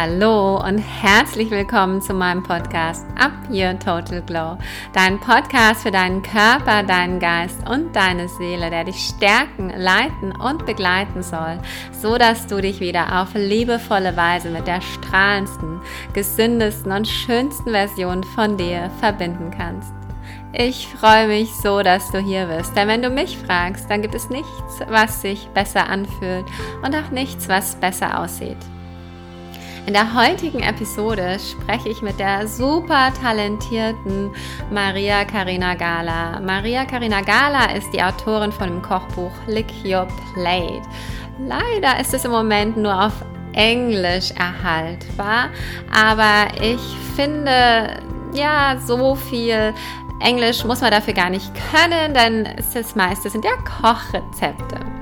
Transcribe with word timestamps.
Hallo 0.00 0.64
und 0.64 0.78
herzlich 0.78 1.50
willkommen 1.50 2.00
zu 2.00 2.14
meinem 2.14 2.44
Podcast 2.44 3.04
Up 3.18 3.32
Your 3.50 3.76
Total 3.80 4.22
Glow. 4.22 4.56
Dein 4.92 5.18
Podcast 5.18 5.82
für 5.82 5.90
deinen 5.90 6.22
Körper, 6.22 6.84
deinen 6.84 7.18
Geist 7.18 7.68
und 7.68 7.96
deine 7.96 8.28
Seele, 8.28 8.70
der 8.70 8.84
dich 8.84 8.94
stärken, 8.94 9.70
leiten 9.70 10.30
und 10.40 10.64
begleiten 10.66 11.24
soll, 11.24 11.58
so 11.90 12.16
dass 12.16 12.46
du 12.46 12.60
dich 12.60 12.78
wieder 12.78 13.20
auf 13.20 13.30
liebevolle 13.34 14.16
Weise 14.16 14.50
mit 14.50 14.68
der 14.68 14.80
strahlendsten, 14.82 15.80
gesündesten 16.12 16.92
und 16.92 17.08
schönsten 17.08 17.72
Version 17.72 18.22
von 18.22 18.56
dir 18.56 18.92
verbinden 19.00 19.50
kannst. 19.50 19.92
Ich 20.52 20.86
freue 20.86 21.26
mich 21.26 21.52
so, 21.56 21.82
dass 21.82 22.08
du 22.12 22.20
hier 22.20 22.46
bist, 22.46 22.76
denn 22.76 22.86
wenn 22.86 23.02
du 23.02 23.10
mich 23.10 23.36
fragst, 23.36 23.90
dann 23.90 24.02
gibt 24.02 24.14
es 24.14 24.30
nichts, 24.30 24.78
was 24.88 25.22
sich 25.22 25.48
besser 25.48 25.88
anfühlt 25.88 26.46
und 26.84 26.94
auch 26.94 27.10
nichts, 27.10 27.48
was 27.48 27.74
besser 27.74 28.20
aussieht. 28.20 28.58
In 29.88 29.94
der 29.94 30.12
heutigen 30.12 30.60
Episode 30.60 31.38
spreche 31.38 31.88
ich 31.88 32.02
mit 32.02 32.20
der 32.20 32.46
super 32.46 33.10
talentierten 33.22 34.30
Maria 34.70 35.24
Karina 35.24 35.76
Gala. 35.76 36.40
Maria 36.40 36.84
Karina 36.84 37.22
Gala 37.22 37.72
ist 37.74 37.90
die 37.94 38.02
Autorin 38.02 38.52
von 38.52 38.68
dem 38.68 38.82
Kochbuch 38.82 39.32
Lick 39.46 39.72
Your 39.86 40.06
Plate. 40.34 40.82
Leider 41.38 41.98
ist 41.98 42.12
es 42.12 42.26
im 42.26 42.32
Moment 42.32 42.76
nur 42.76 43.02
auf 43.02 43.14
Englisch 43.54 44.30
erhaltbar, 44.32 45.48
aber 45.90 46.48
ich 46.62 46.82
finde 47.16 47.98
ja 48.34 48.76
so 48.84 49.14
viel 49.14 49.72
Englisch 50.20 50.64
muss 50.64 50.82
man 50.82 50.90
dafür 50.90 51.14
gar 51.14 51.30
nicht 51.30 51.50
können, 51.72 52.12
denn 52.12 52.46
das 52.74 52.94
meiste 52.94 53.30
sind 53.30 53.42
ja 53.42 53.52
Kochrezepte. 53.64 54.97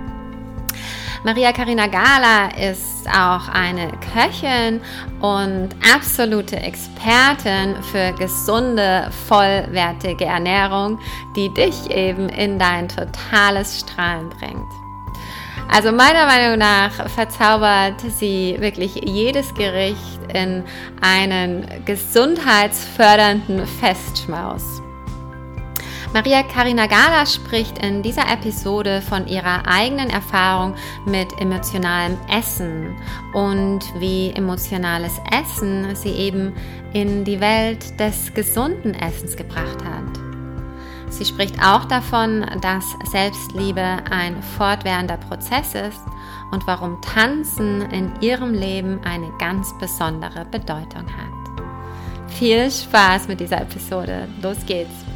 Maria 1.25 1.53
Karina 1.53 1.87
Gala 1.87 2.49
ist 2.57 3.09
auch 3.09 3.49
eine 3.49 3.91
Köchin 4.13 4.81
und 5.21 5.71
absolute 5.95 6.57
Expertin 6.57 7.77
für 7.91 8.13
gesunde, 8.13 9.11
vollwertige 9.27 10.25
Ernährung, 10.25 10.99
die 11.35 11.53
dich 11.53 11.91
eben 11.91 12.29
in 12.29 12.59
dein 12.59 12.89
totales 12.89 13.81
Strahlen 13.81 14.29
bringt. 14.31 14.87
Also 15.69 15.91
meiner 15.91 16.27
Meinung 16.27 16.59
nach 16.59 17.09
verzaubert 17.11 18.01
sie 18.01 18.57
wirklich 18.61 18.95
jedes 19.05 19.53
Gericht 19.55 20.21
in 20.33 20.63
einen 21.01 21.67
gesundheitsfördernden 21.85 23.67
Festschmaus. 23.67 24.86
Maria 26.13 26.43
Karina 26.43 26.87
Gala 26.87 27.27
spricht 27.27 27.79
in 27.79 28.03
dieser 28.03 28.31
Episode 28.31 29.03
von 29.03 29.27
ihrer 29.27 29.67
eigenen 29.67 30.09
Erfahrung 30.09 30.75
mit 31.05 31.39
emotionalem 31.41 32.17
Essen 32.31 32.97
und 33.35 33.81
wie 33.99 34.31
emotionales 34.31 35.21
Essen 35.31 35.95
sie 35.95 36.13
eben 36.13 36.55
in 36.93 37.25
die 37.25 37.41
Welt 37.41 37.99
des 38.01 38.33
gesunden 38.33 38.95
Essens 38.95 39.37
gebracht 39.37 39.85
hat. 39.85 40.27
Sie 41.11 41.25
spricht 41.25 41.63
auch 41.63 41.85
davon, 41.85 42.45
dass 42.61 42.85
Selbstliebe 43.11 43.99
ein 44.11 44.43
fortwährender 44.57 45.17
Prozess 45.17 45.75
ist 45.75 46.01
und 46.51 46.67
warum 46.67 47.01
Tanzen 47.01 47.83
in 47.91 48.13
ihrem 48.21 48.55
Leben 48.55 49.01
eine 49.05 49.31
ganz 49.39 49.77
besondere 49.79 50.45
Bedeutung 50.47 51.07
hat. 51.07 52.33
Viel 52.33 52.71
Spaß 52.71 53.29
mit 53.29 53.41
dieser 53.41 53.63
Episode. 53.63 54.29
Los 54.43 54.59
geht's! 54.67 55.16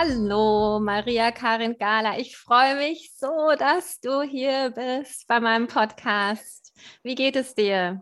Hallo, 0.00 0.78
Maria 0.78 1.32
Karin 1.32 1.76
Gala. 1.76 2.18
Ich 2.18 2.36
freue 2.36 2.76
mich 2.76 3.10
so, 3.16 3.56
dass 3.58 4.00
du 4.00 4.22
hier 4.22 4.70
bist 4.70 5.26
bei 5.26 5.40
meinem 5.40 5.66
Podcast. 5.66 6.72
Wie 7.02 7.16
geht 7.16 7.34
es 7.34 7.56
dir? 7.56 8.00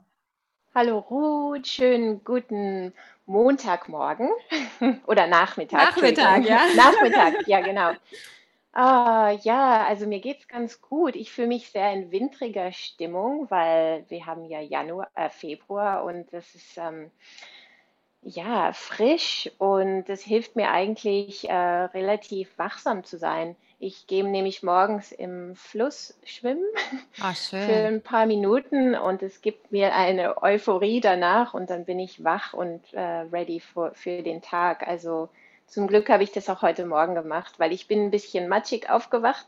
Hallo 0.74 0.98
Ruth, 0.98 1.66
schönen 1.66 2.22
guten 2.22 2.92
Montagmorgen 3.24 4.28
oder 5.06 5.26
Nachmittag. 5.26 5.96
Nachmittag, 5.96 6.44
ja. 6.44 6.66
Nachmittag, 6.76 7.48
ja, 7.48 7.60
genau. 7.60 7.92
Ah, 8.74 9.30
ja, 9.40 9.86
also 9.86 10.06
mir 10.06 10.20
geht 10.20 10.40
es 10.40 10.48
ganz 10.48 10.82
gut. 10.82 11.16
Ich 11.16 11.32
fühle 11.32 11.48
mich 11.48 11.70
sehr 11.70 11.94
in 11.94 12.10
wintriger 12.10 12.72
Stimmung, 12.72 13.46
weil 13.48 14.04
wir 14.10 14.26
haben 14.26 14.44
ja 14.44 14.60
Januar, 14.60 15.08
äh, 15.14 15.30
Februar 15.30 16.04
und 16.04 16.30
das 16.30 16.54
ist 16.54 16.76
ähm, 16.76 17.10
ja, 18.26 18.72
frisch 18.72 19.50
und 19.58 20.04
das 20.06 20.20
hilft 20.22 20.56
mir 20.56 20.70
eigentlich, 20.70 21.48
äh, 21.48 21.54
relativ 21.54 22.58
wachsam 22.58 23.04
zu 23.04 23.18
sein. 23.18 23.56
Ich 23.78 24.06
gehe 24.08 24.24
nämlich 24.24 24.62
morgens 24.64 25.12
im 25.12 25.54
Fluss 25.54 26.18
schwimmen 26.24 26.64
Ah, 27.20 27.34
für 27.56 27.86
ein 27.86 28.02
paar 28.02 28.26
Minuten 28.26 28.94
und 28.96 29.22
es 29.22 29.42
gibt 29.42 29.70
mir 29.70 29.94
eine 29.94 30.42
Euphorie 30.42 31.00
danach 31.00 31.54
und 31.54 31.70
dann 31.70 31.84
bin 31.84 32.00
ich 32.00 32.24
wach 32.24 32.52
und 32.52 32.92
äh, 32.94 33.00
ready 33.00 33.60
für, 33.60 33.92
für 33.94 34.22
den 34.22 34.42
Tag. 34.42 34.86
Also 34.88 35.28
zum 35.68 35.86
Glück 35.86 36.08
habe 36.08 36.24
ich 36.24 36.32
das 36.32 36.48
auch 36.50 36.62
heute 36.62 36.84
Morgen 36.86 37.14
gemacht, 37.14 37.54
weil 37.58 37.72
ich 37.72 37.86
bin 37.86 38.06
ein 38.06 38.10
bisschen 38.10 38.48
matschig 38.48 38.90
aufgewacht, 38.90 39.46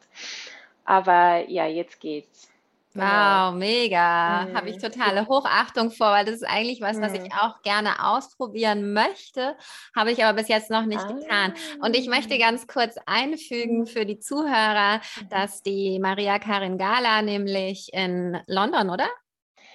aber 0.84 1.48
ja, 1.48 1.66
jetzt 1.66 2.00
geht's. 2.00 2.50
Genau. 2.98 3.50
Wow, 3.50 3.54
mega. 3.54 4.48
Habe 4.54 4.70
ich 4.70 4.76
Mhm. 4.76 4.82
totale 4.82 5.26
Hochachtung 5.28 5.90
vor, 5.90 6.08
weil 6.10 6.24
das 6.24 6.36
ist 6.36 6.44
eigentlich 6.48 6.80
was, 6.80 7.00
was 7.00 7.14
ich 7.14 7.22
Mhm. 7.24 7.32
auch 7.32 7.62
gerne 7.62 8.04
ausprobieren 8.04 8.92
möchte, 8.92 9.56
habe 9.96 10.10
ich 10.12 10.24
aber 10.24 10.36
bis 10.40 10.48
jetzt 10.48 10.70
noch 10.70 10.84
nicht 10.86 11.06
getan. 11.06 11.54
Und 11.80 11.96
ich 11.96 12.08
möchte 12.08 12.34
Ah. 12.34 12.38
ganz 12.38 12.66
kurz 12.66 12.96
einfügen 13.06 13.80
Mhm. 13.80 13.86
für 13.86 14.04
die 14.06 14.18
Zuhörer, 14.20 15.00
Mhm. 15.16 15.28
dass 15.30 15.62
die 15.62 15.98
Maria 16.00 16.38
Karin 16.38 16.78
Gala 16.78 17.22
nämlich 17.22 17.92
in 17.92 18.38
London, 18.46 18.90
oder? 18.90 19.08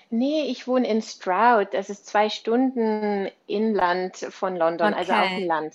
Nee, 0.10 0.44
ich 0.46 0.68
wohne 0.68 0.88
in 0.88 1.02
Stroud. 1.02 1.74
Das 1.74 1.90
ist 1.90 2.06
zwei 2.08 2.30
Stunden 2.30 3.30
inland 3.48 4.16
von 4.18 4.56
London, 4.56 4.94
also 4.94 5.14
auf 5.14 5.34
dem 5.34 5.44
Okay. 5.44 5.48
Land. 5.48 5.74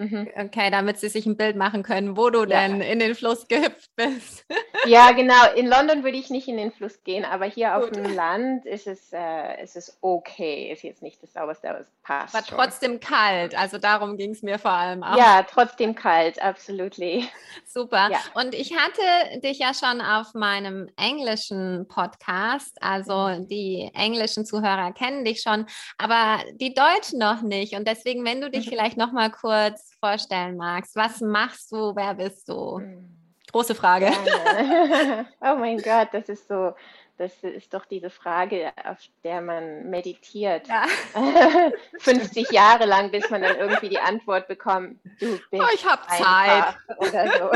Mhm. 0.00 0.28
Okay, 0.36 0.70
damit 0.70 0.98
sie 0.98 1.08
sich 1.10 1.26
ein 1.26 1.36
Bild 1.36 1.56
machen 1.56 1.82
können, 1.82 2.16
wo 2.16 2.30
du 2.30 2.40
Ja. 2.40 2.46
denn 2.46 2.80
in 2.80 2.98
den 3.00 3.14
Fluss 3.14 3.46
gehüpft 3.48 3.90
bist. 3.96 4.44
Ja, 4.86 5.10
genau. 5.12 5.52
In 5.56 5.66
London 5.66 6.04
würde 6.04 6.16
ich 6.16 6.30
nicht 6.30 6.48
in 6.48 6.56
den 6.56 6.72
Fluss 6.72 7.04
gehen, 7.04 7.26
aber 7.26 7.44
hier 7.44 7.76
auf 7.76 7.84
Gut. 7.90 7.96
dem 7.96 8.14
Land 8.14 8.64
ist 8.64 8.86
es, 8.86 9.12
äh, 9.12 9.62
ist 9.62 9.76
es 9.76 9.98
okay. 10.00 10.72
Ist 10.72 10.82
jetzt 10.84 11.02
nicht 11.02 11.22
das 11.22 11.34
sauberste, 11.34 11.68
aber 11.68 11.80
es 11.80 11.86
War 12.08 12.26
passt 12.26 12.48
schon. 12.48 12.56
trotzdem 12.56 12.98
kalt, 12.98 13.54
also 13.54 13.76
darum 13.76 14.16
ging 14.16 14.30
es 14.30 14.40
mir 14.42 14.58
vor 14.58 14.70
allem 14.70 15.02
auch. 15.02 15.18
Ja, 15.18 15.42
trotzdem 15.42 15.94
kalt, 15.94 16.40
absolutely. 16.40 17.28
Super. 17.66 18.08
Ja. 18.10 18.20
Und 18.32 18.54
ich 18.54 18.74
hatte 18.74 19.40
dich 19.40 19.58
ja 19.58 19.72
schon 19.74 20.00
auf 20.00 20.32
meinem 20.32 20.88
englischen 20.96 21.86
Podcast, 21.86 22.78
also 22.80 23.28
Mhm. 23.28 23.48
die 23.48 23.90
englischen 23.92 24.46
Zuhörer 24.46 24.92
kennen 24.92 25.26
dich 25.26 25.42
schon, 25.42 25.66
aber 25.98 26.38
die 26.54 26.72
Deutschen 26.72 27.18
noch 27.18 27.42
nicht. 27.42 27.74
Und 27.74 27.86
deswegen, 27.86 28.24
wenn 28.24 28.40
du 28.40 28.50
dich 28.50 28.64
Mhm. 28.64 28.70
vielleicht 28.70 28.96
noch 28.96 29.12
mal 29.12 29.30
kurz 29.30 29.89
vorstellen 29.98 30.56
magst, 30.56 30.94
was 30.96 31.20
machst 31.20 31.72
du, 31.72 31.94
wer 31.96 32.14
bist 32.14 32.48
du? 32.48 32.78
Mhm. 32.78 33.16
Große 33.52 33.74
Frage. 33.74 34.06
Gerne. 34.06 35.26
Oh 35.40 35.56
mein 35.56 35.78
Gott, 35.82 36.08
das 36.12 36.28
ist 36.28 36.46
so, 36.46 36.72
das 37.18 37.32
ist 37.42 37.74
doch 37.74 37.84
diese 37.84 38.08
Frage, 38.10 38.72
auf 38.84 38.98
der 39.24 39.40
man 39.40 39.90
meditiert. 39.90 40.68
Ja. 40.68 40.84
50 41.98 42.50
Jahre 42.52 42.86
lang, 42.86 43.10
bis 43.10 43.28
man 43.28 43.42
dann 43.42 43.56
irgendwie 43.56 43.88
die 43.88 43.98
Antwort 43.98 44.46
bekommt, 44.46 45.00
du 45.18 45.34
Oh, 45.34 45.38
bist 45.50 45.74
ich 45.74 45.84
habe 45.84 46.02
Zeit. 46.06 46.76
oder 46.98 47.26
so. 47.38 47.50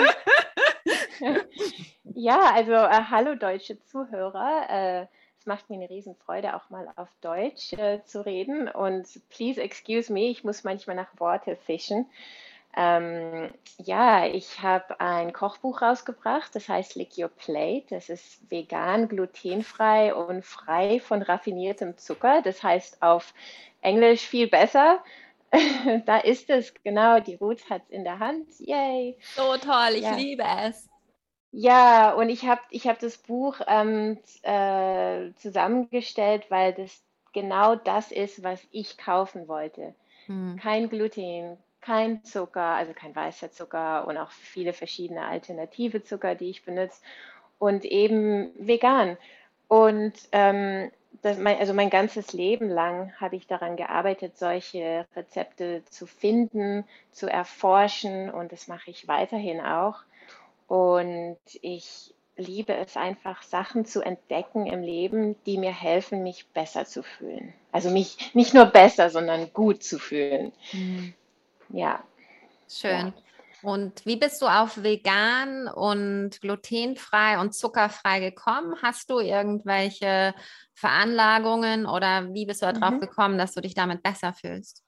Ja, 2.17 2.53
also 2.55 2.73
äh, 2.73 3.03
hallo 3.11 3.35
deutsche 3.35 3.81
Zuhörer. 3.87 4.67
Äh, 4.69 5.07
es 5.45 5.47
macht 5.47 5.69
mir 5.69 5.77
eine 5.77 5.91
Riesenfreude, 5.91 6.57
auch 6.57 6.71
mal 6.71 6.89
auf 6.97 7.09
Deutsch 7.21 7.75
äh, 7.75 8.03
zu 8.05 8.25
reden. 8.25 8.67
Und 8.69 9.07
please 9.29 9.61
excuse 9.61 10.11
me, 10.11 10.29
ich 10.31 10.43
muss 10.43 10.65
manchmal 10.65 10.97
nach 10.97 11.11
Worte 11.19 11.57
fischen. 11.57 12.07
Ähm, 12.77 13.53
ja, 13.77 14.27
ich 14.27 14.63
habe 14.63 14.99
ein 15.01 15.35
Kochbuch 15.35 15.83
rausgebracht, 15.83 16.55
das 16.57 16.69
heißt 16.69 16.95
Lick 16.97 17.19
Your 17.19 17.29
Plate. 17.29 17.85
Das 17.91 18.09
ist 18.09 18.51
vegan, 18.51 19.07
glutenfrei 19.09 20.15
und 20.15 20.45
frei 20.45 20.99
von 20.99 21.21
raffiniertem 21.21 21.99
Zucker. 21.99 22.41
Das 22.43 22.63
heißt 22.63 23.03
auf 23.03 23.35
Englisch 23.83 24.23
viel 24.23 24.49
besser. 24.49 25.03
Da 26.07 26.19
ist 26.19 26.51
es, 26.51 26.75
genau, 26.83 27.21
die 27.21 27.37
Ruth 27.37 27.71
hat 27.71 27.83
es 27.85 27.91
in 27.91 28.03
der 28.03 28.19
Hand. 28.19 28.49
Yay! 28.59 29.17
So 29.37 29.57
toll, 29.59 29.91
ich 29.95 30.03
Ja. 30.03 30.17
liebe 30.17 30.43
es. 30.43 30.89
Ja, 31.57 32.13
und 32.15 32.31
ich 32.31 32.47
habe 32.47 32.61
ich 32.71 32.89
hab 32.89 32.99
das 32.99 33.17
Buch 33.17 33.61
ähm, 33.69 34.19
äh, 34.43 35.33
zusammengestellt, 35.37 36.51
weil 36.51 36.73
das 36.73 37.01
genau 37.33 37.77
das 37.77 38.11
ist, 38.11 38.43
was 38.43 38.61
ich 38.73 38.99
kaufen 38.99 39.47
wollte. 39.47 39.95
Hm. 40.27 40.59
Kein 40.61 40.89
Gluten, 40.89 41.57
kein 41.81 42.25
Zucker, 42.25 42.61
also 42.61 42.93
kein 42.93 43.15
weißer 43.15 43.53
Zucker 43.53 44.09
und 44.09 44.17
auch 44.17 44.33
viele 44.33 44.73
verschiedene 44.73 45.25
alternative 45.25 46.03
Zucker, 46.03 46.35
die 46.35 46.51
ich 46.51 46.65
benutze 46.65 47.01
und 47.61 47.85
eben 47.85 48.51
vegan. 48.59 49.17
Und 49.69 50.15
ähm, 50.33 50.91
mein, 51.23 51.59
also 51.59 51.73
mein 51.73 51.91
ganzes 51.91 52.33
Leben 52.33 52.69
lang 52.69 53.13
habe 53.21 53.37
ich 53.37 53.47
daran 53.47 53.77
gearbeitet, 53.77 54.37
solche 54.37 55.07
Rezepte 55.15 55.85
zu 55.89 56.07
finden, 56.09 56.85
zu 57.13 57.31
erforschen 57.31 58.29
und 58.29 58.51
das 58.51 58.67
mache 58.67 58.91
ich 58.91 59.07
weiterhin 59.07 59.61
auch. 59.61 60.03
Und 60.67 61.39
ich 61.61 62.15
liebe 62.37 62.75
es 62.75 62.97
einfach, 62.97 63.43
Sachen 63.43 63.85
zu 63.85 64.03
entdecken 64.03 64.67
im 64.67 64.83
Leben, 64.83 65.37
die 65.45 65.59
mir 65.59 65.73
helfen, 65.73 66.23
mich 66.23 66.47
besser 66.49 66.85
zu 66.85 67.03
fühlen. 67.03 67.55
Also 67.71 67.91
mich 67.91 68.35
nicht 68.35 68.55
nur 68.55 68.67
besser, 68.67 69.11
sondern 69.11 69.53
gut 69.53 69.83
zu 69.83 69.99
fühlen. 69.99 70.53
Mhm. 70.73 71.15
Ja. 71.69 72.03
Schön. 72.69 72.91
Ja. 72.91 73.13
Und 73.63 74.05
wie 74.05 74.17
bist 74.17 74.43
du 74.43 74.47
auf 74.47 74.83
vegan 74.83 75.69
und 75.69 76.39
glutenfrei 76.43 77.39
und 77.39 77.55
zuckerfrei 77.55 78.21
gekommen? 78.21 78.77
Hast 78.83 79.09
du 79.09 79.21
irgendwelche 79.21 80.35
Veranlagungen 80.75 81.87
oder 81.87 82.35
wie 82.35 82.45
bist 82.45 82.61
du 82.61 82.71
darauf 82.71 82.97
mhm. 82.97 83.01
gekommen, 83.01 83.39
dass 83.39 83.55
du 83.55 83.63
dich 83.63 83.75
damit 83.75 84.03
besser 84.03 84.35
fühlst? 84.35 84.84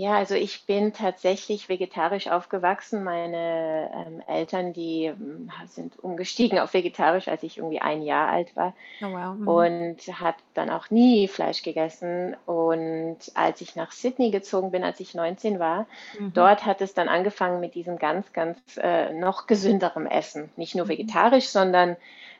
Ja, 0.00 0.14
also 0.16 0.34
ich 0.34 0.66
bin 0.66 0.92
tatsächlich 0.92 1.68
vegetarisch 1.68 2.28
aufgewachsen. 2.28 3.04
Meine 3.04 3.90
ähm, 4.06 4.22
Eltern, 4.26 4.72
die 4.72 5.06
ähm, 5.06 5.50
sind 5.66 5.98
umgestiegen 5.98 6.58
auf 6.58 6.72
vegetarisch, 6.74 7.28
als 7.28 7.42
ich 7.42 7.58
irgendwie 7.58 7.80
ein 7.80 8.02
Jahr 8.02 8.28
alt 8.30 8.54
war 8.56 8.74
Oh 9.02 9.10
wow. 9.12 9.36
Mhm. 9.36 9.46
und 9.48 9.98
habe 10.20 10.38
dann 10.54 10.70
auch 10.70 10.90
nie 10.90 11.28
Fleisch 11.28 11.62
gegessen. 11.62 12.36
Und 12.46 13.18
als 13.34 13.60
ich 13.62 13.76
nach 13.76 13.92
Sydney 13.92 14.30
gezogen 14.30 14.70
bin, 14.72 14.84
als 14.84 15.00
ich 15.00 15.14
19 15.14 15.58
war, 15.60 15.86
Mhm. 16.12 16.30
dort 16.34 16.66
hat 16.66 16.80
es 16.82 16.94
dann 16.94 17.08
angefangen 17.08 17.60
mit 17.60 17.74
diesem 17.74 17.98
ganz, 17.98 18.32
ganz 18.32 18.58
äh, 18.78 19.12
noch 19.12 19.46
gesünderem 19.48 20.06
Essen. 20.06 20.50
Nicht 20.56 20.74
nur 20.76 20.86
Mhm. 20.86 20.88
vegetarisch, 20.88 21.48
sondern 21.48 21.96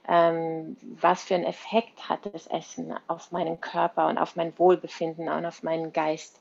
ähm, 0.09 0.77
was 0.83 1.25
für 1.25 1.35
einen 1.35 1.45
Effekt 1.45 2.09
hat 2.09 2.21
das 2.33 2.47
Essen 2.47 2.95
auf 3.07 3.33
meinen 3.33 3.61
Körper 3.61 4.09
und 4.09 4.19
auf 4.19 4.37
mein 4.37 4.59
Wohlbefinden 4.59 5.29
und 5.29 5.47
auf 5.47 5.63
meinen 5.63 5.93
Geist. 5.93 6.41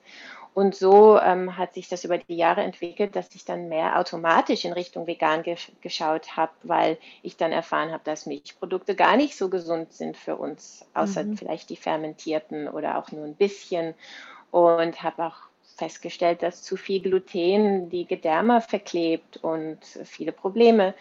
Und 0.60 0.76
so 0.76 1.18
ähm, 1.18 1.56
hat 1.56 1.74
sich 1.74 1.88
das 1.88 2.04
über 2.04 2.18
die 2.18 2.36
Jahre 2.36 2.64
entwickelt, 2.64 3.16
dass 3.16 3.34
ich 3.34 3.46
dann 3.46 3.70
mehr 3.70 3.98
automatisch 3.98 4.66
in 4.66 4.74
Richtung 4.74 5.08
vegan 5.08 5.42
gesch 5.42 5.72
geschaut 5.80 6.36
habe, 6.36 6.52
weil 6.64 6.98
ich 7.22 7.38
dann 7.38 7.54
erfahren 7.54 7.94
habe, 7.94 8.04
dass 8.04 8.26
Milchprodukte 8.26 8.94
gar 8.94 9.16
nicht 9.16 9.38
so 9.38 9.48
gesund 9.48 9.94
sind 9.94 10.18
für 10.18 10.36
uns, 10.36 10.86
außer 10.94 11.24
mhm. 11.24 11.38
vielleicht 11.38 11.70
die 11.70 11.78
fermentierten 11.78 12.68
oder 12.68 12.98
auch 12.98 13.10
nur 13.14 13.24
ein 13.24 13.36
bisschen. 13.36 13.94
Und 14.52 15.02
habe 15.02 15.28
auch 15.28 15.38
festgestellt, 15.78 16.44
dass 16.44 16.62
zu 16.62 16.76
viel 16.76 17.00
Gluten 17.04 17.90
die 17.90 18.06
Gedärme 18.06 18.60
verklebt 18.60 19.38
und 19.38 19.80
viele 20.04 20.34
Probleme 20.34 20.94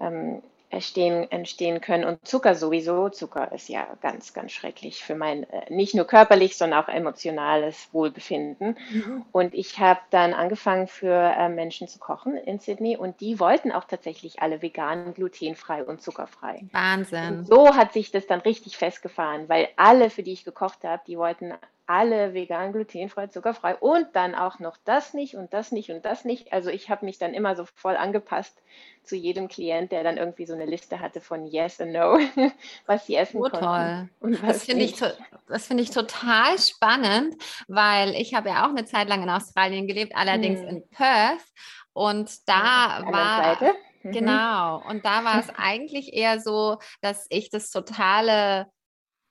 ähm, 0.00 0.40
entstehen, 0.76 1.30
entstehen 1.30 1.80
können. 1.80 2.04
Und 2.04 2.26
Zucker 2.26 2.54
sowieso. 2.54 3.08
Zucker 3.08 3.50
ist 3.52 3.68
ja 3.68 3.86
ganz, 4.00 4.32
ganz 4.34 4.52
schrecklich 4.52 5.02
für 5.02 5.14
mein 5.14 5.44
äh, 5.50 5.72
nicht 5.72 5.94
nur 5.94 6.06
körperlich, 6.06 6.56
sondern 6.56 6.84
auch 6.84 6.88
emotionales 6.88 7.88
Wohlbefinden. 7.92 8.76
Mhm. 8.90 9.24
Und 9.32 9.54
ich 9.54 9.78
habe 9.78 10.00
dann 10.10 10.34
angefangen 10.34 10.86
für 10.86 11.14
äh, 11.14 11.48
Menschen 11.48 11.88
zu 11.88 11.98
kochen 11.98 12.36
in 12.36 12.58
Sydney 12.58 12.96
und 12.96 13.20
die 13.20 13.40
wollten 13.40 13.72
auch 13.72 13.84
tatsächlich 13.84 14.40
alle 14.40 14.62
vegan, 14.62 15.14
glutenfrei 15.14 15.82
und 15.82 16.02
zuckerfrei. 16.02 16.64
Wahnsinn. 16.72 17.38
Und 17.38 17.46
so 17.46 17.74
hat 17.74 17.92
sich 17.92 18.10
das 18.10 18.26
dann 18.26 18.40
richtig 18.40 18.76
festgefahren, 18.76 19.48
weil 19.48 19.68
alle, 19.76 20.10
für 20.10 20.22
die 20.22 20.32
ich 20.32 20.44
gekocht 20.44 20.84
habe, 20.84 21.02
die 21.06 21.16
wollten 21.16 21.54
alle 21.86 22.34
vegan, 22.34 22.72
glutenfrei, 22.72 23.28
zuckerfrei 23.28 23.76
und 23.76 24.08
dann 24.14 24.34
auch 24.34 24.58
noch 24.58 24.76
das 24.84 25.14
nicht 25.14 25.36
und 25.36 25.54
das 25.54 25.72
nicht 25.72 25.90
und 25.90 26.04
das 26.04 26.24
nicht. 26.24 26.52
Also 26.52 26.70
ich 26.70 26.90
habe 26.90 27.04
mich 27.04 27.18
dann 27.18 27.34
immer 27.34 27.54
so 27.54 27.64
voll 27.74 27.96
angepasst 27.96 28.60
zu 29.04 29.14
jedem 29.14 29.48
Klient, 29.48 29.92
der 29.92 30.02
dann 30.02 30.16
irgendwie 30.16 30.46
so 30.46 30.54
eine 30.54 30.66
Liste 30.66 31.00
hatte 31.00 31.20
von 31.20 31.46
Yes 31.46 31.80
und 31.80 31.92
No, 31.92 32.18
was 32.86 33.06
sie 33.06 33.14
essen 33.14 33.38
oh, 33.38 33.48
konnten. 33.48 34.10
Toll. 34.20 34.38
das 34.42 34.64
finde 34.64 34.84
ich, 34.84 34.96
find 34.96 35.80
ich 35.80 35.90
total 35.90 36.58
spannend, 36.58 37.36
weil 37.68 38.14
ich 38.14 38.34
habe 38.34 38.48
ja 38.48 38.66
auch 38.66 38.70
eine 38.70 38.84
Zeit 38.84 39.08
lang 39.08 39.22
in 39.22 39.30
Australien 39.30 39.86
gelebt, 39.86 40.16
allerdings 40.16 40.60
hm. 40.60 40.68
in 40.68 40.88
Perth. 40.88 41.44
Und 41.92 42.48
da 42.48 43.00
ja, 43.00 43.12
war... 43.12 43.62
Mhm. 44.02 44.12
Genau, 44.12 44.82
und 44.88 45.04
da 45.04 45.24
war 45.24 45.40
es 45.40 45.48
eigentlich 45.56 46.12
eher 46.12 46.38
so, 46.38 46.78
dass 47.00 47.26
ich 47.28 47.50
das 47.50 47.72
totale 47.72 48.70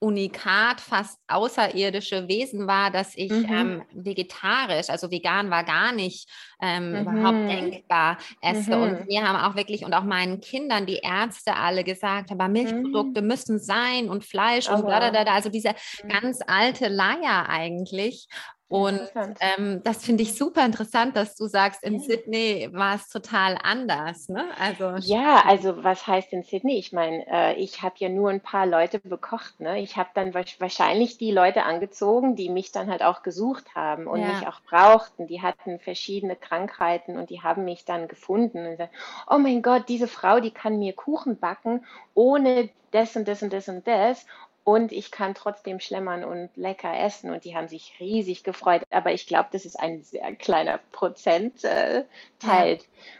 Unikat, 0.05 0.79
fast 0.81 1.19
außerirdische 1.27 2.27
Wesen 2.27 2.67
war, 2.67 2.91
dass 2.91 3.15
ich 3.15 3.31
mhm. 3.31 3.47
ähm, 3.49 3.81
vegetarisch, 3.91 4.91
also 4.91 5.09
vegan 5.09 5.49
war 5.49 5.63
gar 5.63 5.93
nicht 5.93 6.29
ähm, 6.61 6.91
mhm. 6.91 6.97
überhaupt 6.97 7.49
denkbar 7.49 8.17
esse. 8.39 8.75
Mhm. 8.75 8.83
Und 8.83 9.07
wir 9.07 9.27
haben 9.27 9.35
auch 9.35 9.55
wirklich 9.55 9.83
und 9.83 9.95
auch 9.95 10.03
meinen 10.03 10.41
Kindern 10.41 10.85
die 10.85 10.99
Ärzte 11.01 11.55
alle 11.55 11.83
gesagt, 11.83 12.31
aber 12.31 12.47
Milchprodukte 12.47 13.23
mhm. 13.23 13.27
müssen 13.27 13.57
sein 13.57 14.09
und 14.09 14.23
Fleisch 14.23 14.69
und 14.69 14.85
bla, 14.85 14.99
bla, 14.99 15.09
bla, 15.09 15.33
also 15.33 15.49
diese 15.49 15.69
mhm. 16.03 16.09
ganz 16.09 16.39
alte 16.45 16.87
Leier 16.87 17.49
eigentlich. 17.49 18.27
Und 18.67 18.99
ähm, 19.41 19.81
das 19.83 20.03
finde 20.03 20.23
ich 20.23 20.35
super 20.35 20.65
interessant, 20.65 21.15
dass 21.15 21.35
du 21.35 21.45
sagst, 21.45 21.83
in 21.83 21.99
ja. 21.99 21.99
Sydney 21.99 22.69
war 22.73 22.95
es 22.95 23.09
total 23.09 23.59
anders. 23.61 24.27
Ne? 24.27 24.43
Also, 24.59 24.95
ja, 25.01 25.43
also 25.45 25.83
was 25.83 26.07
heißt 26.07 26.33
in 26.33 26.41
Sydney? 26.41 26.79
Ich 26.79 26.91
meine, 26.91 27.25
äh, 27.27 27.53
ich 27.55 27.83
habe 27.83 27.93
ja 27.99 28.09
nur 28.09 28.31
ein 28.31 28.41
paar 28.41 28.65
Leute 28.65 28.99
bekocht. 28.99 29.59
Ne? 29.59 29.79
Ich 29.81 29.97
habe 29.97 30.09
dann 30.15 30.33
wahrscheinlich 30.33 31.19
die 31.19 31.31
Leute 31.31 31.63
angezogen, 31.63 32.35
die 32.35 32.49
mich 32.49 32.71
dann 32.71 32.89
halt 32.89 33.03
auch 33.03 33.21
gesucht 33.21 33.75
haben 33.75 34.07
und 34.07 34.21
ja. 34.21 34.27
mich 34.29 34.47
auch 34.47 34.61
brauchten. 34.61 35.27
Die 35.27 35.43
hatten 35.43 35.79
verschiedene 35.79 36.35
Krankheiten 36.35 37.17
und 37.17 37.29
die 37.29 37.43
haben 37.43 37.65
mich 37.65 37.85
dann 37.85 38.07
gefunden 38.07 38.65
und 38.65 38.71
gesagt, 38.71 38.93
oh 39.29 39.37
mein 39.37 39.61
Gott, 39.61 39.87
diese 39.89 40.07
Frau, 40.07 40.39
die 40.39 40.51
kann 40.51 40.79
mir 40.79 40.93
Kuchen 40.93 41.37
backen 41.37 41.85
ohne 42.15 42.69
das 42.91 43.15
und 43.15 43.27
das 43.27 43.43
und 43.43 43.53
das 43.53 43.67
und 43.67 43.85
das 43.85 44.25
und 44.65 44.91
ich 44.91 45.11
kann 45.11 45.35
trotzdem 45.35 45.79
schlemmern 45.79 46.23
und 46.23 46.49
lecker 46.55 46.91
essen 46.91 47.29
und 47.29 47.45
die 47.45 47.55
haben 47.55 47.67
sich 47.67 47.93
riesig 47.99 48.43
gefreut. 48.43 48.81
Aber 48.89 49.13
ich 49.13 49.27
glaube, 49.27 49.49
das 49.51 49.63
ist 49.63 49.79
ein 49.79 50.01
sehr 50.01 50.35
kleiner 50.35 50.79
Prozentteil 50.91 52.07
äh, 52.41 52.73
ja. 52.73 52.77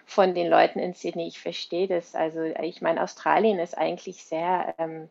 von 0.08 0.34
den 0.34 0.50
Leuten 0.50 0.80
in 0.80 0.96
Sydney. 0.96 1.28
Ich 1.28 1.40
verstehe 1.40 1.88
das. 1.88 2.16
Also 2.16 2.42
ich 2.42 2.82
meine, 2.82 3.04
Australien 3.04 3.60
ist 3.60 3.78
eigentlich 3.78 4.24
sehr 4.24 4.74
ähm, 4.80 5.08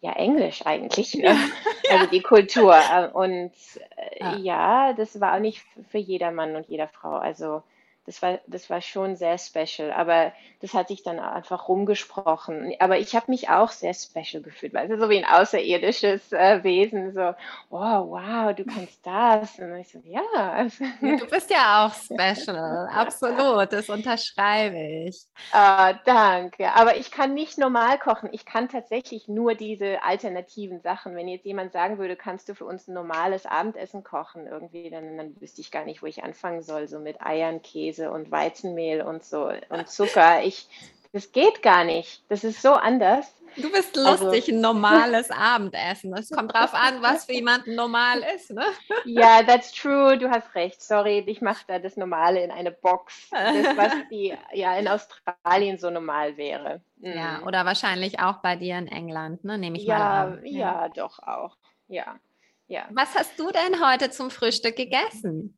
ja 0.00 0.12
englisch 0.14 0.64
eigentlich, 0.64 1.14
ne? 1.14 1.24
ja. 1.24 1.36
also 1.90 2.06
die 2.06 2.22
Kultur. 2.22 2.74
Äh, 2.74 3.08
und 3.08 3.52
äh, 3.96 4.20
ja. 4.20 4.36
ja, 4.36 4.92
das 4.94 5.20
war 5.20 5.34
auch 5.34 5.40
nicht 5.40 5.62
für 5.90 5.98
jeder 5.98 6.30
Mann 6.30 6.56
und 6.56 6.66
jeder 6.68 6.88
Frau. 6.88 7.12
Also 7.12 7.62
das 8.08 8.22
war, 8.22 8.40
das 8.46 8.70
war 8.70 8.80
schon 8.80 9.16
sehr 9.16 9.36
special. 9.36 9.92
Aber 9.92 10.32
das 10.60 10.72
hat 10.72 10.88
sich 10.88 11.02
dann 11.02 11.18
einfach 11.20 11.68
rumgesprochen. 11.68 12.74
Aber 12.78 12.98
ich 12.98 13.14
habe 13.14 13.30
mich 13.30 13.50
auch 13.50 13.70
sehr 13.70 13.92
special 13.92 14.42
gefühlt, 14.42 14.72
weil 14.72 14.90
es 14.90 14.98
so 14.98 15.10
wie 15.10 15.22
ein 15.22 15.30
außerirdisches 15.30 16.32
äh, 16.32 16.64
Wesen. 16.64 17.12
So, 17.12 17.34
oh, 17.68 17.76
wow, 18.10 18.54
du 18.54 18.64
kannst 18.64 19.06
das. 19.06 19.58
Und 19.58 19.76
ich 19.76 19.90
so, 19.90 19.98
ja. 20.04 20.66
Du 21.00 21.26
bist 21.26 21.50
ja 21.50 21.86
auch 21.86 21.92
special, 21.92 22.88
absolut. 22.90 23.74
Das 23.74 23.90
unterschreibe 23.90 24.78
ich. 25.06 25.26
Ah, 25.52 25.92
danke. 25.92 26.72
Aber 26.74 26.96
ich 26.96 27.10
kann 27.10 27.34
nicht 27.34 27.58
normal 27.58 27.98
kochen. 27.98 28.30
Ich 28.32 28.46
kann 28.46 28.70
tatsächlich 28.70 29.28
nur 29.28 29.54
diese 29.54 30.02
alternativen 30.02 30.80
Sachen. 30.80 31.14
Wenn 31.14 31.28
jetzt 31.28 31.44
jemand 31.44 31.72
sagen 31.72 31.98
würde, 31.98 32.16
kannst 32.16 32.48
du 32.48 32.54
für 32.54 32.64
uns 32.64 32.88
ein 32.88 32.94
normales 32.94 33.44
Abendessen 33.44 34.02
kochen, 34.02 34.46
irgendwie, 34.46 34.88
dann, 34.88 35.18
dann 35.18 35.38
wüsste 35.42 35.60
ich 35.60 35.70
gar 35.70 35.84
nicht, 35.84 36.02
wo 36.02 36.06
ich 36.06 36.24
anfangen 36.24 36.62
soll. 36.62 36.88
So 36.88 37.00
mit 37.00 37.20
Eiern, 37.20 37.60
Käse 37.60 37.97
Käse 37.98 38.10
und 38.10 38.30
Weizenmehl 38.30 39.02
und 39.02 39.24
so 39.24 39.50
und 39.68 39.88
Zucker. 39.88 40.42
Ich, 40.42 40.68
das 41.12 41.32
geht 41.32 41.62
gar 41.62 41.84
nicht. 41.84 42.22
Das 42.28 42.44
ist 42.44 42.62
so 42.62 42.72
anders. 42.72 43.34
Du 43.56 43.72
bist 43.72 43.96
lustig, 43.96 44.44
also, 44.44 44.52
ein 44.52 44.60
normales 44.60 45.30
Abendessen. 45.30 46.14
Es 46.16 46.30
kommt 46.30 46.52
drauf 46.52 46.74
an, 46.74 47.02
was 47.02 47.24
für 47.24 47.32
jemanden 47.32 47.74
normal 47.74 48.22
ist, 48.36 48.50
ne? 48.50 48.62
Ja, 49.04 49.42
that's 49.42 49.72
true. 49.72 50.16
Du 50.16 50.30
hast 50.30 50.54
recht. 50.54 50.80
Sorry, 50.80 51.24
ich 51.26 51.40
mache 51.40 51.64
da 51.66 51.78
das 51.80 51.96
Normale 51.96 52.44
in 52.44 52.52
eine 52.52 52.70
Box. 52.70 53.30
Das, 53.30 53.76
was 53.76 53.92
die, 54.10 54.36
ja 54.52 54.76
in 54.76 54.86
Australien 54.86 55.78
so 55.78 55.90
normal 55.90 56.36
wäre. 56.36 56.82
Mhm. 56.98 57.12
Ja, 57.12 57.42
oder 57.44 57.64
wahrscheinlich 57.64 58.20
auch 58.20 58.36
bei 58.42 58.54
dir 58.54 58.78
in 58.78 58.86
England, 58.86 59.42
ne? 59.42 59.58
Nehme 59.58 59.78
ich 59.78 59.84
ja, 59.84 59.98
mal 59.98 60.20
an. 60.20 60.40
Ja, 60.44 60.58
ja, 60.58 60.88
doch 60.90 61.18
auch. 61.20 61.56
Ja, 61.88 62.20
ja. 62.68 62.84
Was 62.90 63.16
hast 63.16 63.40
du 63.40 63.50
denn 63.50 63.84
heute 63.84 64.10
zum 64.10 64.30
Frühstück 64.30 64.76
gegessen? 64.76 65.57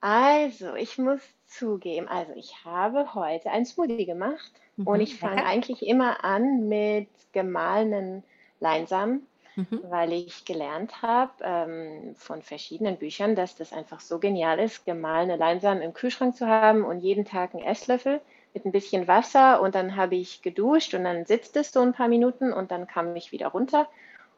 Also, 0.00 0.74
ich 0.74 0.96
muss 0.98 1.20
zugeben, 1.46 2.06
also 2.08 2.32
ich 2.36 2.64
habe 2.64 3.14
heute 3.14 3.50
ein 3.50 3.64
Smoothie 3.64 4.06
gemacht 4.06 4.52
mhm, 4.76 4.86
und 4.86 5.00
ich 5.00 5.18
fange 5.18 5.44
eigentlich 5.44 5.84
immer 5.84 6.24
an 6.24 6.68
mit 6.68 7.08
gemahlenen 7.32 8.22
Leinsamen, 8.60 9.26
mhm. 9.56 9.80
weil 9.88 10.12
ich 10.12 10.44
gelernt 10.44 11.02
habe 11.02 11.32
ähm, 11.42 12.14
von 12.16 12.42
verschiedenen 12.42 12.96
Büchern, 12.96 13.34
dass 13.34 13.56
das 13.56 13.72
einfach 13.72 14.00
so 14.00 14.18
genial 14.20 14.60
ist, 14.60 14.84
gemahlene 14.84 15.36
Leinsamen 15.36 15.82
im 15.82 15.94
Kühlschrank 15.94 16.36
zu 16.36 16.46
haben 16.46 16.84
und 16.84 17.00
jeden 17.00 17.24
Tag 17.24 17.54
einen 17.54 17.64
Esslöffel 17.64 18.20
mit 18.54 18.64
ein 18.64 18.72
bisschen 18.72 19.08
Wasser 19.08 19.60
und 19.60 19.74
dann 19.74 19.96
habe 19.96 20.14
ich 20.14 20.42
geduscht 20.42 20.94
und 20.94 21.04
dann 21.04 21.24
sitzt 21.24 21.56
es 21.56 21.72
so 21.72 21.80
ein 21.80 21.92
paar 21.92 22.08
Minuten 22.08 22.52
und 22.52 22.70
dann 22.70 22.86
kam 22.86 23.16
ich 23.16 23.32
wieder 23.32 23.48
runter 23.48 23.88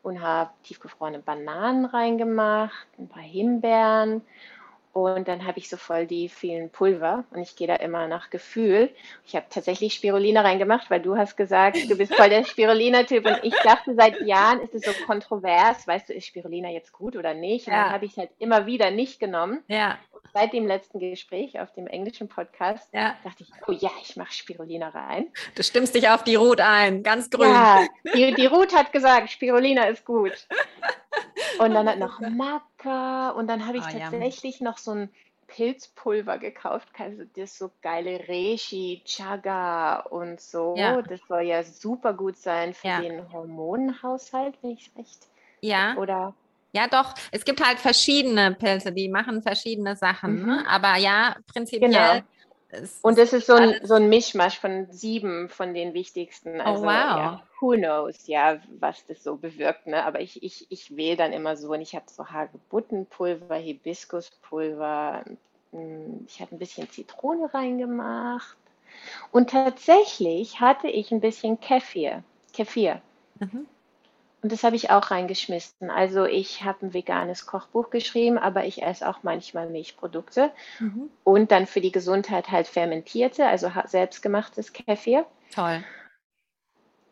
und 0.02 0.23
habe 0.23 0.50
tiefgefrorene 0.62 1.19
Bananen 1.19 1.85
reingemacht, 1.85 2.87
ein 2.99 3.09
paar 3.09 3.23
Himbeeren 3.23 4.23
und 4.92 5.28
dann 5.28 5.47
habe 5.47 5.59
ich 5.59 5.68
so 5.68 5.76
voll 5.76 6.06
die 6.06 6.28
vielen 6.28 6.68
Pulver 6.68 7.25
und 7.30 7.40
ich 7.40 7.54
gehe 7.54 7.68
da 7.68 7.76
immer 7.76 8.09
nach 8.09 8.28
Gefühl. 8.30 8.90
Ich 9.25 9.37
habe 9.37 9.47
tatsächlich 9.49 9.94
Spirulina 9.94 10.40
reingemacht, 10.40 10.90
weil 10.90 11.00
du 11.00 11.16
hast 11.16 11.37
gesagt, 11.37 11.78
du 11.88 11.97
bist 11.97 12.12
voll 12.14 12.28
der 12.28 12.44
Spirulina-Typ. 12.44 13.25
Und 13.25 13.38
ich 13.42 13.54
dachte, 13.62 13.94
seit 13.94 14.20
Jahren 14.23 14.61
ist 14.61 14.75
es 14.75 14.82
so 14.82 14.92
kontrovers. 15.06 15.87
Weißt 15.87 16.09
du, 16.09 16.12
ist 16.12 16.26
Spirulina 16.26 16.70
jetzt 16.70 16.92
gut 16.92 17.14
oder 17.14 17.35
nicht? 17.35 17.68
Und 17.68 17.73
ja. 17.73 17.85
dann 17.85 17.92
habe 17.92 18.04
ich 18.04 18.12
es 18.12 18.18
halt 18.18 18.30
immer 18.38 18.66
wieder 18.66 18.90
nicht 18.90 19.20
genommen. 19.20 19.62
Ja. 19.68 19.97
seit 20.32 20.52
dem 20.52 20.66
letzten 20.66 20.99
Gespräch 20.99 21.61
auf 21.61 21.73
dem 21.73 21.87
englischen 21.87 22.28
Podcast 22.28 22.92
ja. 22.92 23.16
dachte 23.25 23.44
ich, 23.44 23.50
oh 23.66 23.73
ja, 23.73 23.90
ich 24.02 24.16
mache 24.16 24.32
Spirulina 24.32 24.88
rein. 24.88 25.26
Du 25.54 25.62
stimmst 25.62 25.94
dich 25.94 26.09
auf 26.09 26.25
die 26.25 26.35
Ruth 26.35 26.61
ein, 26.61 27.02
ganz 27.02 27.30
grün. 27.30 27.49
Ja, 27.49 27.87
die, 28.14 28.35
die 28.35 28.47
Ruth 28.47 28.75
hat 28.75 28.92
gesagt, 28.92 29.30
Spirulina 29.30 29.85
ist 29.85 30.04
gut. 30.04 30.47
Und 31.59 31.75
dann 31.75 31.88
hat 31.88 31.99
noch 31.99 32.21
Maca 32.21 33.31
und 33.31 33.47
dann 33.49 33.67
habe 33.67 33.79
ich 33.79 33.85
oh, 33.85 33.99
tatsächlich 33.99 34.61
ja. 34.61 34.64
noch 34.64 34.79
so 34.79 34.93
ein 34.93 35.11
Pilzpulver 35.49 36.38
gekauft, 36.38 36.88
also 36.97 37.25
das 37.37 37.59
so 37.59 37.71
geile 37.83 38.21
Reishi, 38.29 39.02
Chaga 39.05 40.00
und 40.00 40.40
so. 40.40 40.75
Ja. 40.76 41.02
Das 41.02 41.21
soll 41.29 41.43
ja 41.43 41.62
super 41.62 42.14
gut 42.14 42.37
sein 42.37 42.73
für 42.73 42.87
ja. 42.87 43.00
den 43.00 43.33
Hormonhaushalt, 43.33 44.55
wenn 44.62 44.71
ich 44.71 44.87
es 44.87 44.99
recht. 44.99 45.26
Ja. 45.61 45.97
Oder 45.97 46.35
ja, 46.73 46.87
doch. 46.87 47.14
Es 47.33 47.45
gibt 47.45 47.64
halt 47.67 47.79
verschiedene 47.79 48.55
Pilze, 48.55 48.93
die 48.93 49.09
machen 49.09 49.43
verschiedene 49.43 49.97
Sachen. 49.97 50.37
Ne? 50.37 50.43
Mhm. 50.43 50.49
Ne? 50.49 50.64
Aber 50.69 50.97
ja, 50.97 51.35
prinzipiell. 51.52 51.90
Genau. 51.90 52.23
Und 53.03 53.19
es 53.19 53.33
ist 53.33 53.47
so 53.47 53.55
ein, 53.55 53.81
so 53.83 53.95
ein 53.95 54.09
Mischmasch 54.09 54.59
von 54.59 54.87
sieben 54.93 55.49
von 55.49 55.75
den 55.75 55.95
wichtigsten. 55.95 56.61
Oh, 56.61 56.65
also, 56.65 56.83
oh, 56.83 56.87
wow. 56.87 56.91
Ja, 56.91 57.43
who 57.61 57.73
knows, 57.73 58.27
ja, 58.27 58.61
was 58.79 59.05
das 59.07 59.23
so 59.23 59.37
bewirkt. 59.37 59.87
Ne? 59.87 60.05
Aber 60.05 60.21
ich, 60.21 60.43
ich, 60.43 60.67
ich 60.71 60.97
wähle 60.97 61.17
dann 61.17 61.33
immer 61.33 61.57
so 61.57 61.73
und 61.73 61.81
ich 61.81 61.95
habe 61.95 62.07
so 62.09 62.27
Hagebuttenpulver, 62.29 63.57
Hibiskuspulver, 63.57 65.25
hm, 65.73 66.27
ich 66.27 66.41
habe 66.41 66.55
ein 66.55 66.59
bisschen 66.59 66.89
Zitrone 66.91 67.53
reingemacht. 67.53 68.57
Und 69.33 69.50
tatsächlich 69.50 70.61
hatte 70.61 70.89
ich 70.89 71.11
ein 71.12 71.21
bisschen 71.21 71.61
Kefir. 71.61 72.23
Kefir. 72.53 73.00
Mhm. 73.39 73.67
Und 74.42 74.52
das 74.52 74.64
habe 74.64 74.76
ich 74.76 74.90
auch 74.90 75.11
reingeschmissen. 75.11 75.90
Also 75.90 76.25
ich 76.25 76.64
habe 76.64 76.87
ein 76.87 76.94
veganes 76.94 77.47
Kochbuch 77.47 77.90
geschrieben, 77.90 78.38
aber 78.38 78.64
ich 78.64 78.82
esse 78.82 79.06
auch 79.09 79.18
manchmal 79.23 79.68
Milchprodukte. 79.68 80.50
Mhm. 80.78 81.11
Und 81.25 81.50
dann 81.50 81.66
für 81.66 81.80
die 81.80 81.92
Gesundheit 81.92 82.50
halt 82.50 82.66
fermentierte, 82.66 83.47
also 83.47 83.70
selbstgemachtes 83.87 84.73
Kefir. 84.73 85.26
Toll. 85.54 85.85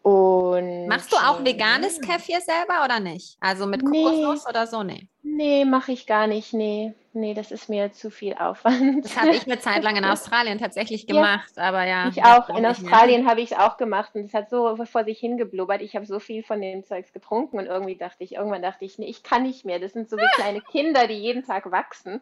Und 0.03 0.87
Machst 0.87 1.13
du 1.13 1.17
auch 1.17 1.45
veganes 1.45 2.01
Kefir 2.01 2.41
selber 2.41 2.85
oder 2.85 3.01
nicht? 3.01 3.37
Also 3.41 3.67
mit 3.67 3.85
Kokosnuss 3.85 4.45
nee, 4.45 4.51
oder 4.51 4.67
so? 4.67 4.83
Nee. 4.83 5.09
Nee, 5.23 5.65
mache 5.65 5.93
ich 5.93 6.07
gar 6.07 6.27
nicht. 6.27 6.55
Nee. 6.55 6.95
Nee, 7.13 7.35
das 7.35 7.51
ist 7.51 7.69
mir 7.69 7.93
zu 7.93 8.11
viel 8.11 8.35
Aufwand. 8.35 9.05
Das 9.05 9.17
habe 9.17 9.31
ich 9.31 9.45
eine 9.45 9.59
Zeit 9.59 9.83
lang 9.83 9.97
in 9.97 10.05
Australien 10.05 10.59
tatsächlich 10.59 11.07
gemacht, 11.07 11.51
ja, 11.57 11.65
aber 11.65 11.85
ja. 11.85 12.09
Ich 12.09 12.23
auch. 12.23 12.49
In 12.51 12.65
Australien 12.65 13.29
habe 13.29 13.41
ich 13.41 13.53
es 13.53 13.59
auch 13.59 13.77
gemacht 13.77 14.15
und 14.15 14.25
es 14.25 14.35
hat 14.35 14.51
so 14.51 14.77
vor 14.85 15.05
sich 15.05 15.19
hingeblubbert. 15.19 15.83
Ich 15.83 15.97
habe 15.97 16.07
so 16.07 16.21
viel 16.21 16.43
von 16.43 16.61
dem 16.61 16.85
Zeugs 16.85 17.13
getrunken 17.13 17.59
und 17.59 17.67
irgendwie 17.67 17.97
dachte 17.97 18.23
ich, 18.23 18.35
irgendwann 18.35 18.63
dachte 18.63 18.85
ich, 18.85 18.99
nee, 18.99 19.07
ich 19.07 19.23
kann 19.23 19.43
nicht 19.43 19.65
mehr. 19.65 19.81
Das 19.81 19.93
sind 19.93 20.09
so 20.09 20.17
wie 20.17 20.29
kleine 20.35 20.61
Kinder, 20.61 21.07
die 21.09 21.15
jeden 21.15 21.45
Tag 21.45 21.71
wachsen. 21.71 22.21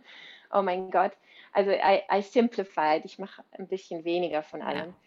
Oh 0.53 0.63
mein 0.63 0.91
Gott. 0.91 1.13
Also 1.53 1.71
I, 1.71 2.03
I 2.13 2.23
simplified. 2.23 3.05
Ich 3.05 3.19
mache 3.19 3.43
ein 3.59 3.69
bisschen 3.69 4.05
weniger 4.05 4.43
von 4.43 4.63
allem. 4.63 4.89
Ja 4.89 5.06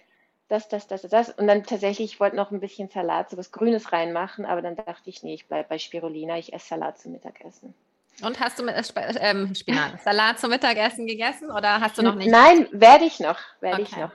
das, 0.49 0.67
das, 0.67 0.87
das, 0.87 1.03
das. 1.03 1.29
Und 1.29 1.47
dann 1.47 1.63
tatsächlich, 1.63 2.13
ich 2.13 2.19
wollte 2.19 2.35
noch 2.35 2.51
ein 2.51 2.59
bisschen 2.59 2.89
Salat, 2.89 3.29
so 3.29 3.37
was 3.37 3.51
Grünes 3.51 3.93
reinmachen, 3.93 4.45
aber 4.45 4.61
dann 4.61 4.75
dachte 4.75 5.09
ich, 5.09 5.23
nee, 5.23 5.35
ich 5.35 5.47
bleibe 5.47 5.69
bei 5.69 5.79
Spirulina, 5.79 6.37
ich 6.37 6.53
esse 6.53 6.67
Salat 6.67 6.99
zum 6.99 7.13
Mittagessen. 7.13 7.73
Und 8.21 8.39
hast 8.39 8.59
du 8.59 8.63
mit 8.63 8.75
äh, 8.75 9.13
ähm, 9.21 9.55
Spinat, 9.55 10.01
Salat 10.03 10.39
zum 10.39 10.49
Mittagessen 10.49 11.07
gegessen 11.07 11.51
oder 11.51 11.79
hast 11.79 11.97
du 11.97 12.01
noch 12.01 12.15
nicht? 12.15 12.29
Nein, 12.29 12.67
werde 12.71 13.05
ich 13.05 13.19
noch, 13.19 13.37
werde 13.61 13.81
okay. 13.81 13.91
ich 13.91 13.97
noch. 13.97 14.11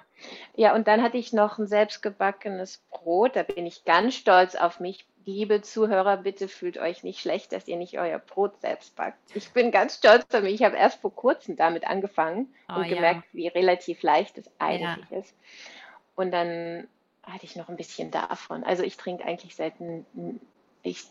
Ja, 0.54 0.74
und 0.74 0.88
dann 0.88 1.02
hatte 1.02 1.16
ich 1.16 1.32
noch 1.32 1.58
ein 1.58 1.66
selbstgebackenes 1.66 2.82
Brot. 2.90 3.36
Da 3.36 3.42
bin 3.42 3.66
ich 3.66 3.84
ganz 3.84 4.14
stolz 4.14 4.54
auf 4.54 4.80
mich. 4.80 5.06
Liebe 5.26 5.62
Zuhörer, 5.62 6.18
bitte 6.18 6.48
fühlt 6.48 6.76
euch 6.76 7.02
nicht 7.02 7.18
schlecht, 7.18 7.52
dass 7.52 7.66
ihr 7.66 7.76
nicht 7.76 7.98
euer 7.98 8.18
Brot 8.18 8.60
selbst 8.60 8.94
backt. 8.94 9.18
Ich 9.34 9.52
bin 9.52 9.70
ganz 9.70 9.96
stolz 9.96 10.26
auf 10.34 10.42
mich. 10.42 10.54
Ich 10.54 10.62
habe 10.62 10.76
erst 10.76 11.00
vor 11.00 11.14
kurzem 11.14 11.56
damit 11.56 11.86
angefangen 11.86 12.54
oh, 12.68 12.74
und 12.74 12.88
gemerkt, 12.88 13.24
ja. 13.32 13.38
wie 13.38 13.48
relativ 13.48 14.02
leicht 14.02 14.36
es 14.36 14.50
eigentlich 14.58 15.10
ja. 15.10 15.18
ist. 15.18 15.34
Und 16.14 16.30
dann 16.30 16.86
hatte 17.22 17.44
ich 17.44 17.56
noch 17.56 17.68
ein 17.68 17.76
bisschen 17.76 18.10
davon. 18.10 18.64
Also 18.64 18.82
ich 18.82 18.96
trinke 18.96 19.24
eigentlich 19.24 19.56
selten, 19.56 20.06
ich 20.82 21.04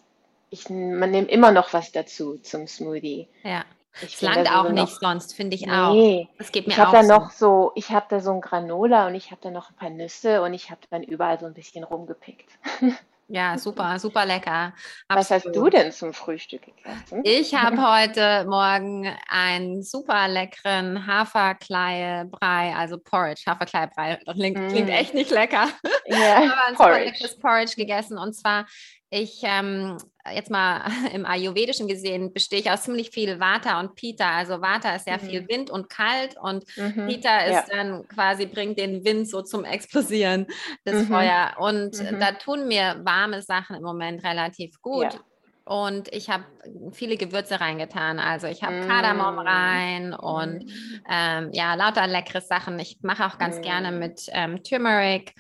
ich, 0.53 0.69
man 0.69 1.09
nimmt 1.09 1.31
immer 1.31 1.51
noch 1.51 1.73
was 1.73 1.91
dazu 1.91 2.37
zum 2.37 2.67
Smoothie. 2.67 3.27
Ja. 3.43 3.65
Ich 4.01 4.21
langt 4.21 4.49
auch 4.49 4.69
nicht 4.69 5.01
noch, 5.01 5.11
sonst, 5.11 5.33
finde 5.33 5.55
ich 5.55 5.69
auch. 5.69 5.93
Nee, 5.93 6.27
das 6.37 6.51
geht 6.51 6.67
mir 6.67 6.73
ich 6.73 6.79
habe 6.79 6.91
da 6.91 7.03
so. 7.03 7.09
noch 7.09 7.31
so, 7.31 7.71
ich 7.75 7.91
habe 7.91 8.05
da 8.09 8.19
so 8.19 8.31
ein 8.31 8.41
Granola 8.41 9.07
und 9.07 9.15
ich 9.15 9.31
habe 9.31 9.41
da 9.41 9.51
noch 9.51 9.69
ein 9.69 9.75
paar 9.75 9.89
Nüsse 9.89 10.41
und 10.41 10.53
ich 10.53 10.71
habe 10.71 10.81
dann 10.89 11.03
überall 11.03 11.39
so 11.39 11.45
ein 11.45 11.53
bisschen 11.53 11.83
rumgepickt. 11.83 12.49
Ja, 13.33 13.57
super, 13.57 13.97
super 13.97 14.27
lecker. 14.27 14.75
Absolut. 15.07 15.19
Was 15.19 15.31
hast 15.31 15.55
du 15.55 15.67
denn 15.67 15.91
zum 15.91 16.13
Frühstück 16.13 16.61
gegessen? 16.65 17.21
Ich 17.23 17.55
habe 17.55 17.81
heute 17.81 18.45
Morgen 18.47 19.11
einen 19.27 19.81
super 19.81 20.27
leckeren 20.27 21.07
Haferkleiebrei, 21.07 22.75
also 22.75 22.99
Porridge, 22.99 23.41
Haferkleiebrei. 23.47 24.19
Das 24.23 24.35
klingt, 24.35 24.59
mm. 24.59 24.67
klingt 24.67 24.89
echt 24.89 25.15
nicht 25.15 25.31
lecker. 25.31 25.67
Ja, 26.05 26.35
Aber 26.43 26.67
ein 26.67 26.75
Porridge. 26.75 26.75
super 26.75 26.99
leckeres 26.99 27.39
Porridge 27.39 27.73
gegessen 27.75 28.19
und 28.19 28.33
zwar 28.33 28.67
ich 29.09 29.41
ähm, 29.41 29.97
jetzt 30.31 30.49
mal 30.49 30.81
im 31.13 31.25
Ayurvedischen 31.25 31.87
gesehen, 31.87 32.33
bestehe 32.33 32.59
ich 32.59 32.71
aus 32.71 32.83
ziemlich 32.83 33.09
viel 33.09 33.39
Vata 33.39 33.79
und 33.79 33.95
Pita. 33.95 34.37
Also 34.37 34.61
Vata 34.61 34.95
ist 34.95 35.05
sehr 35.05 35.21
mhm. 35.21 35.27
viel 35.27 35.47
Wind 35.47 35.69
und 35.69 35.89
kalt 35.89 36.35
und 36.41 36.65
mhm. 36.77 37.07
Pita 37.07 37.39
ist 37.39 37.53
ja. 37.53 37.65
dann 37.69 38.07
quasi, 38.07 38.45
bringt 38.45 38.77
den 38.77 39.03
Wind 39.03 39.29
so 39.29 39.41
zum 39.41 39.65
Explosieren 39.65 40.47
des 40.85 41.03
mhm. 41.03 41.13
Feuer. 41.13 41.53
Und 41.57 41.99
mhm. 41.99 42.19
da 42.19 42.31
tun 42.33 42.67
mir 42.67 43.01
warme 43.03 43.41
Sachen 43.41 43.75
im 43.75 43.83
Moment 43.83 44.23
relativ 44.23 44.81
gut. 44.81 45.13
Ja. 45.13 45.19
Und 45.65 46.13
ich 46.13 46.29
habe 46.29 46.43
viele 46.91 47.15
Gewürze 47.15 47.61
reingetan. 47.61 48.19
Also 48.19 48.47
ich 48.47 48.63
habe 48.63 48.81
mm. 48.81 48.87
Kardamom 48.87 49.39
rein 49.39 50.13
und 50.13 50.65
mm. 50.65 50.69
ähm, 51.09 51.49
ja, 51.53 51.75
lauter 51.75 52.05
leckere 52.05 52.41
Sachen. 52.41 52.77
Ich 52.79 52.97
mache 53.01 53.25
auch 53.25 53.37
ganz 53.37 53.59
mm. 53.59 53.61
gerne 53.61 53.91
mit 53.93 54.29
ähm, 54.33 54.61
Turmeric 54.61 55.33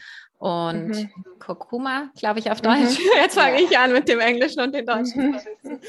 und 0.43 0.89
mhm. 0.89 1.09
Kurkuma, 1.39 2.09
glaube 2.17 2.39
ich, 2.39 2.51
auf 2.51 2.61
mhm. 2.61 2.65
Deutsch. 2.65 2.99
Mhm. 2.99 3.05
Jetzt 3.21 3.39
fange 3.39 3.61
ja. 3.61 3.65
ich 3.65 3.77
an 3.77 3.93
mit 3.93 4.09
dem 4.09 4.19
Englischen 4.19 4.59
und 4.59 4.75
dem 4.75 4.85
Deutschen. 4.85 5.39
Mhm. 5.61 5.79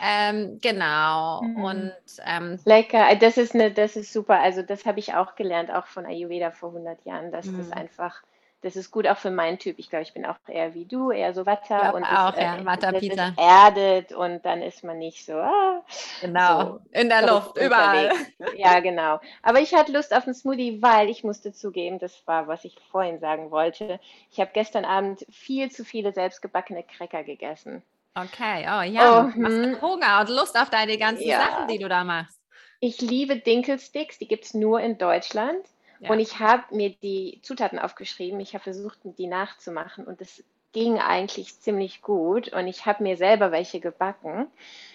ähm, 0.00 0.58
genau. 0.62 1.42
Mhm. 1.42 1.64
Und 1.64 1.92
ähm, 2.24 2.56
lecker. 2.64 3.16
Das 3.16 3.36
ist 3.36 3.56
eine, 3.56 3.72
das 3.72 3.96
ist 3.96 4.12
super. 4.12 4.38
Also 4.38 4.62
das 4.62 4.86
habe 4.86 5.00
ich 5.00 5.14
auch 5.14 5.34
gelernt, 5.34 5.72
auch 5.72 5.86
von 5.86 6.06
Ayurveda 6.06 6.52
vor 6.52 6.68
100 6.68 7.04
Jahren, 7.04 7.32
dass 7.32 7.46
das 7.52 7.72
einfach 7.72 8.22
das 8.62 8.74
ist 8.76 8.90
gut 8.90 9.06
auch 9.06 9.16
für 9.16 9.30
meinen 9.30 9.58
Typ. 9.58 9.78
Ich 9.78 9.90
glaube, 9.90 10.02
ich 10.02 10.14
bin 10.14 10.26
auch 10.26 10.36
eher 10.48 10.74
wie 10.74 10.86
du, 10.86 11.10
eher 11.10 11.34
so 11.34 11.46
Watter 11.46 11.94
und 11.94 12.04
auch, 12.04 12.32
das, 12.32 12.40
ja, 12.40 12.64
Watter, 12.64 12.92
Pizza. 12.92 13.34
erdet 13.36 14.12
und 14.12 14.44
dann 14.44 14.62
ist 14.62 14.82
man 14.82 14.98
nicht 14.98 15.24
so, 15.24 15.34
ah, 15.34 15.82
genau, 16.20 16.62
so, 16.62 16.80
in 16.92 17.08
der 17.08 17.26
Luft, 17.26 17.56
überall. 17.58 18.12
Ja, 18.56 18.80
genau. 18.80 19.20
Aber 19.42 19.60
ich 19.60 19.74
hatte 19.74 19.92
Lust 19.92 20.14
auf 20.14 20.24
einen 20.24 20.34
Smoothie, 20.34 20.82
weil 20.82 21.08
ich 21.10 21.24
musste 21.24 21.52
zugeben, 21.52 21.98
das 21.98 22.26
war, 22.26 22.48
was 22.48 22.64
ich 22.64 22.76
vorhin 22.90 23.20
sagen 23.20 23.50
wollte. 23.50 24.00
Ich 24.30 24.40
habe 24.40 24.50
gestern 24.52 24.84
Abend 24.84 25.24
viel 25.30 25.70
zu 25.70 25.84
viele 25.84 26.12
selbstgebackene 26.12 26.82
Cracker 26.82 27.22
gegessen. 27.22 27.82
Okay, 28.14 28.66
oh 28.66 28.82
ja, 28.82 29.20
oh, 29.20 29.24
hast 29.26 29.34
hm. 29.34 29.82
Hunger 29.82 30.20
und 30.20 30.30
Lust 30.30 30.58
auf 30.58 30.70
deine 30.70 30.96
ganzen 30.96 31.26
ja. 31.26 31.38
Sachen, 31.38 31.68
die 31.68 31.78
du 31.78 31.88
da 31.88 32.02
machst. 32.02 32.40
Ich 32.80 33.00
liebe 33.00 33.36
Dinkelsticks, 33.36 34.18
die 34.18 34.28
gibt 34.28 34.44
es 34.44 34.54
nur 34.54 34.80
in 34.80 34.96
Deutschland. 34.96 35.64
Ja. 36.00 36.10
Und 36.10 36.20
ich 36.20 36.38
habe 36.38 36.74
mir 36.74 36.90
die 36.90 37.40
Zutaten 37.42 37.78
aufgeschrieben. 37.78 38.40
Ich 38.40 38.54
habe 38.54 38.64
versucht, 38.64 38.98
die 39.04 39.26
nachzumachen 39.26 40.04
und 40.06 40.20
es 40.20 40.44
ging 40.72 40.98
eigentlich 40.98 41.58
ziemlich 41.60 42.02
gut. 42.02 42.52
Und 42.52 42.66
ich 42.66 42.84
habe 42.86 43.02
mir 43.02 43.16
selber 43.16 43.50
welche 43.50 43.80
gebacken. 43.80 44.46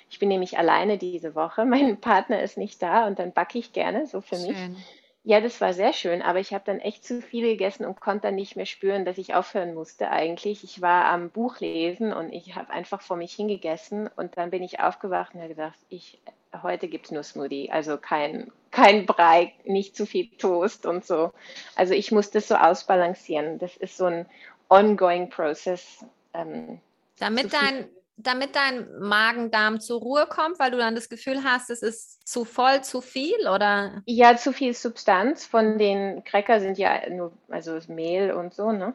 Ich 0.09 0.19
bin 0.19 0.29
nämlich 0.29 0.57
alleine 0.57 0.97
diese 0.97 1.33
Woche. 1.35 1.65
Mein 1.65 1.99
Partner 1.99 2.41
ist 2.41 2.57
nicht 2.57 2.81
da 2.81 3.07
und 3.07 3.19
dann 3.19 3.31
backe 3.31 3.57
ich 3.57 3.73
gerne, 3.73 4.05
so 4.05 4.21
für 4.21 4.35
schön. 4.35 4.47
mich. 4.47 4.85
Ja, 5.23 5.39
das 5.39 5.61
war 5.61 5.73
sehr 5.73 5.93
schön, 5.93 6.23
aber 6.23 6.39
ich 6.39 6.51
habe 6.51 6.63
dann 6.65 6.79
echt 6.79 7.05
zu 7.05 7.21
viel 7.21 7.43
gegessen 7.43 7.85
und 7.85 7.99
konnte 7.99 8.27
dann 8.27 8.35
nicht 8.35 8.55
mehr 8.55 8.65
spüren, 8.65 9.05
dass 9.05 9.19
ich 9.19 9.35
aufhören 9.35 9.75
musste 9.75 10.09
eigentlich. 10.09 10.63
Ich 10.63 10.81
war 10.81 11.05
am 11.05 11.29
Buch 11.29 11.59
lesen 11.59 12.11
und 12.11 12.33
ich 12.33 12.55
habe 12.55 12.71
einfach 12.71 13.01
vor 13.01 13.17
mich 13.17 13.33
hingegessen 13.33 14.09
und 14.15 14.35
dann 14.37 14.49
bin 14.49 14.63
ich 14.63 14.79
aufgewacht 14.79 15.35
und 15.35 15.41
habe 15.41 15.49
gedacht, 15.49 15.77
ich 15.89 16.19
heute 16.63 16.87
gibt 16.87 17.05
es 17.05 17.11
nur 17.11 17.21
Smoothie, 17.21 17.71
also 17.71 17.97
kein, 17.97 18.51
kein 18.71 19.05
Brei, 19.05 19.53
nicht 19.65 19.95
zu 19.95 20.05
viel 20.05 20.29
Toast 20.37 20.85
und 20.85 21.05
so. 21.05 21.31
Also 21.75 21.93
ich 21.93 22.11
muss 22.11 22.31
das 22.31 22.47
so 22.47 22.55
ausbalancieren. 22.55 23.59
Das 23.59 23.75
ist 23.77 23.97
so 23.97 24.05
ein 24.05 24.25
ongoing 24.69 25.29
process. 25.29 26.05
Ähm, 26.33 26.79
damit 27.19 27.53
dein, 27.53 27.89
damit 28.15 28.55
dein 28.55 28.87
Magen-Darm 28.99 29.79
zur 29.81 29.99
Ruhe 29.99 30.25
kommt, 30.25 30.57
weil 30.59 30.71
du 30.71 30.77
dann 30.77 30.95
das 30.95 31.09
Gefühl 31.09 31.43
hast, 31.43 31.69
es 31.69 31.81
ist 31.81 32.27
zu 32.27 32.45
voll, 32.45 32.81
zu 32.83 33.01
viel, 33.01 33.47
oder? 33.47 34.01
Ja, 34.05 34.37
zu 34.37 34.53
viel 34.53 34.73
Substanz. 34.73 35.45
Von 35.45 35.77
den 35.77 36.23
Cracker 36.23 36.61
sind 36.61 36.77
ja 36.77 37.09
nur, 37.09 37.33
also 37.49 37.77
Mehl 37.87 38.31
und 38.31 38.53
so, 38.53 38.71
ne? 38.71 38.93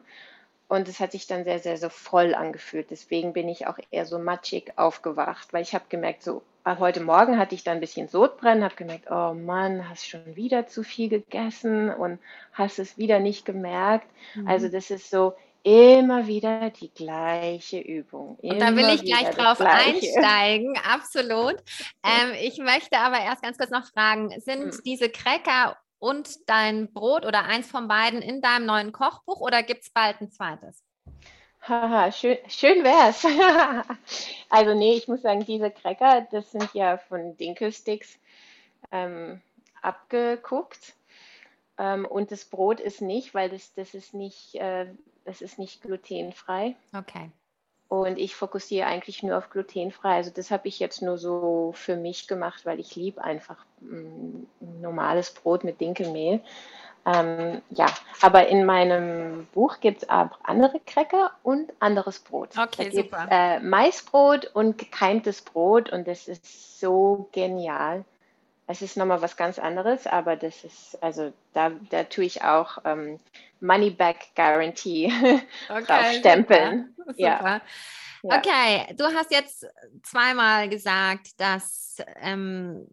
Und 0.69 0.89
es 0.89 0.99
hat 0.99 1.13
sich 1.13 1.27
dann 1.27 1.45
sehr, 1.45 1.59
sehr, 1.59 1.77
so 1.77 1.87
voll 1.87 2.35
angefühlt. 2.35 2.91
Deswegen 2.91 3.31
bin 3.31 3.47
ich 3.47 3.67
auch 3.67 3.79
eher 3.89 4.05
so 4.05 4.19
matschig 4.19 4.73
aufgewacht, 4.75 5.53
weil 5.53 5.61
ich 5.61 5.73
habe 5.73 5.85
gemerkt, 5.87 6.23
so 6.23 6.41
heute 6.79 7.01
Morgen 7.01 7.37
hatte 7.37 7.55
ich 7.55 7.63
dann 7.63 7.75
ein 7.75 7.81
bisschen 7.81 8.07
Sodbrennen, 8.07 8.63
habe 8.63 8.75
gemerkt, 8.75 9.09
oh 9.09 9.33
Mann, 9.33 9.89
hast 9.89 10.07
schon 10.07 10.35
wieder 10.35 10.67
zu 10.67 10.83
viel 10.83 11.09
gegessen 11.09 11.89
und 11.89 12.19
hast 12.53 12.79
es 12.79 12.97
wieder 12.97 13.19
nicht 13.19 13.45
gemerkt. 13.45 14.07
Mhm. 14.35 14.47
Also 14.47 14.67
das 14.67 14.91
ist 14.91 15.09
so, 15.09 15.33
immer 15.67 16.27
wieder 16.27 16.69
die 16.69 16.93
gleiche 16.93 17.79
Übung. 17.79 18.37
Und 18.41 18.59
da 18.59 18.73
will 18.73 18.87
ich 18.93 19.03
gleich 19.03 19.29
drauf 19.31 19.59
einsteigen, 19.59 20.77
absolut. 20.89 21.57
Ähm, 22.05 22.33
ich 22.41 22.57
möchte 22.59 22.97
aber 22.97 23.19
erst 23.19 23.41
ganz 23.41 23.57
kurz 23.57 23.69
noch 23.69 23.85
fragen, 23.85 24.29
sind 24.39 24.73
hm. 24.73 24.81
diese 24.85 25.09
Cracker 25.09 25.75
und 25.99 26.29
dein 26.47 26.93
Brot 26.93 27.25
oder 27.25 27.43
eins 27.43 27.67
von 27.67 27.89
beiden 27.89 28.21
in 28.21 28.41
deinem 28.41 28.65
neuen 28.65 28.91
Kochbuch 28.93 29.41
oder 29.41 29.61
gibt 29.61 29.83
es 29.83 29.89
bald 29.89 30.21
ein 30.21 30.31
zweites? 30.31 30.83
Haha, 31.67 32.11
schön, 32.11 32.37
schön 32.47 32.83
wär's. 32.83 33.25
also 34.49 34.73
nee, 34.73 34.93
ich 34.93 35.07
muss 35.07 35.21
sagen, 35.21 35.45
diese 35.45 35.69
Cracker, 35.69 36.25
das 36.31 36.51
sind 36.51 36.73
ja 36.73 36.97
von 36.97 37.35
Dinkelsticks 37.35 38.17
ähm, 38.91 39.41
abgeguckt. 39.81 40.93
Ähm, 41.77 42.05
und 42.05 42.31
das 42.31 42.45
Brot 42.45 42.79
ist 42.79 43.01
nicht, 43.01 43.33
weil 43.33 43.49
das, 43.49 43.73
das 43.73 43.93
ist 43.93 44.13
nicht, 44.13 44.55
äh, 44.55 44.87
das 45.25 45.41
ist 45.41 45.59
nicht 45.59 45.81
glutenfrei. 45.81 46.75
Okay. 46.95 47.31
Und 47.89 48.17
ich 48.17 48.35
fokussiere 48.35 48.87
eigentlich 48.87 49.23
nur 49.23 49.37
auf 49.37 49.49
glutenfrei. 49.49 50.15
Also 50.15 50.31
das 50.31 50.51
habe 50.51 50.67
ich 50.67 50.79
jetzt 50.79 51.01
nur 51.01 51.17
so 51.17 51.71
für 51.73 51.95
mich 51.95 52.27
gemacht, 52.27 52.65
weil 52.65 52.79
ich 52.79 52.95
liebe 52.95 53.23
einfach 53.23 53.65
mm, 53.81 54.43
normales 54.81 55.33
Brot 55.33 55.63
mit 55.63 55.79
Dinkelmehl. 55.79 56.41
Ähm, 57.07 57.61
ja, 57.69 57.85
aber 58.21 58.47
in 58.49 58.65
meinem 58.65 59.47
Buch 59.53 59.79
gibt 59.79 60.03
es 60.03 60.09
auch 60.09 60.31
andere 60.43 60.81
Cracker 60.85 61.31
und 61.41 61.71
anderes 61.79 62.19
Brot. 62.19 62.57
Okay, 62.57 62.89
da 62.89 62.91
super. 62.91 63.27
Äh, 63.31 63.59
Maisbrot 63.61 64.47
und 64.47 64.77
gekeimtes 64.77 65.41
Brot 65.41 65.89
und 65.89 66.05
das 66.05 66.27
ist 66.27 66.79
so 66.81 67.29
genial. 67.31 68.03
Es 68.69 68.81
ist 68.81 68.97
nochmal 68.97 69.21
was 69.21 69.37
ganz 69.37 69.57
anderes, 69.57 70.05
aber 70.05 70.35
das 70.35 70.65
ist, 70.65 71.01
also 71.01 71.31
da, 71.53 71.71
da 71.89 72.03
tue 72.03 72.25
ich 72.25 72.43
auch 72.43 72.79
ähm, 72.83 73.21
Money 73.61 73.91
Back 73.91 74.27
Guarantee 74.35 75.09
okay, 75.69 75.83
draufstempeln. 75.85 76.93
Super, 76.97 77.13
super. 77.13 77.61
Ja. 78.23 78.37
Okay, 78.37 78.93
du 78.97 79.05
hast 79.05 79.31
jetzt 79.31 79.65
zweimal 80.03 80.67
gesagt, 80.67 81.39
dass, 81.39 82.03
ähm, 82.19 82.85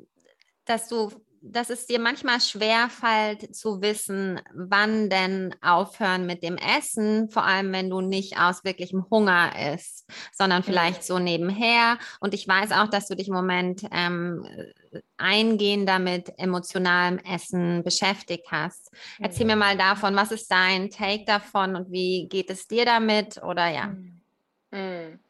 dass 0.65 0.87
du 0.87 1.11
dass 1.47 1.69
es 1.69 1.87
dir 1.87 2.01
manchmal 2.01 2.41
schwer 2.41 2.89
fällt 2.89 3.55
zu 3.55 3.83
wissen, 3.83 4.41
wann 4.55 5.11
denn 5.11 5.55
aufhören 5.61 6.25
mit 6.25 6.43
dem 6.43 6.57
Essen, 6.57 7.29
vor 7.29 7.45
allem 7.45 7.71
wenn 7.73 7.91
du 7.91 8.01
nicht 8.01 8.39
aus 8.39 8.65
wirklichem 8.65 9.05
Hunger 9.11 9.53
isst, 9.75 10.11
sondern 10.33 10.63
vielleicht 10.63 11.05
so 11.05 11.19
nebenher. 11.19 11.99
Und 12.21 12.33
ich 12.33 12.49
weiß 12.49 12.73
auch, 12.73 12.89
dass 12.89 13.09
du 13.09 13.15
dich 13.15 13.29
im 13.29 13.35
Moment 13.35 13.83
ähm, 13.93 14.47
eingehender 15.19 15.99
mit 15.99 16.33
emotionalem 16.39 17.19
Essen 17.19 17.83
beschäftigt 17.85 18.47
hast. 18.51 18.91
Erzähl 19.19 19.47
mir 19.47 19.57
mal 19.57 19.77
davon, 19.77 20.17
was 20.17 20.33
ist 20.33 20.51
dein 20.51 20.89
Take 20.91 21.25
davon 21.27 21.77
und 21.77 21.93
wie 21.93 22.27
geht 22.29 22.49
es 22.49 22.67
dir 22.67 22.87
damit? 22.87 23.43
Oder 23.43 23.69
ja. 23.69 23.87
Mhm. 23.89 25.21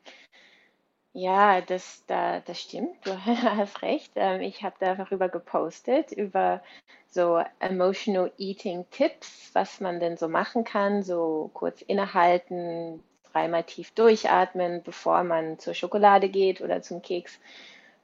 Ja, 1.14 1.60
das, 1.60 2.04
da, 2.08 2.40
das 2.40 2.60
stimmt, 2.60 3.06
du 3.06 3.16
hast 3.24 3.82
recht. 3.82 4.12
Ähm, 4.16 4.40
ich 4.42 4.62
habe 4.64 4.74
darüber 4.80 5.28
gepostet, 5.28 6.12
über 6.12 6.62
so 7.08 7.40
Emotional 7.60 8.32
Eating 8.38 8.84
Tipps, 8.90 9.50
was 9.54 9.80
man 9.80 10.00
denn 10.00 10.16
so 10.16 10.28
machen 10.28 10.64
kann, 10.64 11.02
so 11.02 11.50
kurz 11.54 11.82
innehalten, 11.82 13.02
dreimal 13.32 13.62
tief 13.64 13.92
durchatmen, 13.92 14.82
bevor 14.82 15.22
man 15.24 15.58
zur 15.58 15.74
Schokolade 15.74 16.28
geht 16.28 16.60
oder 16.60 16.82
zum 16.82 17.00
Keks, 17.00 17.38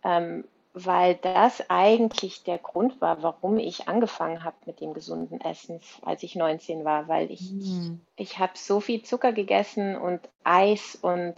ähm, 0.05 0.45
weil 0.75 1.17
das 1.17 1.69
eigentlich 1.69 2.45
der 2.45 2.59
Grund 2.59 3.01
war, 3.01 3.23
warum 3.23 3.59
ich 3.59 3.89
angefangen 3.89 4.45
habe 4.45 4.57
mit 4.67 4.81
dem 4.81 4.95
gesunden 4.95 5.41
Essen, 5.41 5.81
als 6.03 6.23
ich 6.23 6.37
19 6.37 6.85
war, 6.85 7.09
weil 7.09 7.31
ich, 7.31 7.55
Mhm. 7.55 8.01
ich 8.17 8.39
habe 8.39 8.53
so 8.57 8.81
viel 8.81 9.03
Zucker 9.03 9.33
gegessen 9.33 9.97
und 9.97 10.21
Eis 10.45 10.97
und 11.03 11.35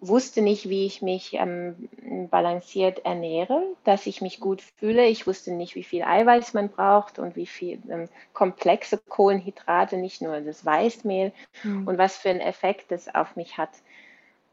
wusste 0.00 0.42
nicht, 0.42 0.68
wie 0.68 0.86
ich 0.86 1.02
mich 1.02 1.34
ähm, 1.34 1.88
balanciert 2.30 3.04
ernähre, 3.04 3.62
dass 3.84 4.06
ich 4.06 4.20
mich 4.20 4.38
gut 4.38 4.62
fühle. 4.62 5.06
Ich 5.06 5.26
wusste 5.26 5.52
nicht, 5.52 5.74
wie 5.74 5.82
viel 5.82 6.02
Eiweiß 6.02 6.54
man 6.54 6.68
braucht 6.68 7.18
und 7.18 7.34
wie 7.34 7.46
viel 7.46 7.80
ähm, 7.90 8.08
komplexe 8.32 8.98
Kohlenhydrate, 8.98 9.96
nicht 9.96 10.22
nur 10.22 10.40
das 10.40 10.64
Weißmehl 10.64 11.32
mhm. 11.64 11.88
und 11.88 11.98
was 11.98 12.16
für 12.16 12.30
einen 12.30 12.40
Effekt 12.40 12.92
das 12.92 13.12
auf 13.12 13.34
mich 13.34 13.58
hat. 13.58 13.70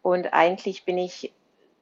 Und 0.02 0.34
eigentlich 0.34 0.84
bin 0.84 0.98
ich 0.98 1.32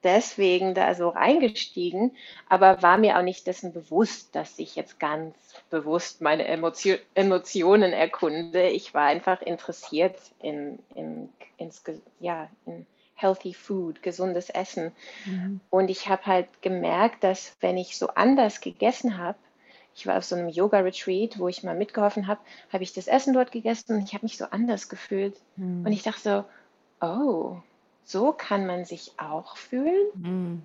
deswegen 0.02 0.74
da 0.74 0.94
so 0.94 1.12
eingestiegen, 1.12 2.14
aber 2.48 2.82
war 2.82 2.98
mir 2.98 3.18
auch 3.18 3.22
nicht 3.22 3.46
dessen 3.46 3.72
bewusst, 3.72 4.34
dass 4.34 4.58
ich 4.58 4.76
jetzt 4.76 5.00
ganz 5.00 5.34
bewusst 5.70 6.20
meine 6.20 6.46
Emotio 6.46 6.96
Emotionen 7.14 7.92
erkunde. 7.94 8.68
Ich 8.68 8.92
war 8.92 9.06
einfach 9.06 9.40
interessiert 9.40 10.16
in, 10.42 10.78
in, 10.94 11.30
ins, 11.56 11.82
ja, 12.20 12.48
in 12.66 12.86
healthy 13.14 13.54
food, 13.54 14.02
gesundes 14.02 14.50
Essen. 14.50 14.92
Mhm. 15.24 15.60
Und 15.70 15.88
ich 15.88 16.08
habe 16.08 16.26
halt 16.26 16.62
gemerkt, 16.62 17.24
dass 17.24 17.56
wenn 17.60 17.76
ich 17.76 17.96
so 17.96 18.08
anders 18.08 18.60
gegessen 18.60 19.18
habe, 19.18 19.38
ich 19.94 20.06
war 20.06 20.18
auf 20.18 20.24
so 20.24 20.34
einem 20.34 20.48
Yoga-Retreat, 20.48 21.38
wo 21.38 21.48
ich 21.48 21.62
mal 21.62 21.76
mitgeholfen 21.76 22.26
habe, 22.26 22.40
habe 22.72 22.82
ich 22.82 22.92
das 22.92 23.06
Essen 23.06 23.32
dort 23.32 23.52
gegessen 23.52 23.96
und 23.96 24.02
ich 24.02 24.14
habe 24.14 24.24
mich 24.24 24.36
so 24.36 24.46
anders 24.46 24.88
gefühlt. 24.88 25.40
Mhm. 25.56 25.86
Und 25.86 25.92
ich 25.92 26.02
dachte 26.02 26.20
so, 27.00 27.06
oh, 27.06 27.56
so 28.04 28.32
kann 28.32 28.66
man 28.66 28.84
sich 28.84 29.12
auch 29.18 29.56
fühlen. 29.56 30.06
Mhm. 30.14 30.62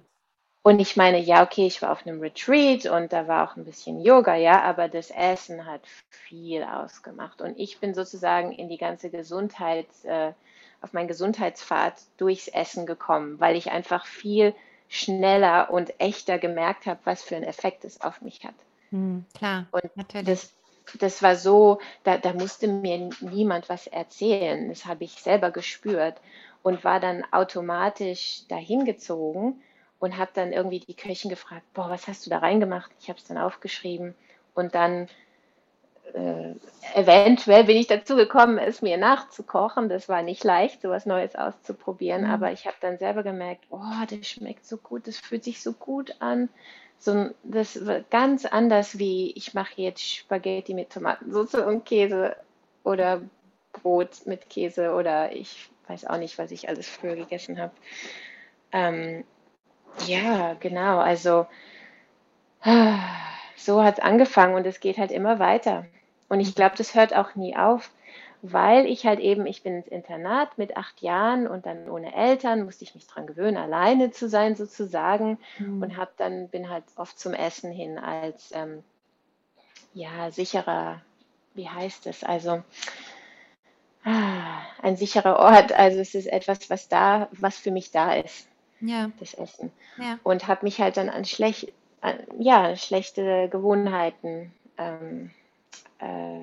Und 0.61 0.79
ich 0.79 0.97
meine, 0.97 1.19
ja, 1.19 1.43
okay, 1.43 1.67
ich 1.67 1.81
war 1.81 1.91
auf 1.91 2.05
einem 2.05 2.19
Retreat 2.19 2.85
und 2.85 3.13
da 3.13 3.27
war 3.27 3.49
auch 3.49 3.55
ein 3.55 3.63
bisschen 3.63 4.01
Yoga, 4.01 4.35
ja, 4.35 4.61
aber 4.61 4.89
das 4.89 5.09
Essen 5.09 5.65
hat 5.65 5.81
viel 6.09 6.63
ausgemacht. 6.63 7.41
Und 7.41 7.57
ich 7.57 7.79
bin 7.79 7.93
sozusagen 7.93 8.51
in 8.51 8.67
die 8.67 8.77
ganze 8.77 9.09
Gesundheit, 9.09 9.87
äh, 10.03 10.33
auf 10.81 10.93
meinen 10.93 11.07
Gesundheitspfad 11.07 11.93
durchs 12.17 12.47
Essen 12.47 12.85
gekommen, 12.85 13.39
weil 13.39 13.55
ich 13.55 13.71
einfach 13.71 14.05
viel 14.05 14.53
schneller 14.87 15.69
und 15.69 15.99
echter 15.99 16.39
gemerkt 16.39 16.85
habe, 16.85 16.99
was 17.03 17.21
für 17.21 17.35
einen 17.35 17.45
Effekt 17.45 17.85
es 17.85 18.01
auf 18.01 18.21
mich 18.21 18.43
hat. 18.43 18.55
Mhm, 18.91 19.25
klar, 19.33 19.67
und 19.71 19.95
natürlich. 19.95 20.27
Das, 20.27 20.53
das 20.99 21.21
war 21.21 21.35
so, 21.35 21.79
da, 22.03 22.17
da 22.17 22.33
musste 22.33 22.67
mir 22.67 23.09
niemand 23.21 23.69
was 23.69 23.87
erzählen. 23.87 24.69
Das 24.69 24.85
habe 24.85 25.03
ich 25.03 25.21
selber 25.21 25.51
gespürt 25.51 26.15
und 26.63 26.83
war 26.83 26.99
dann 26.99 27.23
automatisch 27.31 28.47
dahin 28.47 28.85
gezogen 28.85 29.61
und 29.99 30.17
habe 30.17 30.31
dann 30.33 30.53
irgendwie 30.53 30.79
die 30.79 30.95
Köchin 30.95 31.29
gefragt, 31.29 31.65
boah, 31.73 31.89
was 31.89 32.07
hast 32.07 32.25
du 32.25 32.29
da 32.29 32.39
reingemacht? 32.39 32.91
Ich 32.99 33.09
habe 33.09 33.19
es 33.19 33.25
dann 33.25 33.37
aufgeschrieben 33.37 34.15
und 34.55 34.73
dann 34.73 35.07
äh, 36.13 36.55
eventuell 36.95 37.63
bin 37.63 37.77
ich 37.77 37.87
dazu 37.87 38.15
gekommen, 38.15 38.57
es 38.57 38.81
mir 38.81 38.97
nachzukochen. 38.97 39.89
Das 39.89 40.09
war 40.09 40.21
nicht 40.21 40.43
leicht, 40.43 40.81
sowas 40.81 41.05
Neues 41.05 41.35
auszuprobieren, 41.35 42.23
mhm. 42.23 42.31
aber 42.31 42.51
ich 42.51 42.65
habe 42.65 42.77
dann 42.81 42.97
selber 42.97 43.23
gemerkt, 43.23 43.65
oh, 43.69 44.05
das 44.09 44.27
schmeckt 44.27 44.65
so 44.65 44.77
gut, 44.77 45.07
das 45.07 45.17
fühlt 45.17 45.43
sich 45.43 45.61
so 45.61 45.73
gut 45.73 46.15
an. 46.19 46.49
So, 46.97 47.29
das 47.43 47.85
wird 47.85 48.11
ganz 48.11 48.45
anders 48.45 48.99
wie 48.99 49.31
ich 49.31 49.53
mache 49.53 49.81
jetzt 49.81 50.03
Spaghetti 50.03 50.73
mit 50.73 50.89
Tomatensauce 50.89 51.55
und 51.55 51.85
Käse 51.85 52.35
oder 52.83 53.21
Brot 53.71 54.25
mit 54.25 54.49
Käse 54.49 54.93
oder 54.93 55.31
ich 55.31 55.69
weiß 55.87 56.05
auch 56.05 56.17
nicht, 56.17 56.37
was 56.37 56.51
ich 56.51 56.67
alles 56.67 56.87
früher 56.89 57.15
gegessen 57.15 57.59
habe. 57.59 57.71
Ähm, 58.71 59.23
ja, 60.05 60.55
genau, 60.59 60.99
also 60.99 61.47
so 63.55 63.83
hat 63.83 63.99
es 63.99 64.03
angefangen 64.03 64.55
und 64.55 64.65
es 64.65 64.79
geht 64.79 64.97
halt 64.97 65.11
immer 65.11 65.39
weiter. 65.39 65.85
Und 66.29 66.39
ich 66.39 66.55
glaube, 66.55 66.75
das 66.77 66.95
hört 66.95 67.15
auch 67.15 67.35
nie 67.35 67.55
auf, 67.57 67.89
weil 68.41 68.85
ich 68.85 69.05
halt 69.05 69.19
eben, 69.19 69.45
ich 69.45 69.63
bin 69.63 69.77
ins 69.77 69.87
Internat 69.87 70.57
mit 70.57 70.77
acht 70.77 71.01
Jahren 71.01 71.47
und 71.47 71.65
dann 71.65 71.89
ohne 71.89 72.15
Eltern, 72.15 72.63
musste 72.63 72.85
ich 72.85 72.95
mich 72.95 73.07
dran 73.07 73.27
gewöhnen, 73.27 73.57
alleine 73.57 74.11
zu 74.11 74.29
sein 74.29 74.55
sozusagen 74.55 75.37
mhm. 75.57 75.81
und 75.81 75.97
habe 75.97 76.11
dann, 76.17 76.47
bin 76.47 76.69
halt 76.69 76.85
oft 76.95 77.19
zum 77.19 77.33
Essen 77.33 77.71
hin 77.71 77.97
als, 77.97 78.51
ähm, 78.53 78.83
ja, 79.93 80.31
sicherer, 80.31 81.01
wie 81.55 81.67
heißt 81.67 82.07
es, 82.07 82.23
also, 82.23 82.63
ah, 84.05 84.61
ein 84.81 84.95
sicherer 84.95 85.39
Ort. 85.39 85.73
Also 85.73 85.99
es 85.99 86.15
ist 86.15 86.27
etwas, 86.27 86.69
was 86.69 86.87
da, 86.87 87.27
was 87.31 87.57
für 87.57 87.71
mich 87.71 87.91
da 87.91 88.13
ist. 88.13 88.47
Ja. 88.81 89.11
Das 89.19 89.33
Essen. 89.33 89.71
Ja. 89.97 90.19
Und 90.23 90.47
habe 90.47 90.63
mich 90.63 90.79
halt 90.79 90.95
dann 90.95 91.09
an 91.09 91.25
schlecht, 91.25 91.73
an, 92.01 92.15
ja, 92.37 92.77
schlechte 92.77 93.49
Gewohnheiten 93.49 94.53
ähm, 94.77 95.31
äh, 95.99 96.39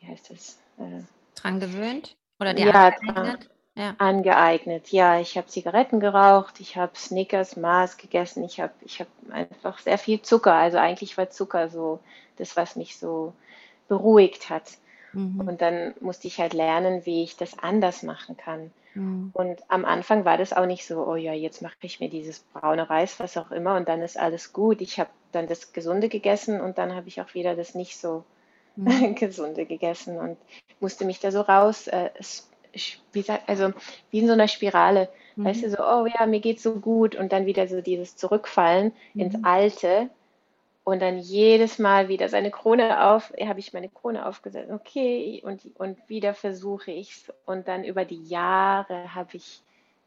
wie 0.00 0.06
heißt 0.06 0.30
das? 0.30 0.58
Äh, 0.78 1.02
dran 1.34 1.60
gewöhnt? 1.60 2.16
Oder 2.40 2.54
dir 2.54 2.66
ja, 2.66 2.88
angeeignet? 2.88 3.50
Ja. 3.76 3.94
Angeeignet, 3.98 4.92
ja. 4.92 5.18
Ich 5.18 5.36
habe 5.36 5.48
Zigaretten 5.48 5.98
geraucht, 5.98 6.60
ich 6.60 6.76
habe 6.76 6.92
Snickers, 6.96 7.56
Mars 7.56 7.96
gegessen, 7.96 8.44
ich 8.44 8.60
habe 8.60 8.72
ich 8.84 9.00
hab 9.00 9.08
einfach 9.30 9.78
sehr 9.78 9.98
viel 9.98 10.22
Zucker. 10.22 10.54
Also 10.54 10.78
eigentlich 10.78 11.16
war 11.18 11.30
Zucker 11.30 11.68
so 11.68 12.00
das, 12.36 12.56
was 12.56 12.76
mich 12.76 12.98
so 12.98 13.32
beruhigt 13.88 14.48
hat. 14.50 14.78
Mhm. 15.12 15.40
Und 15.48 15.60
dann 15.60 15.94
musste 16.00 16.28
ich 16.28 16.38
halt 16.38 16.54
lernen, 16.54 17.04
wie 17.04 17.24
ich 17.24 17.36
das 17.36 17.58
anders 17.58 18.02
machen 18.02 18.36
kann. 18.36 18.70
Mhm. 18.94 19.30
Und 19.32 19.58
am 19.68 19.84
Anfang 19.84 20.24
war 20.24 20.38
das 20.38 20.52
auch 20.52 20.66
nicht 20.66 20.86
so, 20.86 21.04
oh 21.06 21.16
ja, 21.16 21.32
jetzt 21.32 21.62
mache 21.62 21.74
ich 21.82 22.00
mir 22.00 22.08
dieses 22.08 22.40
braune 22.40 22.88
Reis, 22.88 23.18
was 23.18 23.36
auch 23.36 23.50
immer, 23.50 23.76
und 23.76 23.88
dann 23.88 24.02
ist 24.02 24.18
alles 24.18 24.52
gut. 24.52 24.80
Ich 24.80 25.00
habe 25.00 25.10
dann 25.32 25.48
das 25.48 25.72
Gesunde 25.72 26.08
gegessen 26.08 26.60
und 26.60 26.78
dann 26.78 26.94
habe 26.94 27.08
ich 27.08 27.20
auch 27.20 27.34
wieder 27.34 27.56
das 27.56 27.74
nicht 27.74 27.98
so 27.98 28.24
mhm. 28.76 29.14
gesunde 29.14 29.66
gegessen 29.66 30.18
und 30.18 30.38
musste 30.80 31.04
mich 31.04 31.20
da 31.20 31.30
so 31.30 31.40
raus 31.40 31.86
äh, 31.88 32.10
also 33.46 33.72
wie 34.10 34.18
in 34.18 34.26
so 34.26 34.32
einer 34.32 34.48
Spirale. 34.48 35.08
Mhm. 35.36 35.44
Weißt 35.44 35.62
du, 35.64 35.70
so, 35.70 35.78
oh 35.78 36.06
ja, 36.06 36.26
mir 36.26 36.40
geht's 36.40 36.62
so 36.62 36.80
gut 36.80 37.14
und 37.14 37.32
dann 37.32 37.46
wieder 37.46 37.68
so 37.68 37.80
dieses 37.80 38.16
Zurückfallen 38.16 38.92
ins 39.16 39.36
Mhm. 39.36 39.44
Alte 39.44 40.10
und 40.84 41.00
dann 41.00 41.18
jedes 41.18 41.78
Mal 41.78 42.08
wieder 42.08 42.28
seine 42.28 42.50
Krone 42.50 43.08
auf, 43.10 43.32
habe 43.40 43.58
ich 43.58 43.72
meine 43.72 43.88
Krone 43.88 44.26
aufgesetzt, 44.26 44.70
okay, 44.70 45.42
und, 45.44 45.62
und 45.76 45.98
wieder 46.08 46.34
versuche 46.34 46.90
ich's 46.90 47.32
und 47.46 47.68
dann 47.68 47.84
über 47.84 48.04
die 48.04 48.22
Jahre 48.24 49.14
habe 49.14 49.36
ich 49.36 49.62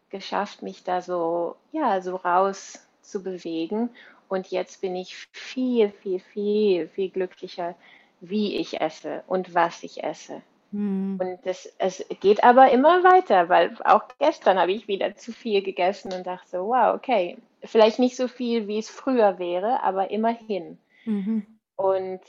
geschafft, 0.10 0.62
mich 0.62 0.84
da 0.84 1.02
so, 1.02 1.56
ja, 1.72 2.02
so 2.02 2.16
raus 2.16 2.88
zu 3.02 3.24
bewegen 3.24 3.90
und 4.30 4.48
jetzt 4.52 4.82
bin 4.82 4.96
ich 4.96 5.16
viel, 5.32 5.90
viel, 5.90 6.20
viel, 6.20 6.88
viel 6.90 7.10
glücklicher, 7.10 7.76
wie 8.20 8.58
ich 8.58 8.82
esse 8.82 9.24
und 9.28 9.54
was 9.54 9.84
ich 9.84 10.04
esse. 10.04 10.42
Mhm. 10.72 11.18
Und 11.22 11.46
das, 11.46 11.72
es 11.78 12.04
geht 12.20 12.44
aber 12.44 12.72
immer 12.72 13.04
weiter, 13.04 13.50
weil 13.50 13.76
auch 13.84 14.04
gestern 14.20 14.60
habe 14.60 14.72
ich 14.72 14.88
wieder 14.88 15.16
zu 15.16 15.32
viel 15.32 15.62
gegessen 15.62 16.12
und 16.14 16.28
dachte, 16.28 16.60
wow, 16.62 16.96
okay, 16.96 17.38
vielleicht 17.64 18.00
nicht 18.00 18.16
so 18.16 18.28
viel, 18.28 18.68
wie 18.68 18.80
es 18.80 18.90
früher 18.90 19.40
wäre, 19.40 19.84
aber 19.84 20.12
immerhin. 20.12 20.78
Mhm. 21.06 21.46
Und 21.76 22.22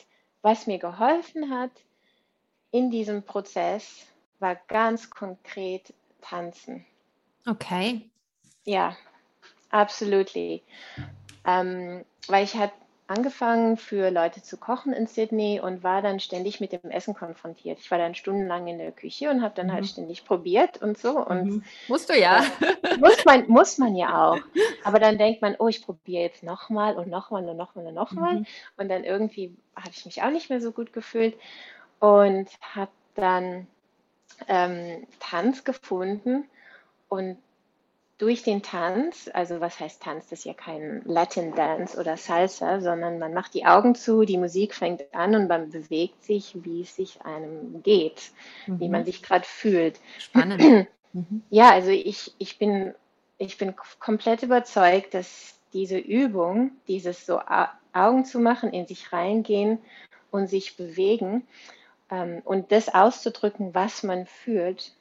was 0.42 0.66
mir 0.66 0.79
geholfen 0.79 1.51
hat 1.51 1.72
in 2.70 2.90
diesem 2.90 3.22
Prozess, 3.22 4.07
war 4.38 4.57
ganz 4.68 5.11
konkret 5.11 5.92
tanzen. 6.20 6.85
Okay. 7.46 8.03
Ja, 8.64 8.96
absolutely. 9.70 10.62
Ähm, 11.44 12.05
weil 12.29 12.44
ich 12.44 12.55
habe 12.55 12.72
angefangen 13.08 13.76
für 13.78 14.10
Leute 14.10 14.42
zu 14.42 14.58
kochen 14.58 14.92
in 14.92 15.06
Sydney 15.06 15.60
und 15.60 15.82
war 15.82 16.02
dann 16.02 16.20
ständig 16.20 16.60
mit 16.60 16.72
dem 16.72 16.90
Essen 16.90 17.14
konfrontiert. 17.14 17.78
Ich 17.80 17.90
war 17.90 17.98
dann 17.98 18.14
stundenlang 18.14 18.68
in 18.68 18.78
der 18.78 18.92
Küche 18.92 19.30
und 19.30 19.42
habe 19.42 19.54
dann 19.56 19.72
halt 19.72 19.84
Mhm. 19.84 19.88
ständig 19.88 20.24
probiert 20.26 20.82
und 20.82 20.98
so. 20.98 21.18
Und 21.18 21.44
Mhm. 21.44 21.64
Musst 21.88 22.10
du 22.10 22.18
ja. 22.18 22.42
muss 23.00 23.24
man, 23.24 23.48
muss 23.48 23.78
man 23.78 23.96
ja 23.96 24.30
auch. 24.30 24.40
Aber 24.84 25.00
dann 25.00 25.18
denkt 25.18 25.42
man, 25.42 25.56
oh, 25.58 25.68
ich 25.68 25.82
probiere 25.84 26.22
jetzt 26.24 26.42
nochmal 26.42 26.96
und 26.96 27.08
nochmal 27.08 27.48
und 27.48 27.56
nochmal 27.56 27.86
und 27.86 27.94
nochmal. 27.94 28.34
Mhm. 28.36 28.46
Und 28.76 28.88
dann 28.88 29.04
irgendwie 29.04 29.56
habe 29.76 29.90
ich 29.92 30.04
mich 30.06 30.22
auch 30.22 30.30
nicht 30.30 30.50
mehr 30.50 30.60
so 30.60 30.72
gut 30.72 30.92
gefühlt 30.92 31.36
und 32.00 32.48
habe 32.74 32.92
dann 33.14 33.66
ähm, 34.48 35.06
Tanz 35.20 35.64
gefunden 35.64 36.48
und 37.08 37.38
durch 38.18 38.42
den 38.42 38.62
Tanz, 38.62 39.31
also 39.33 39.61
was 39.61 39.78
heißt 39.81 40.02
Tanz? 40.02 40.28
Das 40.28 40.40
ist 40.40 40.44
ja 40.44 40.54
kein 40.54 41.02
Latin 41.04 41.54
Dance 41.54 41.98
oder 41.98 42.16
Salsa, 42.16 42.81
sondern 42.81 43.18
man 43.18 43.33
macht 43.35 43.54
die 43.54 43.64
Augen 43.66 43.94
zu, 43.94 44.24
die 44.24 44.38
Musik 44.38 44.74
fängt 44.74 45.02
an 45.14 45.35
und 45.37 45.48
man 45.48 45.70
bewegt 45.70 46.24
sich, 46.24 46.57
wie 46.64 46.83
es 46.83 46.96
sich 46.96 47.22
einem 47.22 47.83
geht, 47.83 48.33
wie 48.78 48.88
man 48.88 49.00
Mhm. 49.00 49.04
sich 49.04 49.22
gerade 49.22 49.44
fühlt. 49.46 50.00
Spannend. 50.18 50.74
Mhm. 51.14 51.42
Ja, 51.50 51.70
also 51.72 51.90
ich, 51.90 52.35
ich 52.38 52.59
bin, 52.59 52.94
ich 53.38 53.59
bin 53.59 53.74
komplett 54.00 54.42
überzeugt, 54.42 55.14
dass 55.14 55.59
diese 55.72 55.98
Übung, 55.98 56.72
dieses 56.88 57.26
so 57.26 57.38
Au- 57.40 57.68
Augen 57.92 58.24
zu 58.24 58.38
machen, 58.40 58.72
in 58.72 58.87
sich 58.87 59.12
reingehen 59.12 59.78
und 60.31 60.48
sich 60.48 60.76
bewegen 60.76 61.46
ähm, 62.11 62.42
und 62.44 62.72
das 62.72 62.88
auszudrücken, 62.94 63.74
was 63.74 64.02
man 64.02 64.26
fühlt, 64.26 64.92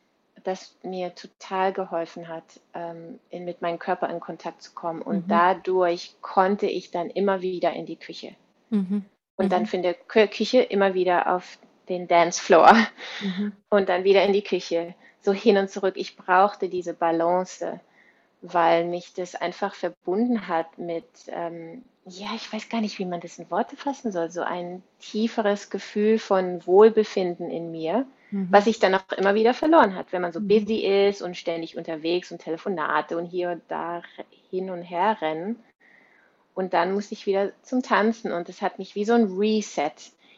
das 0.48 0.78
mir 0.84 1.16
total 1.16 1.74
geholfen 1.74 2.28
hat, 2.30 2.46
ähm, 2.74 3.20
in, 3.30 3.46
mit 3.46 3.62
meinem 3.62 3.80
Körper 3.80 4.10
in 4.10 4.20
Kontakt 4.22 4.64
zu 4.64 4.74
kommen. 4.74 5.02
Und 5.04 5.26
Mhm. 5.26 5.32
dadurch 5.32 6.16
konnte 6.22 6.68
ich 6.68 6.92
dann 6.92 7.10
immer 7.12 7.42
wieder 7.42 7.74
in 7.74 7.86
die 7.86 7.98
Küche 7.98 8.36
Mhm. 8.70 9.06
und 9.38 9.52
dann 9.52 9.64
Mhm. 9.64 9.66
von 9.66 9.82
der 9.82 9.96
Kü- 9.96 10.28
Küche 10.28 10.62
immer 10.62 10.94
wieder 10.94 11.34
auf 11.36 11.58
den 11.90 12.08
Dancefloor 12.08 12.74
Mhm. 13.20 13.52
und 13.70 13.90
dann 13.90 14.04
wieder 14.04 14.24
in 14.24 14.34
die 14.34 14.44
Küche, 14.44 14.96
so 15.22 15.34
hin 15.34 15.58
und 15.58 15.70
zurück. 15.70 15.96
Ich 15.98 16.16
brauchte 16.18 16.70
diese 16.70 16.94
Balance, 16.94 17.80
weil 18.42 18.86
mich 18.86 19.14
das 19.14 19.36
einfach 19.36 19.76
verbunden 19.76 20.48
hat 20.48 20.78
mit, 20.80 21.06
ähm, 21.30 21.84
ja, 22.06 22.30
ich 22.36 22.52
weiß 22.54 22.70
gar 22.70 22.82
nicht, 22.82 23.00
wie 23.00 23.06
man 23.06 23.22
das 23.22 23.40
in 23.40 23.52
Worte 23.52 23.78
fassen 23.78 24.12
soll, 24.12 24.32
so 24.32 24.42
ein 24.42 24.84
tieferes 25.00 25.70
Gefühl 25.70 26.20
von 26.20 26.66
Wohlbefinden 26.68 27.52
in 27.52 27.72
mir, 27.72 28.06
Mhm. 28.32 28.54
was 28.54 28.66
sich 28.66 28.80
dann 28.80 28.96
auch 28.96 29.12
immer 29.18 29.36
wieder 29.36 29.54
verloren 29.54 29.96
hat, 29.96 30.12
wenn 30.14 30.22
man 30.22 30.32
so 30.34 30.40
Mhm. 30.40 30.48
busy 30.48 30.86
ist 31.10 31.22
und 31.22 31.36
ständig 31.38 31.78
unterwegs 31.78 32.32
und 32.32 32.40
Telefonate 32.42 33.18
und 33.18 33.26
hier 33.26 33.52
und 33.52 33.64
da 33.70 34.02
hin 34.50 34.70
und 34.70 34.84
her 34.84 35.18
rennen. 35.22 35.64
Und 36.56 36.74
dann 36.74 36.94
musste 36.94 37.14
ich 37.14 37.26
wieder 37.28 37.54
zum 37.64 37.84
Tanzen 37.84 38.32
und 38.34 38.50
das 38.50 38.62
hat 38.62 38.80
mich 38.80 38.96
wie 38.96 39.06
so 39.06 39.14
ein 39.14 39.26
Reset. 39.38 39.94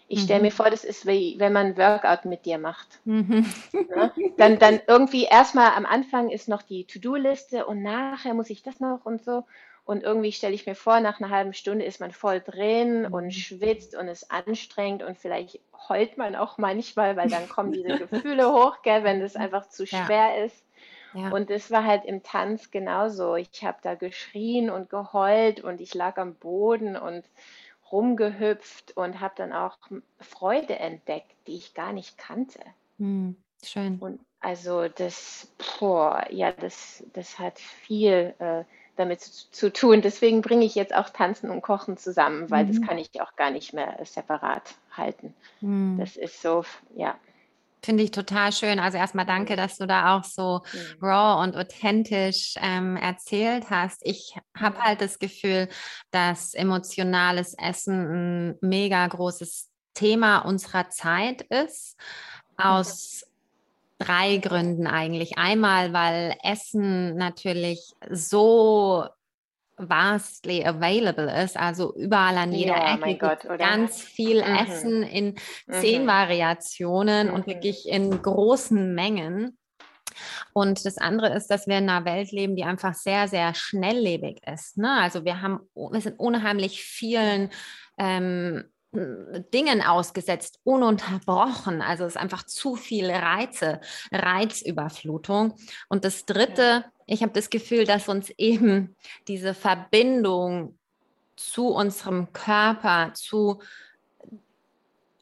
Ich 0.07 0.21
stelle 0.21 0.41
Mhm. 0.41 0.43
mir 0.43 0.51
vor, 0.51 0.69
das 0.69 0.83
ist 0.83 1.05
wie 1.07 1.35
wenn 1.39 1.53
man 1.53 1.67
ein 1.67 1.77
Workout 1.77 2.25
mit 2.25 2.45
dir 2.45 2.57
macht. 2.59 3.01
Mhm. 3.05 3.45
Ne? 3.87 4.13
Dann, 4.37 4.59
dann 4.59 4.81
irgendwie 4.87 5.25
erstmal 5.25 5.73
am 5.73 5.85
Anfang 5.85 6.29
ist 6.29 6.47
noch 6.49 6.61
die 6.63 6.85
To-Do-Liste 6.85 7.65
und 7.65 7.81
nachher 7.83 8.33
muss 8.33 8.49
ich 8.49 8.63
das 8.63 8.79
noch 8.79 9.05
und 9.05 9.23
so. 9.23 9.45
Und 9.89 10.03
irgendwie 10.03 10.31
stelle 10.31 10.53
ich 10.53 10.67
mir 10.67 10.75
vor, 10.75 10.99
nach 10.99 11.19
einer 11.19 11.31
halben 11.31 11.53
Stunde 11.53 11.83
ist 11.83 11.99
man 11.99 12.11
voll 12.11 12.41
drin 12.41 13.07
und 13.07 13.33
Mhm. 13.33 13.33
schwitzt 13.33 13.95
und 13.95 14.07
ist 14.07 14.29
anstrengend 14.31 15.01
und 15.01 15.17
vielleicht 15.17 15.59
heult 15.89 16.15
man 16.15 16.35
auch 16.35 16.59
manchmal, 16.59 17.17
weil 17.17 17.27
dann 17.31 17.49
kommen 17.49 17.71
diese 17.71 17.95
Gefühle 17.97 18.51
hoch, 18.51 18.83
gell, 18.83 19.03
wenn 19.03 19.19
das 19.19 19.35
einfach 19.35 19.67
zu 19.69 19.85
Ja. 19.91 20.05
schwer 20.05 20.45
ist. 20.45 20.63
Ja. 21.13 21.29
Und 21.31 21.49
das 21.49 21.71
war 21.71 21.85
halt 21.85 22.05
im 22.05 22.21
Tanz 22.21 22.69
genauso. 22.71 23.35
Ich 23.35 23.63
habe 23.63 23.79
da 23.81 23.95
geschrien 23.95 24.69
und 24.69 24.91
geheult 24.91 25.61
und 25.61 25.81
ich 25.81 25.95
lag 25.95 26.17
am 26.17 26.35
Boden 26.35 26.95
und 26.95 27.25
rumgehüpft 27.91 28.95
und 28.95 29.19
habe 29.21 29.33
dann 29.37 29.53
auch 29.53 29.77
Freude 30.19 30.77
entdeckt, 30.77 31.35
die 31.47 31.57
ich 31.57 31.73
gar 31.73 31.93
nicht 31.93 32.17
kannte. 32.19 32.59
Mhm. 32.99 33.35
Schön. 33.63 34.01
Und 34.01 34.19
also 34.39 34.87
das, 34.87 35.53
boah, 35.79 36.25
ja, 36.31 36.51
das, 36.51 37.03
das 37.13 37.37
hat 37.39 37.59
viel 37.59 38.33
äh, 38.39 38.63
damit 38.99 39.21
zu, 39.21 39.49
zu 39.51 39.73
tun. 39.73 40.01
Deswegen 40.01 40.41
bringe 40.41 40.65
ich 40.65 40.75
jetzt 40.75 40.93
auch 40.93 41.09
Tanzen 41.09 41.49
und 41.49 41.61
Kochen 41.61 41.97
zusammen, 41.97 42.49
weil 42.51 42.65
das 42.65 42.79
Mhm. 42.79 42.85
kann 42.85 42.97
ich 42.97 43.21
auch 43.21 43.35
gar 43.35 43.51
nicht 43.51 43.73
mehr 43.73 43.97
separat 44.03 44.75
halten. 44.95 45.33
Mhm. 45.61 45.97
Das 45.97 46.15
ist 46.17 46.41
so, 46.41 46.63
ja. 46.95 47.15
Finde 47.81 48.03
ich 48.03 48.11
total 48.11 48.51
schön. 48.51 48.77
Also 48.77 48.97
erstmal 48.97 49.25
danke, 49.25 49.55
dass 49.55 49.77
du 49.77 49.87
da 49.87 50.17
auch 50.17 50.25
so 50.25 50.61
Mhm. 50.73 50.97
raw 51.01 51.41
und 51.43 51.55
authentisch 51.55 52.55
ähm, 52.61 52.97
erzählt 52.97 53.69
hast. 53.69 54.01
Ich 54.03 54.35
habe 54.57 54.77
Mhm. 54.77 54.83
halt 54.83 55.01
das 55.01 55.17
Gefühl, 55.17 55.69
dass 56.11 56.53
emotionales 56.53 57.55
Essen 57.57 58.49
ein 58.51 58.57
mega 58.61 59.07
großes 59.07 59.69
Thema 59.93 60.39
unserer 60.39 60.89
Zeit 60.89 61.41
ist. 61.43 61.97
Mhm. 62.57 62.65
Aus 62.65 63.23
drei 63.99 64.37
Gründen 64.37 64.87
eigentlich. 64.87 65.37
Einmal, 65.37 65.93
weil 65.93 66.35
Essen 66.43 67.15
natürlich 67.15 67.93
so 68.09 69.05
vastly 69.77 70.65
available 70.65 71.31
ist, 71.43 71.55
also 71.57 71.95
überall 71.95 72.37
an 72.37 72.51
jeder 72.51 72.75
Ja, 72.75 72.95
Ecke 72.95 73.17
Gott, 73.17 73.59
ganz 73.59 74.01
viel 74.01 74.41
Mhm. 74.41 74.57
Essen 74.57 75.03
in 75.03 75.35
zehn 75.71 76.03
Mhm. 76.03 76.07
Variationen 76.07 77.29
und 77.29 77.47
Mhm. 77.47 77.51
wirklich 77.51 77.87
in 77.87 78.21
großen 78.21 78.93
Mengen. 78.93 79.57
Und 80.53 80.85
das 80.85 80.97
andere 80.97 81.33
ist, 81.33 81.47
dass 81.47 81.67
wir 81.67 81.77
in 81.77 81.89
einer 81.89 82.05
Welt 82.05 82.31
leben, 82.31 82.55
die 82.55 82.63
einfach 82.63 82.93
sehr, 82.93 83.27
sehr 83.27 83.53
schnelllebig 83.53 84.41
ist. 84.45 84.77
Ne? 84.77 84.91
Also 84.99 85.23
wir 85.23 85.41
haben, 85.41 85.59
wir 85.75 86.01
sind 86.01 86.19
unheimlich 86.19 86.83
vielen 86.83 87.51
ähm, 87.97 88.65
Dingen 88.91 89.81
ausgesetzt, 89.83 90.59
ununterbrochen. 90.63 91.81
Also 91.81 92.05
es 92.05 92.15
ist 92.15 92.21
einfach 92.21 92.43
zu 92.43 92.75
viele 92.75 93.13
Reize, 93.13 93.81
Reizüberflutung. 94.11 95.53
Und 95.89 96.05
das 96.05 96.25
Dritte, 96.25 96.85
ich 97.05 97.21
habe 97.21 97.33
das 97.33 97.49
Gefühl, 97.49 97.85
dass 97.85 98.09
uns 98.09 98.31
eben 98.31 98.95
diese 99.27 99.53
Verbindung 99.53 100.79
zu 101.35 101.67
unserem 101.67 102.33
Körper, 102.33 103.13
zu 103.13 103.61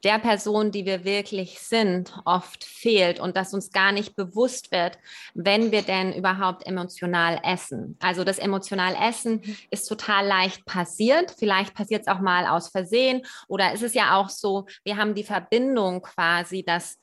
der 0.08 0.20
Person, 0.20 0.72
die 0.72 0.86
wir 0.86 1.04
wirklich 1.04 1.60
sind, 1.60 2.13
oft 2.24 2.63
fehlt 2.63 3.20
und 3.20 3.36
dass 3.36 3.54
uns 3.54 3.72
gar 3.72 3.91
nicht 3.91 4.15
bewusst 4.15 4.72
wird, 4.72 4.98
wenn 5.34 5.74
wir 5.74 5.82
denn 5.82 6.13
überhaupt 6.13 6.65
emotional 6.65 7.41
essen. 7.43 7.98
Also 8.00 8.24
das 8.24 8.39
emotional 8.39 8.96
Essen 8.96 9.41
ist 9.70 9.86
total 9.86 10.26
leicht 10.26 10.65
passiert. 10.65 11.36
Vielleicht 11.38 11.74
passiert 11.74 12.04
es 12.04 12.08
auch 12.08 12.22
mal 12.22 12.48
aus 12.48 12.70
Versehen 12.70 13.24
oder 13.50 13.74
ist 13.74 13.84
es 13.84 13.93
ja 13.93 14.17
auch 14.17 14.30
so, 14.30 14.65
wir 14.86 14.96
haben 14.96 15.13
die 15.13 15.26
Verbindung 15.26 16.02
quasi, 16.02 16.63
dass 16.63 16.98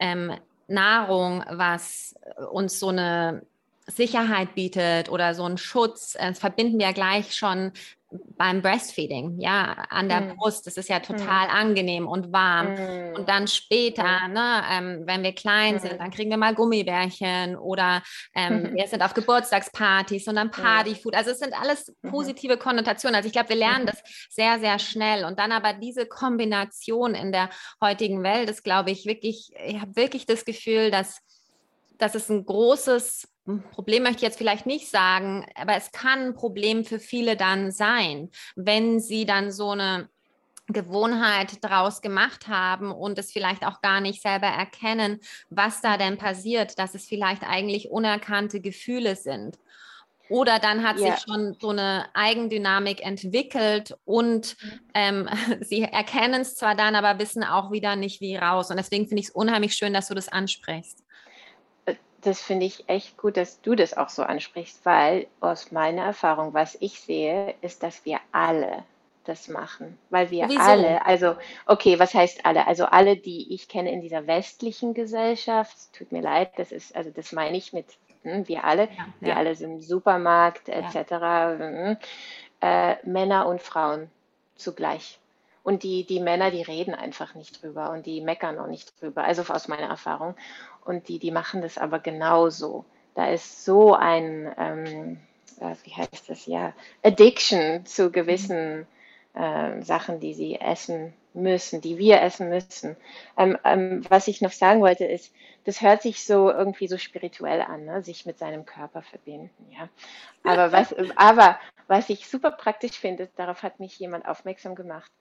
ähm, 0.00 0.32
Nahrung, 0.66 1.44
was 1.48 2.16
uns 2.50 2.80
so 2.80 2.88
eine 2.88 3.46
Sicherheit 3.86 4.56
bietet 4.56 5.10
oder 5.10 5.32
so 5.34 5.44
einen 5.44 5.58
Schutz, 5.58 6.16
äh, 6.16 6.28
das 6.30 6.40
verbinden 6.40 6.80
wir 6.80 6.92
gleich 6.92 7.36
schon 7.36 7.70
beim 8.10 8.62
Breastfeeding, 8.62 9.38
ja, 9.38 9.84
an 9.90 10.08
der 10.08 10.20
Mm. 10.22 10.36
Brust. 10.36 10.66
Das 10.66 10.76
ist 10.78 10.88
ja 10.88 11.00
total 11.00 11.48
angenehm 11.48 12.06
und 12.06 12.32
warm. 12.32 12.72
Mm. 12.74 13.14
Und 13.16 13.28
dann 13.28 13.46
später, 13.48 14.28
ne, 14.28 14.62
ähm, 14.70 15.02
wenn 15.04 15.22
wir 15.22 15.34
klein 15.34 15.74
Mhm. 15.74 15.78
sind, 15.80 16.00
dann 16.00 16.10
kriegen 16.10 16.30
wir 16.30 16.38
mal 16.38 16.54
Gummibärchen 16.54 17.56
oder 17.56 18.02
ähm, 18.34 18.70
wir 18.74 18.86
sind 18.86 19.02
auf 19.02 19.12
Geburtstagspartys 19.12 20.26
und 20.26 20.36
dann 20.36 20.50
Partyfood. 20.50 21.14
Also 21.14 21.32
es 21.32 21.38
sind 21.40 21.52
alles 21.52 21.94
Mhm. 22.02 22.10
positive 22.10 22.56
Konnotationen. 22.56 23.16
Also 23.16 23.26
ich 23.26 23.32
glaube, 23.32 23.50
wir 23.50 23.56
lernen 23.56 23.84
das 23.86 24.02
sehr, 24.30 24.58
sehr 24.58 24.78
schnell. 24.78 25.24
Und 25.24 25.38
dann 25.38 25.52
aber 25.52 25.74
diese 25.74 26.06
Kombination 26.06 27.14
in 27.14 27.30
der 27.32 27.50
heutigen 27.82 28.22
Welt 28.22 28.48
ist, 28.48 28.64
glaube 28.64 28.90
ich, 28.90 29.04
wirklich, 29.04 29.50
ich 29.66 29.80
habe 29.80 29.96
wirklich 29.96 30.24
das 30.24 30.44
Gefühl, 30.44 30.90
dass 30.90 31.18
dass 32.00 32.14
es 32.14 32.28
ein 32.28 32.44
großes 32.46 33.26
Problem 33.72 34.02
möchte 34.02 34.18
ich 34.18 34.22
jetzt 34.22 34.38
vielleicht 34.38 34.66
nicht 34.66 34.90
sagen, 34.90 35.46
aber 35.54 35.74
es 35.74 35.90
kann 35.90 36.26
ein 36.26 36.34
Problem 36.34 36.84
für 36.84 36.98
viele 36.98 37.36
dann 37.36 37.70
sein, 37.72 38.30
wenn 38.56 39.00
sie 39.00 39.24
dann 39.24 39.50
so 39.50 39.70
eine 39.70 40.08
Gewohnheit 40.66 41.64
draus 41.64 42.02
gemacht 42.02 42.46
haben 42.46 42.92
und 42.92 43.18
es 43.18 43.32
vielleicht 43.32 43.64
auch 43.64 43.80
gar 43.80 44.00
nicht 44.00 44.20
selber 44.20 44.48
erkennen, 44.48 45.20
was 45.48 45.80
da 45.80 45.96
denn 45.96 46.18
passiert, 46.18 46.78
dass 46.78 46.94
es 46.94 47.06
vielleicht 47.06 47.42
eigentlich 47.42 47.90
unerkannte 47.90 48.60
Gefühle 48.60 49.16
sind. 49.16 49.58
Oder 50.28 50.58
dann 50.58 50.86
hat 50.86 50.98
ja. 50.98 51.16
sich 51.16 51.24
schon 51.24 51.56
so 51.58 51.70
eine 51.70 52.04
Eigendynamik 52.12 53.04
entwickelt 53.04 53.96
und 54.04 54.56
mhm. 54.62 54.80
ähm, 54.92 55.28
sie 55.62 55.82
erkennen 55.82 56.42
es 56.42 56.54
zwar 56.54 56.74
dann, 56.74 56.94
aber 56.94 57.18
wissen 57.18 57.42
auch 57.42 57.72
wieder 57.72 57.96
nicht, 57.96 58.20
wie 58.20 58.36
raus. 58.36 58.70
Und 58.70 58.76
deswegen 58.76 59.08
finde 59.08 59.20
ich 59.20 59.28
es 59.28 59.34
unheimlich 59.34 59.74
schön, 59.74 59.94
dass 59.94 60.08
du 60.08 60.14
das 60.14 60.28
ansprichst. 60.28 61.02
Das 62.22 62.40
finde 62.40 62.66
ich 62.66 62.88
echt 62.88 63.16
gut, 63.16 63.36
dass 63.36 63.60
du 63.60 63.74
das 63.74 63.96
auch 63.96 64.08
so 64.08 64.22
ansprichst, 64.22 64.84
weil 64.84 65.28
aus 65.40 65.70
meiner 65.70 66.02
Erfahrung, 66.02 66.52
was 66.52 66.76
ich 66.80 67.00
sehe, 67.00 67.54
ist, 67.60 67.82
dass 67.82 68.04
wir 68.04 68.18
alle 68.32 68.84
das 69.24 69.48
machen, 69.48 69.98
weil 70.10 70.30
wir 70.30 70.48
Wieso? 70.48 70.60
alle, 70.60 71.04
also 71.04 71.36
okay, 71.66 71.98
was 71.98 72.14
heißt 72.14 72.46
alle? 72.46 72.66
Also 72.66 72.86
alle, 72.86 73.16
die 73.16 73.52
ich 73.52 73.68
kenne 73.68 73.92
in 73.92 74.00
dieser 74.00 74.26
westlichen 74.26 74.94
Gesellschaft, 74.94 75.76
tut 75.92 76.12
mir 76.12 76.22
leid, 76.22 76.52
das 76.56 76.72
ist, 76.72 76.96
also 76.96 77.10
das 77.10 77.32
meine 77.32 77.56
ich 77.56 77.72
mit 77.72 77.86
hm, 78.22 78.48
wir 78.48 78.64
alle, 78.64 78.84
ja, 78.84 79.06
wir 79.20 79.28
ja. 79.28 79.36
alle 79.36 79.54
sind 79.54 79.72
im 79.72 79.80
Supermarkt 79.80 80.68
etc. 80.68 81.10
Ja. 81.10 81.58
Hm, 81.58 81.96
äh, 82.60 82.96
Männer 83.04 83.46
und 83.46 83.62
Frauen 83.62 84.10
zugleich. 84.56 85.18
Und 85.68 85.82
die, 85.82 86.04
die 86.04 86.18
Männer, 86.18 86.50
die 86.50 86.62
reden 86.62 86.94
einfach 86.94 87.34
nicht 87.34 87.62
drüber 87.62 87.90
und 87.90 88.06
die 88.06 88.22
meckern 88.22 88.58
auch 88.58 88.68
nicht 88.68 88.98
drüber, 89.02 89.24
also 89.24 89.42
aus 89.52 89.68
meiner 89.68 89.88
Erfahrung. 89.88 90.34
Und 90.82 91.08
die, 91.08 91.18
die 91.18 91.30
machen 91.30 91.60
das 91.60 91.76
aber 91.76 91.98
genauso. 91.98 92.86
Da 93.14 93.28
ist 93.28 93.66
so 93.66 93.92
ein, 93.92 94.50
ähm, 94.56 95.20
äh, 95.60 95.74
wie 95.84 95.94
heißt 95.94 96.30
das, 96.30 96.46
ja, 96.46 96.72
Addiction 97.02 97.84
zu 97.84 98.10
gewissen 98.10 98.86
äh, 99.34 99.82
Sachen, 99.82 100.20
die 100.20 100.32
sie 100.32 100.58
essen 100.58 101.12
müssen, 101.34 101.82
die 101.82 101.98
wir 101.98 102.22
essen 102.22 102.48
müssen. 102.48 102.96
Ähm, 103.36 103.58
ähm, 103.62 104.06
was 104.08 104.26
ich 104.26 104.40
noch 104.40 104.52
sagen 104.52 104.80
wollte, 104.80 105.04
ist, 105.04 105.34
das 105.64 105.82
hört 105.82 106.00
sich 106.00 106.24
so 106.24 106.50
irgendwie 106.50 106.88
so 106.88 106.96
spirituell 106.96 107.60
an, 107.60 107.84
ne? 107.84 108.02
sich 108.02 108.24
mit 108.24 108.38
seinem 108.38 108.64
Körper 108.64 109.02
verbinden, 109.02 109.50
ja. 109.70 109.90
Aber 110.44 110.72
was, 110.72 110.94
aber 111.16 111.58
was 111.88 112.08
ich 112.08 112.26
super 112.26 112.52
praktisch 112.52 112.98
finde, 112.98 113.28
darauf 113.36 113.62
hat 113.62 113.80
mich 113.80 113.98
jemand 113.98 114.26
aufmerksam 114.26 114.74
gemacht. 114.74 115.12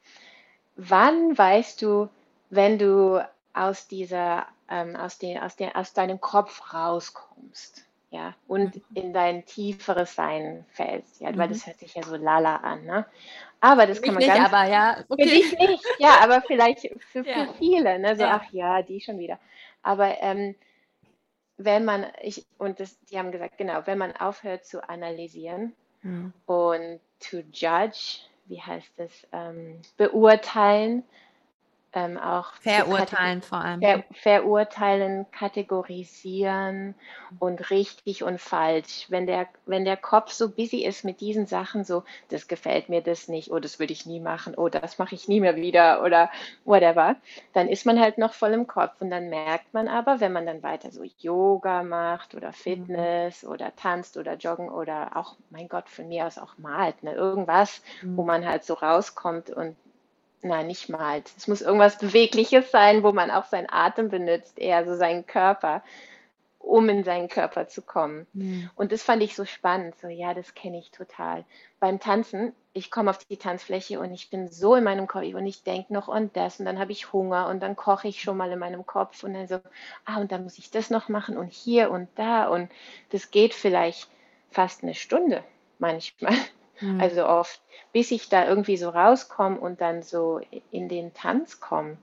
Wann 0.77 1.37
weißt 1.37 1.81
du, 1.81 2.09
wenn 2.49 2.79
du 2.79 3.19
aus 3.53 3.87
dieser, 3.87 4.47
ähm, 4.69 4.95
aus, 4.95 5.17
den, 5.17 5.39
aus, 5.39 5.55
den, 5.55 5.75
aus 5.75 5.93
deinem 5.93 6.21
Kopf 6.21 6.73
rauskommst? 6.73 7.87
ja, 8.09 8.33
und 8.47 8.75
mhm. 8.75 8.81
in 8.93 9.13
dein 9.13 9.45
tieferes 9.45 10.15
Sein 10.15 10.65
fällst, 10.69 11.19
ja, 11.19 11.35
weil 11.37 11.47
mhm. 11.47 11.53
das 11.53 11.67
hört 11.67 11.79
sich 11.79 11.93
ja 11.93 12.03
so 12.03 12.15
lala 12.15 12.57
an, 12.57 12.85
ne? 12.85 13.05
Aber 13.59 13.85
das 13.85 13.97
für 13.97 14.05
kann 14.05 14.13
man 14.13 14.23
nicht, 14.23 14.33
ganz, 14.33 14.53
aber 14.53 14.69
ja, 14.69 15.03
okay. 15.09 15.27
für 15.27 15.35
dich 15.35 15.59
nicht, 15.59 15.83
ja, 15.99 16.19
aber 16.21 16.41
vielleicht 16.41 16.81
für, 17.11 17.23
für 17.23 17.29
ja. 17.29 17.53
viele, 17.57 17.99
ne, 17.99 18.15
so, 18.15 18.21
ja. 18.21 18.41
ach 18.41 18.51
ja, 18.51 18.81
die 18.81 19.01
schon 19.01 19.19
wieder. 19.19 19.39
Aber 19.83 20.21
ähm, 20.21 20.55
wenn 21.57 21.83
man, 21.83 22.05
ich, 22.21 22.45
und 22.57 22.79
das, 22.79 22.97
die 23.05 23.17
haben 23.17 23.31
gesagt, 23.31 23.57
genau, 23.57 23.81
wenn 23.85 23.97
man 23.97 24.15
aufhört 24.15 24.65
zu 24.65 24.87
analysieren 24.87 25.73
mhm. 26.03 26.33
und 26.45 26.99
to 27.19 27.37
judge, 27.51 28.21
wie 28.47 28.61
heißt 28.61 28.91
das, 28.97 29.27
ähm, 29.31 29.81
beurteilen, 29.97 31.03
ähm, 31.97 32.17
auch 32.17 32.53
verurteilen 32.61 33.41
vor 33.41 33.59
allem. 33.59 33.79
Ver 33.81 34.03
verurteilen, 34.11 35.25
kategorisieren 35.31 36.93
und 37.39 37.71
richtig 37.71 38.23
und 38.23 38.39
falsch. 38.39 39.07
Wenn 39.09 39.25
der, 39.25 39.47
wenn 39.65 39.83
der 39.83 39.97
Kopf 39.97 40.31
so 40.31 40.49
busy 40.49 40.85
ist 40.85 41.03
mit 41.03 41.21
diesen 41.21 41.47
Sachen, 41.47 41.83
so, 41.83 42.03
das 42.29 42.47
gefällt 42.47 42.89
mir 42.89 43.01
das 43.01 43.27
nicht, 43.27 43.51
oh, 43.51 43.59
das 43.59 43.79
würde 43.79 43.93
ich 43.93 44.05
nie 44.05 44.19
machen, 44.19 44.53
oh, 44.55 44.69
das 44.69 44.99
mache 44.99 45.15
ich 45.15 45.27
nie 45.27 45.39
mehr 45.39 45.55
wieder 45.55 46.03
oder 46.03 46.29
whatever, 46.65 47.15
dann 47.53 47.67
ist 47.67 47.85
man 47.85 47.99
halt 47.99 48.17
noch 48.17 48.33
voll 48.33 48.53
im 48.53 48.67
Kopf 48.67 48.93
und 48.99 49.09
dann 49.09 49.29
merkt 49.29 49.73
man 49.73 49.87
aber, 49.87 50.19
wenn 50.19 50.33
man 50.33 50.45
dann 50.45 50.61
weiter 50.61 50.91
so 50.91 51.03
Yoga 51.19 51.83
macht 51.83 52.35
oder 52.35 52.49
mhm. 52.49 52.53
Fitness 52.53 53.43
mhm. 53.43 53.49
oder 53.49 53.75
tanzt 53.75 54.17
oder 54.17 54.35
joggen 54.35 54.69
oder 54.69 55.15
auch, 55.15 55.35
mein 55.49 55.67
Gott, 55.67 55.89
von 55.89 56.07
mir 56.07 56.27
aus 56.27 56.37
auch 56.37 56.57
malt, 56.57 57.01
ne, 57.01 57.13
irgendwas, 57.13 57.81
mhm. 58.03 58.17
wo 58.17 58.23
man 58.23 58.45
halt 58.45 58.63
so 58.63 58.75
rauskommt 58.75 59.49
und 59.49 59.75
Nein, 60.43 60.67
nicht 60.67 60.89
malt. 60.89 61.31
Es 61.35 61.47
muss 61.47 61.61
irgendwas 61.61 61.97
Bewegliches 61.97 62.69
sein, 62.71 63.03
wo 63.03 63.11
man 63.11 63.31
auch 63.31 63.45
seinen 63.45 63.69
Atem 63.69 64.09
benutzt, 64.09 64.59
eher 64.59 64.85
so 64.85 64.95
seinen 64.95 65.25
Körper, 65.25 65.83
um 66.59 66.89
in 66.89 67.03
seinen 67.03 67.27
Körper 67.27 67.67
zu 67.67 67.81
kommen. 67.81 68.27
Mhm. 68.33 68.69
Und 68.75 68.91
das 68.91 69.01
fand 69.01 69.23
ich 69.23 69.35
so 69.35 69.45
spannend. 69.45 69.95
So, 69.99 70.07
ja, 70.07 70.33
das 70.33 70.53
kenne 70.53 70.77
ich 70.77 70.91
total. 70.91 71.43
Beim 71.79 71.99
Tanzen, 71.99 72.53
ich 72.73 72.91
komme 72.91 73.09
auf 73.09 73.17
die 73.17 73.37
Tanzfläche 73.37 73.99
und 73.99 74.13
ich 74.13 74.29
bin 74.29 74.49
so 74.49 74.75
in 74.75 74.83
meinem 74.83 75.07
Kopf 75.07 75.23
und 75.23 75.45
ich 75.47 75.63
denke 75.63 75.91
noch 75.91 76.07
und 76.07 76.35
das 76.37 76.59
und 76.59 76.65
dann 76.65 76.77
habe 76.77 76.91
ich 76.91 77.11
Hunger 77.13 77.47
und 77.47 77.61
dann 77.61 77.75
koche 77.75 78.07
ich 78.07 78.21
schon 78.21 78.37
mal 78.37 78.51
in 78.51 78.59
meinem 78.59 78.85
Kopf 78.85 79.23
und 79.23 79.33
dann 79.33 79.47
so, 79.47 79.59
ah, 80.05 80.17
und 80.19 80.31
dann 80.31 80.43
muss 80.43 80.59
ich 80.59 80.69
das 80.69 80.91
noch 80.91 81.09
machen 81.09 81.37
und 81.37 81.51
hier 81.51 81.89
und 81.89 82.09
da 82.15 82.47
und 82.47 82.69
das 83.09 83.31
geht 83.31 83.55
vielleicht 83.55 84.07
fast 84.51 84.83
eine 84.83 84.93
Stunde 84.93 85.43
manchmal. 85.79 86.35
Mhm. 86.81 87.01
Also 87.01 87.25
oft, 87.25 87.61
bis 87.91 88.11
ich 88.11 88.29
da 88.29 88.47
irgendwie 88.47 88.77
so 88.77 88.89
rauskomme 88.89 89.59
und 89.59 89.81
dann 89.81 90.03
so 90.03 90.41
in 90.71 90.89
den 90.89 91.13
Tanz 91.13 91.59
komme. 91.59 91.97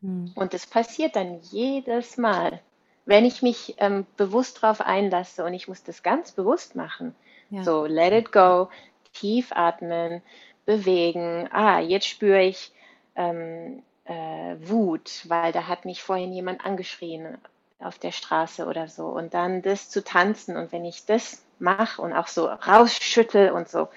Mhm. 0.00 0.32
Und 0.34 0.54
das 0.54 0.66
passiert 0.66 1.16
dann 1.16 1.40
jedes 1.50 2.16
Mal, 2.16 2.60
wenn 3.06 3.24
ich 3.24 3.42
mich 3.42 3.74
ähm, 3.78 4.06
bewusst 4.16 4.62
darauf 4.62 4.80
einlasse 4.80 5.44
und 5.44 5.54
ich 5.54 5.68
muss 5.68 5.82
das 5.82 6.02
ganz 6.02 6.32
bewusst 6.32 6.76
machen. 6.76 7.14
Ja. 7.50 7.64
So, 7.64 7.84
let 7.84 8.12
it 8.12 8.32
go, 8.32 8.68
tief 9.12 9.50
atmen, 9.52 10.22
bewegen. 10.64 11.48
Ah, 11.52 11.80
jetzt 11.80 12.06
spüre 12.06 12.42
ich 12.42 12.72
ähm, 13.16 13.82
äh, 14.04 14.56
Wut, 14.60 15.24
weil 15.28 15.52
da 15.52 15.66
hat 15.66 15.84
mich 15.84 16.02
vorhin 16.02 16.32
jemand 16.32 16.64
angeschrien 16.64 17.38
auf 17.80 17.98
der 17.98 18.12
Straße 18.12 18.66
oder 18.66 18.88
so. 18.88 19.06
Und 19.06 19.34
dann 19.34 19.62
das 19.62 19.90
zu 19.90 20.04
tanzen 20.04 20.56
und 20.56 20.72
wenn 20.72 20.84
ich 20.84 21.06
das 21.06 21.42
mache 21.60 22.02
und 22.02 22.12
auch 22.12 22.26
so 22.26 22.46
rausschüttel 22.46 23.50
und 23.50 23.68
so, 23.68 23.88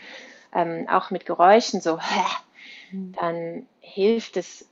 ähm, 0.53 0.87
auch 0.89 1.11
mit 1.11 1.25
Geräuschen 1.25 1.81
so, 1.81 1.99
hm. 2.89 3.13
dann 3.13 3.67
hilft 3.79 4.37
es, 4.37 4.67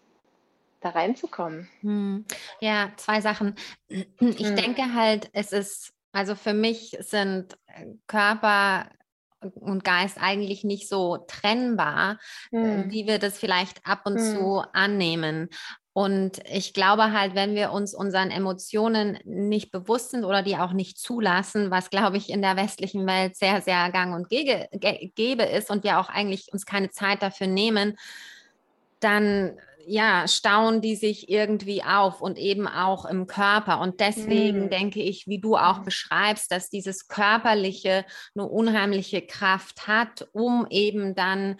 da 0.81 0.89
reinzukommen. 0.89 1.69
Hm. 1.81 2.25
Ja, 2.59 2.91
zwei 2.97 3.21
Sachen. 3.21 3.55
Ich 3.87 4.07
hm. 4.17 4.55
denke 4.55 4.93
halt, 4.93 5.29
es 5.33 5.51
ist, 5.51 5.93
also 6.11 6.35
für 6.35 6.53
mich 6.53 6.97
sind 7.01 7.57
äh, 7.67 7.85
Körper 8.07 8.89
und 9.55 9.83
Geist 9.83 10.17
eigentlich 10.19 10.63
nicht 10.63 10.87
so 10.87 11.17
trennbar, 11.27 12.19
hm. 12.51 12.91
wie 12.91 13.07
wir 13.07 13.19
das 13.19 13.37
vielleicht 13.37 13.85
ab 13.85 14.01
und 14.05 14.17
hm. 14.17 14.35
zu 14.35 14.63
annehmen. 14.73 15.49
Und 15.93 16.39
ich 16.49 16.73
glaube 16.73 17.11
halt, 17.11 17.35
wenn 17.35 17.53
wir 17.53 17.71
uns 17.71 17.93
unseren 17.93 18.31
Emotionen 18.31 19.19
nicht 19.25 19.71
bewusst 19.71 20.11
sind 20.11 20.23
oder 20.23 20.41
die 20.41 20.55
auch 20.55 20.71
nicht 20.71 20.97
zulassen, 20.97 21.69
was 21.69 21.89
glaube 21.89 22.15
ich 22.15 22.29
in 22.29 22.41
der 22.41 22.55
westlichen 22.55 23.05
Welt 23.05 23.35
sehr, 23.35 23.61
sehr 23.61 23.91
gang 23.91 24.15
und 24.15 24.29
gäbe 24.29 25.43
ist 25.43 25.69
und 25.69 25.83
wir 25.83 25.99
auch 25.99 26.07
eigentlich 26.07 26.53
uns 26.53 26.65
keine 26.65 26.91
Zeit 26.91 27.21
dafür 27.21 27.47
nehmen, 27.47 27.97
dann 29.01 29.57
ja, 29.85 30.27
stauen 30.27 30.81
die 30.81 30.95
sich 30.95 31.29
irgendwie 31.29 31.83
auf 31.83 32.21
und 32.21 32.37
eben 32.37 32.67
auch 32.67 33.05
im 33.05 33.27
Körper. 33.27 33.79
Und 33.79 33.99
deswegen 33.99 34.65
mm. 34.65 34.69
denke 34.69 35.01
ich, 35.01 35.27
wie 35.27 35.39
du 35.39 35.57
auch 35.57 35.79
beschreibst, 35.79 36.51
dass 36.51 36.69
dieses 36.69 37.07
Körperliche 37.07 38.05
eine 38.35 38.47
unheimliche 38.47 39.21
Kraft 39.21 39.87
hat, 39.87 40.27
um 40.33 40.67
eben 40.69 41.15
dann 41.15 41.57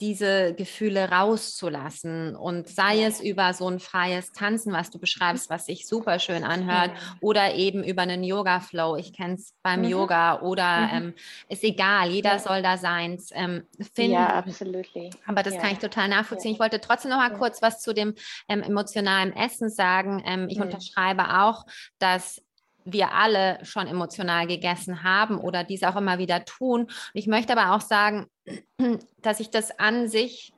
diese 0.00 0.52
Gefühle 0.54 1.10
rauszulassen 1.10 2.34
und 2.34 2.68
sei 2.68 3.04
es 3.04 3.20
über 3.20 3.52
so 3.54 3.68
ein 3.68 3.78
freies 3.78 4.32
Tanzen, 4.32 4.72
was 4.72 4.90
du 4.90 4.98
beschreibst, 4.98 5.48
was 5.48 5.66
sich 5.66 5.86
super 5.86 6.18
schön 6.18 6.42
anhört, 6.44 6.90
oder 7.20 7.54
eben 7.54 7.84
über 7.84 8.02
einen 8.02 8.24
Yoga-Flow. 8.24 8.96
Ich 8.96 9.12
kenne 9.12 9.34
es 9.34 9.54
beim 9.62 9.82
mhm. 9.82 9.88
Yoga 9.88 10.40
oder 10.40 10.80
mhm. 10.80 10.90
ähm, 10.92 11.14
ist 11.48 11.62
egal, 11.62 12.10
jeder 12.10 12.32
ja. 12.32 12.38
soll 12.40 12.62
da 12.62 12.78
sein 12.78 13.20
ähm, 13.32 13.62
finden. 13.94 14.14
Ja, 14.14 14.34
absolut. 14.34 14.86
Aber 15.26 15.44
das 15.44 15.54
ja. 15.54 15.60
kann 15.60 15.72
ich 15.72 15.78
total 15.78 16.08
nachvollziehen. 16.08 16.50
Ja. 16.50 16.54
Ich 16.54 16.60
wollte 16.60 16.80
trotzdem 16.80 17.10
noch 17.10 17.18
mal 17.18 17.36
kurz 17.38 17.62
was 17.62 17.80
zu 17.80 17.94
dem 17.94 18.14
ähm, 18.48 18.62
emotionalen 18.62 19.34
Essen 19.36 19.70
sagen. 19.70 20.20
Ähm, 20.26 20.48
ich 20.48 20.56
mhm. 20.56 20.64
unterschreibe 20.64 21.42
auch, 21.42 21.64
dass 22.00 22.42
wir 22.84 23.12
alle 23.12 23.58
schon 23.64 23.86
emotional 23.86 24.46
gegessen 24.46 25.02
haben 25.02 25.38
oder 25.38 25.64
dies 25.64 25.82
auch 25.82 25.96
immer 25.96 26.18
wieder 26.18 26.44
tun. 26.44 26.88
Ich 27.14 27.26
möchte 27.26 27.56
aber 27.56 27.74
auch 27.74 27.80
sagen, 27.80 28.26
dass 29.22 29.40
ich 29.40 29.50
das 29.50 29.78
an 29.78 30.08
sich 30.08 30.52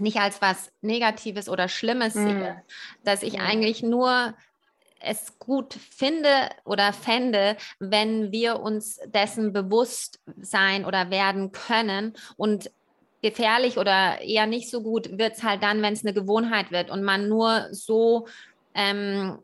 nicht 0.00 0.18
als 0.18 0.42
was 0.42 0.72
Negatives 0.80 1.48
oder 1.48 1.68
Schlimmes 1.68 2.14
mhm. 2.14 2.26
sehe, 2.26 2.62
dass 3.04 3.22
ich 3.22 3.34
mhm. 3.34 3.40
eigentlich 3.40 3.82
nur 3.82 4.34
es 5.06 5.38
gut 5.38 5.74
finde 5.74 6.28
oder 6.64 6.92
fände, 6.92 7.56
wenn 7.78 8.32
wir 8.32 8.60
uns 8.60 8.98
dessen 9.06 9.52
bewusst 9.52 10.20
sein 10.40 10.84
oder 10.84 11.10
werden 11.10 11.52
können 11.52 12.14
und 12.36 12.70
gefährlich 13.22 13.78
oder 13.78 14.20
eher 14.20 14.46
nicht 14.46 14.70
so 14.70 14.82
gut 14.82 15.18
wird 15.18 15.36
es 15.36 15.42
halt 15.42 15.62
dann, 15.62 15.82
wenn 15.82 15.94
es 15.94 16.04
eine 16.04 16.14
Gewohnheit 16.14 16.70
wird 16.70 16.90
und 16.90 17.02
man 17.02 17.28
nur 17.28 17.68
so 17.70 18.26
ähm, 18.74 19.38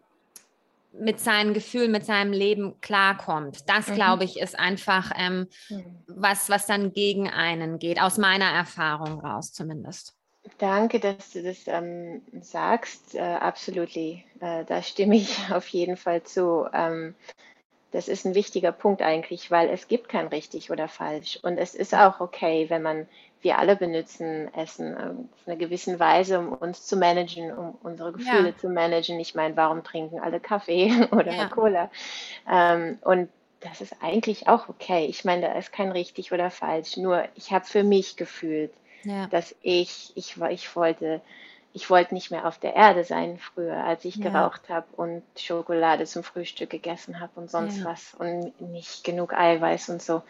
mit 0.92 1.20
seinen 1.20 1.54
Gefühlen, 1.54 1.90
mit 1.90 2.04
seinem 2.04 2.32
Leben 2.32 2.80
klarkommt. 2.80 3.68
Das, 3.68 3.88
mhm. 3.88 3.94
glaube 3.94 4.24
ich, 4.24 4.38
ist 4.38 4.58
einfach 4.58 5.12
ähm, 5.16 5.46
was, 6.06 6.48
was 6.48 6.66
dann 6.66 6.92
gegen 6.92 7.28
einen 7.28 7.78
geht, 7.78 8.00
aus 8.00 8.18
meiner 8.18 8.50
Erfahrung 8.50 9.20
raus 9.20 9.52
zumindest. 9.52 10.16
Danke, 10.58 11.00
dass 11.00 11.32
du 11.32 11.42
das 11.42 11.66
ähm, 11.66 12.22
sagst. 12.40 13.14
Äh, 13.14 13.20
absolut. 13.20 13.94
Äh, 13.96 14.24
da 14.40 14.82
stimme 14.82 15.16
ich 15.16 15.38
auf 15.52 15.68
jeden 15.68 15.96
Fall 15.96 16.22
zu. 16.22 16.66
Ähm, 16.72 17.14
das 17.92 18.08
ist 18.08 18.24
ein 18.24 18.34
wichtiger 18.34 18.72
Punkt 18.72 19.02
eigentlich, 19.02 19.50
weil 19.50 19.68
es 19.68 19.88
gibt 19.88 20.08
kein 20.08 20.28
richtig 20.28 20.70
oder 20.70 20.88
falsch. 20.88 21.38
Und 21.42 21.58
es 21.58 21.74
ist 21.74 21.94
auch 21.94 22.20
okay, 22.20 22.66
wenn 22.68 22.82
man, 22.82 23.08
wir 23.42 23.58
alle 23.58 23.76
benutzen 23.76 24.52
Essen 24.54 24.94
äh, 24.94 25.10
auf 25.10 25.46
eine 25.46 25.56
gewisse 25.56 25.98
Weise, 25.98 26.38
um 26.38 26.52
uns 26.52 26.86
zu 26.86 26.96
managen, 26.96 27.56
um 27.56 27.78
unsere 27.82 28.12
Gefühle 28.12 28.50
ja. 28.50 28.56
zu 28.56 28.68
managen. 28.68 29.18
Ich 29.18 29.34
meine, 29.34 29.56
warum 29.56 29.82
trinken 29.82 30.20
alle 30.20 30.40
Kaffee 30.40 30.92
oder 31.10 31.32
ja. 31.32 31.48
Cola? 31.48 31.90
Ähm, 32.50 32.98
und 33.02 33.28
das 33.60 33.80
ist 33.80 33.96
eigentlich 34.02 34.48
auch 34.48 34.68
okay. 34.68 35.06
Ich 35.06 35.24
meine, 35.24 35.42
da 35.42 35.52
ist 35.52 35.72
kein 35.72 35.92
richtig 35.92 36.32
oder 36.32 36.50
falsch. 36.50 36.96
Nur 36.96 37.24
ich 37.34 37.52
habe 37.52 37.64
für 37.64 37.82
mich 37.82 38.16
gefühlt, 38.16 38.72
ja. 39.04 39.26
dass 39.28 39.54
ich, 39.62 40.12
ich, 40.14 40.36
ich 40.50 40.76
wollte, 40.76 41.20
ich 41.72 41.88
wollte 41.90 42.14
nicht 42.14 42.30
mehr 42.30 42.46
auf 42.46 42.58
der 42.58 42.74
Erde 42.74 43.04
sein 43.04 43.38
früher, 43.38 43.84
als 43.84 44.04
ich 44.04 44.16
ja. 44.16 44.30
geraucht 44.30 44.68
habe 44.68 44.86
und 44.96 45.22
Schokolade 45.36 46.04
zum 46.04 46.24
Frühstück 46.24 46.70
gegessen 46.70 47.20
habe 47.20 47.32
und 47.36 47.50
sonst 47.50 47.78
ja. 47.78 47.84
was 47.84 48.14
und 48.14 48.58
nicht 48.60 49.04
genug 49.04 49.34
Eiweiß 49.34 49.90
und 49.90 50.02
so. 50.02 50.22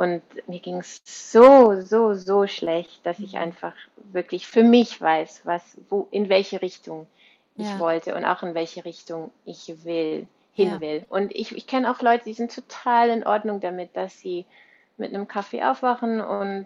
Und 0.00 0.22
mir 0.48 0.60
ging 0.60 0.78
es 0.78 1.02
so, 1.04 1.78
so, 1.82 2.14
so 2.14 2.46
schlecht, 2.46 3.04
dass 3.04 3.18
ich 3.18 3.34
mhm. 3.34 3.40
einfach 3.40 3.74
wirklich 4.12 4.46
für 4.46 4.62
mich 4.62 4.98
weiß, 4.98 5.42
was, 5.44 5.76
wo, 5.90 6.08
in 6.10 6.30
welche 6.30 6.62
Richtung 6.62 7.06
ich 7.54 7.78
wollte 7.78 8.14
und 8.14 8.24
auch 8.24 8.42
in 8.42 8.54
welche 8.54 8.86
Richtung 8.86 9.30
ich 9.44 9.84
will, 9.84 10.26
hin 10.54 10.80
will. 10.80 11.04
Und 11.10 11.34
ich, 11.34 11.54
ich 11.54 11.66
kenne 11.66 11.90
auch 11.90 12.00
Leute, 12.00 12.24
die 12.24 12.32
sind 12.32 12.54
total 12.54 13.10
in 13.10 13.26
Ordnung 13.26 13.60
damit, 13.60 13.94
dass 13.94 14.18
sie 14.18 14.46
mit 14.96 15.12
einem 15.12 15.28
Kaffee 15.28 15.62
aufwachen 15.62 16.22
und 16.22 16.64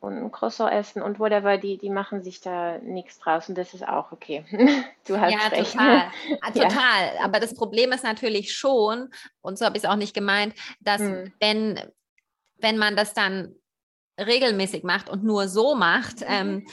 und 0.00 0.18
ein 0.18 0.32
Croissant 0.32 0.70
essen 0.70 1.00
und 1.00 1.18
whatever, 1.18 1.56
die, 1.56 1.78
die 1.78 1.88
machen 1.88 2.22
sich 2.22 2.42
da 2.42 2.76
nichts 2.78 3.18
draus 3.18 3.48
und 3.48 3.56
das 3.56 3.72
ist 3.72 3.88
auch 3.88 4.12
okay. 4.12 4.44
Du 5.06 5.18
hast 5.18 5.32
ja, 5.32 5.48
recht. 5.48 5.72
Total. 5.72 6.10
Ah, 6.42 6.50
total. 6.50 7.14
Ja. 7.16 7.24
Aber 7.24 7.40
das 7.40 7.54
Problem 7.54 7.92
ist 7.92 8.04
natürlich 8.04 8.54
schon, 8.54 9.10
und 9.40 9.58
so 9.58 9.64
habe 9.64 9.78
ich 9.78 9.84
es 9.84 9.88
auch 9.88 9.96
nicht 9.96 10.14
gemeint, 10.14 10.54
dass 10.80 11.00
hm. 11.00 11.32
wenn, 11.40 11.80
wenn 12.64 12.78
man 12.78 12.96
das 12.96 13.12
dann 13.12 13.54
regelmäßig 14.18 14.84
macht 14.84 15.10
und 15.10 15.22
nur 15.22 15.48
so 15.48 15.74
macht, 15.74 16.20
mhm. 16.20 16.26
ähm, 16.28 16.66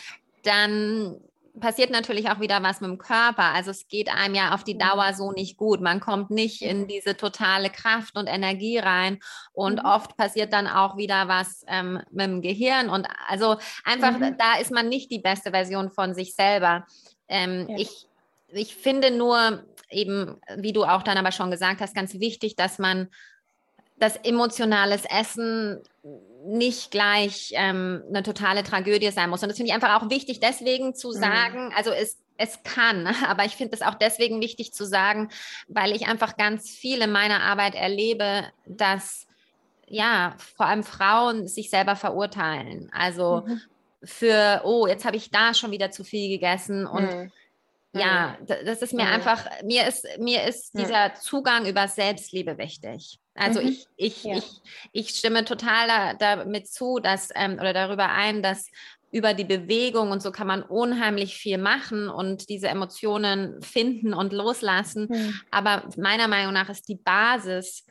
dann 0.43 1.17
passiert 1.59 1.91
natürlich 1.91 2.29
auch 2.29 2.39
wieder 2.39 2.63
was 2.63 2.79
mit 2.79 2.89
dem 2.89 2.97
Körper. 2.97 3.53
Also 3.53 3.71
es 3.71 3.89
geht 3.89 4.09
einem 4.09 4.35
ja 4.35 4.55
auf 4.55 4.63
die 4.63 4.77
Dauer 4.77 5.13
so 5.13 5.33
nicht 5.33 5.57
gut. 5.57 5.81
Man 5.81 5.99
kommt 5.99 6.29
nicht 6.29 6.61
in 6.61 6.87
diese 6.87 7.17
totale 7.17 7.69
Kraft 7.69 8.15
und 8.15 8.27
Energie 8.27 8.77
rein. 8.77 9.19
Und 9.51 9.79
mhm. 9.79 9.85
oft 9.85 10.15
passiert 10.15 10.53
dann 10.53 10.65
auch 10.65 10.95
wieder 10.95 11.27
was 11.27 11.65
ähm, 11.67 11.99
mit 12.09 12.25
dem 12.25 12.41
Gehirn. 12.41 12.89
Und 12.89 13.05
also 13.27 13.57
einfach, 13.83 14.17
mhm. 14.17 14.37
da 14.37 14.59
ist 14.61 14.71
man 14.71 14.87
nicht 14.87 15.11
die 15.11 15.19
beste 15.19 15.51
Version 15.51 15.91
von 15.91 16.13
sich 16.13 16.35
selber. 16.35 16.85
Ähm, 17.27 17.67
ja. 17.67 17.75
ich, 17.79 18.07
ich 18.47 18.75
finde 18.77 19.11
nur 19.11 19.65
eben, 19.89 20.39
wie 20.55 20.71
du 20.71 20.85
auch 20.85 21.03
dann 21.03 21.17
aber 21.17 21.33
schon 21.33 21.51
gesagt 21.51 21.81
hast, 21.81 21.93
ganz 21.93 22.17
wichtig, 22.17 22.55
dass 22.55 22.79
man 22.79 23.09
das 24.01 24.17
emotionales 24.17 25.03
Essen 25.05 25.79
nicht 26.43 26.89
gleich 26.89 27.53
ähm, 27.55 28.01
eine 28.09 28.23
totale 28.23 28.63
Tragödie 28.63 29.11
sein 29.11 29.29
muss. 29.29 29.43
Und 29.43 29.49
das 29.49 29.57
finde 29.57 29.69
ich 29.69 29.75
einfach 29.75 30.01
auch 30.01 30.09
wichtig, 30.09 30.39
deswegen 30.39 30.95
zu 30.95 31.09
mhm. 31.09 31.13
sagen, 31.13 31.65
mhm. 31.65 31.73
also 31.75 31.91
es, 31.91 32.17
es 32.37 32.63
kann, 32.63 33.07
aber 33.27 33.45
ich 33.45 33.55
finde 33.55 33.75
es 33.75 33.83
auch 33.83 33.93
deswegen 33.93 34.41
wichtig 34.41 34.73
zu 34.73 34.85
sagen, 34.85 35.29
weil 35.67 35.95
ich 35.95 36.07
einfach 36.07 36.35
ganz 36.35 36.71
viel 36.71 37.01
in 37.01 37.11
meiner 37.11 37.41
Arbeit 37.41 37.75
erlebe, 37.75 38.45
dass 38.65 39.27
ja, 39.87 40.35
vor 40.55 40.65
allem 40.65 40.83
Frauen 40.83 41.47
sich 41.47 41.69
selber 41.69 41.95
verurteilen. 41.95 42.89
Also 42.93 43.43
mhm. 43.45 43.61
für, 44.03 44.61
oh, 44.63 44.87
jetzt 44.87 45.05
habe 45.05 45.17
ich 45.17 45.29
da 45.29 45.53
schon 45.53 45.71
wieder 45.71 45.91
zu 45.91 46.03
viel 46.03 46.29
gegessen 46.29 46.87
und 46.87 47.03
mhm. 47.03 47.31
Ja, 47.93 48.37
das 48.45 48.81
ist 48.81 48.93
mir 48.93 49.05
einfach, 49.05 49.45
mir 49.63 49.85
ist, 49.87 50.07
mir 50.17 50.45
ist 50.45 50.77
dieser 50.77 51.13
Zugang 51.15 51.65
über 51.65 51.87
Selbstliebe 51.87 52.57
wichtig. 52.57 53.19
Also 53.35 53.61
mhm. 53.61 53.67
ich, 53.67 53.87
ich, 53.97 54.23
ja. 54.23 54.35
ich, 54.37 54.61
ich 54.91 55.09
stimme 55.09 55.43
total 55.45 56.15
damit 56.17 56.69
zu, 56.69 56.99
dass 56.99 57.29
ähm, 57.35 57.53
oder 57.53 57.73
darüber 57.73 58.09
ein, 58.09 58.41
dass 58.41 58.67
über 59.11 59.33
die 59.33 59.43
Bewegung 59.43 60.11
und 60.11 60.21
so 60.21 60.31
kann 60.31 60.47
man 60.47 60.63
unheimlich 60.63 61.35
viel 61.35 61.57
machen 61.57 62.07
und 62.07 62.47
diese 62.47 62.69
Emotionen 62.69 63.61
finden 63.61 64.13
und 64.13 64.31
loslassen. 64.31 65.07
Mhm. 65.09 65.41
Aber 65.51 65.83
meiner 65.97 66.29
Meinung 66.29 66.53
nach 66.53 66.69
ist 66.69 66.87
die 66.87 66.95
Basis 66.95 67.85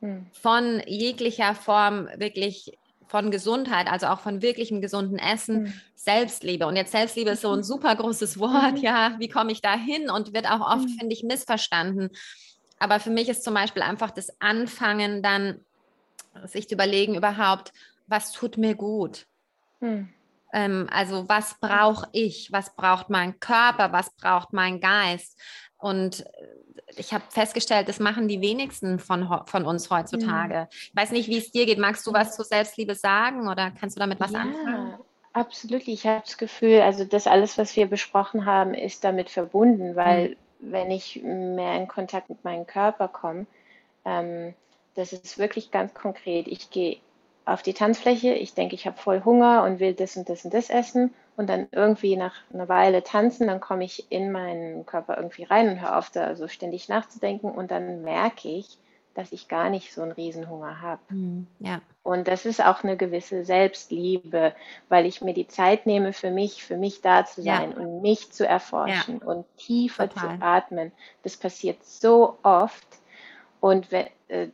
mhm. 0.00 0.26
von 0.32 0.80
jeglicher 0.86 1.56
Form 1.56 2.08
wirklich 2.16 2.78
von 3.10 3.32
Gesundheit, 3.32 3.88
also 3.88 4.06
auch 4.06 4.20
von 4.20 4.40
wirklichem 4.40 4.80
gesunden 4.80 5.18
Essen, 5.18 5.64
mhm. 5.64 5.72
Selbstliebe. 5.96 6.64
Und 6.68 6.76
jetzt 6.76 6.92
Selbstliebe 6.92 7.30
ist 7.30 7.42
so 7.42 7.50
ein 7.50 7.58
mhm. 7.58 7.64
super 7.64 7.96
großes 7.96 8.38
Wort, 8.38 8.74
mhm. 8.74 8.82
ja, 8.82 9.16
wie 9.18 9.28
komme 9.28 9.50
ich 9.50 9.60
da 9.60 9.74
hin 9.74 10.08
und 10.10 10.32
wird 10.32 10.48
auch 10.48 10.60
oft, 10.60 10.88
mhm. 10.88 10.96
finde 10.96 11.12
ich, 11.12 11.24
missverstanden. 11.24 12.10
Aber 12.78 13.00
für 13.00 13.10
mich 13.10 13.28
ist 13.28 13.42
zum 13.42 13.52
Beispiel 13.52 13.82
einfach 13.82 14.12
das 14.12 14.40
Anfangen 14.40 15.24
dann, 15.24 15.58
sich 16.44 16.68
zu 16.68 16.76
überlegen 16.76 17.16
überhaupt, 17.16 17.72
was 18.06 18.30
tut 18.30 18.56
mir 18.56 18.76
gut? 18.76 19.26
Hm. 19.80 20.08
Ähm, 20.52 20.88
also 20.92 21.28
was 21.28 21.56
brauche 21.60 22.08
ich? 22.12 22.52
Was 22.52 22.76
braucht 22.76 23.10
mein 23.10 23.40
Körper? 23.40 23.92
Was 23.92 24.10
braucht 24.10 24.52
mein 24.52 24.80
Geist? 24.80 25.36
Und 25.80 26.24
ich 26.96 27.12
habe 27.12 27.24
festgestellt, 27.28 27.88
das 27.88 28.00
machen 28.00 28.28
die 28.28 28.40
wenigsten 28.40 28.98
von, 28.98 29.28
von 29.46 29.64
uns 29.64 29.90
heutzutage. 29.90 30.60
Hm. 30.60 30.66
Ich 30.70 30.96
weiß 30.96 31.12
nicht, 31.12 31.28
wie 31.28 31.38
es 31.38 31.50
dir 31.50 31.66
geht. 31.66 31.78
Magst 31.78 32.06
du 32.06 32.12
was 32.12 32.36
zur 32.36 32.44
Selbstliebe 32.44 32.94
sagen 32.94 33.48
oder 33.48 33.70
kannst 33.70 33.96
du 33.96 34.00
damit 34.00 34.20
was 34.20 34.32
ja. 34.32 34.40
anfangen? 34.40 34.94
Absolut, 35.32 35.86
ich 35.86 36.06
habe 36.06 36.22
das 36.24 36.38
Gefühl, 36.38 36.80
also 36.80 37.04
das 37.04 37.28
alles, 37.28 37.56
was 37.56 37.76
wir 37.76 37.86
besprochen 37.86 38.46
haben, 38.46 38.74
ist 38.74 39.04
damit 39.04 39.30
verbunden, 39.30 39.94
weil 39.94 40.30
hm 40.30 40.36
wenn 40.60 40.90
ich 40.90 41.20
mehr 41.22 41.76
in 41.76 41.88
Kontakt 41.88 42.28
mit 42.28 42.44
meinem 42.44 42.66
Körper 42.66 43.08
komme, 43.08 43.46
ähm, 44.04 44.54
das 44.94 45.12
ist 45.12 45.38
wirklich 45.38 45.70
ganz 45.70 45.94
konkret. 45.94 46.46
Ich 46.48 46.70
gehe 46.70 46.98
auf 47.44 47.62
die 47.62 47.72
Tanzfläche, 47.72 48.34
ich 48.34 48.54
denke, 48.54 48.74
ich 48.74 48.86
habe 48.86 48.98
voll 48.98 49.24
Hunger 49.24 49.64
und 49.64 49.80
will 49.80 49.94
das 49.94 50.16
und 50.16 50.28
das 50.28 50.44
und 50.44 50.54
das 50.54 50.70
essen 50.70 51.14
und 51.40 51.46
dann 51.46 51.68
irgendwie 51.72 52.16
nach 52.16 52.34
einer 52.52 52.68
Weile 52.68 53.02
tanzen, 53.02 53.46
dann 53.46 53.60
komme 53.60 53.84
ich 53.84 54.12
in 54.12 54.30
meinen 54.30 54.84
Körper 54.84 55.16
irgendwie 55.16 55.44
rein 55.44 55.70
und 55.70 55.80
höre 55.80 55.96
auf, 55.96 56.10
da 56.10 56.36
so 56.36 56.48
ständig 56.48 56.90
nachzudenken 56.90 57.50
und 57.50 57.70
dann 57.70 58.02
merke 58.02 58.46
ich, 58.46 58.76
dass 59.14 59.32
ich 59.32 59.48
gar 59.48 59.70
nicht 59.70 59.94
so 59.94 60.02
einen 60.02 60.12
Riesenhunger 60.12 60.82
habe. 60.82 61.00
Mhm, 61.08 61.46
ja. 61.58 61.80
Und 62.02 62.28
das 62.28 62.44
ist 62.44 62.62
auch 62.62 62.84
eine 62.84 62.98
gewisse 62.98 63.46
Selbstliebe, 63.46 64.54
weil 64.90 65.06
ich 65.06 65.22
mir 65.22 65.32
die 65.32 65.46
Zeit 65.46 65.86
nehme, 65.86 66.12
für 66.12 66.30
mich, 66.30 66.62
für 66.62 66.76
mich 66.76 67.00
da 67.00 67.24
zu 67.24 67.40
sein 67.40 67.70
ja. 67.70 67.76
und 67.78 68.02
mich 68.02 68.30
zu 68.30 68.46
erforschen 68.46 69.20
ja. 69.22 69.26
und 69.26 69.46
tiefer 69.56 70.10
Total. 70.10 70.36
zu 70.36 70.42
atmen. 70.44 70.92
Das 71.22 71.38
passiert 71.38 71.82
so 71.86 72.36
oft. 72.42 72.86
Und 73.60 73.90
wenn, 73.90 74.08
äh, 74.28 74.48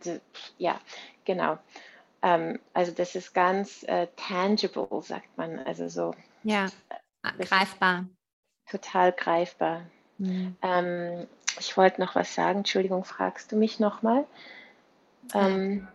ja, 0.57 0.79
genau. 1.25 1.59
Ähm, 2.22 2.61
also 2.75 2.92
das 2.92 3.16
ist 3.16 3.35
ganz 3.35 3.83
äh, 3.88 4.07
tangible, 4.14 5.03
sagt 5.03 5.37
man. 5.37 5.59
Also 5.59 5.88
so. 5.88 6.14
Ja, 6.47 6.67
greifbar. 7.41 8.07
Total 8.71 9.13
greifbar. 9.13 9.83
Mhm. 10.19 10.57
Ähm, 10.63 11.27
ich 11.59 11.77
wollte 11.77 12.01
noch 12.01 12.15
was 12.15 12.35
sagen. 12.35 12.59
Entschuldigung, 12.59 13.05
fragst 13.05 13.51
du 13.51 13.57
mich 13.57 13.81
nochmal? 13.81 14.25
Ähm, 15.35 15.89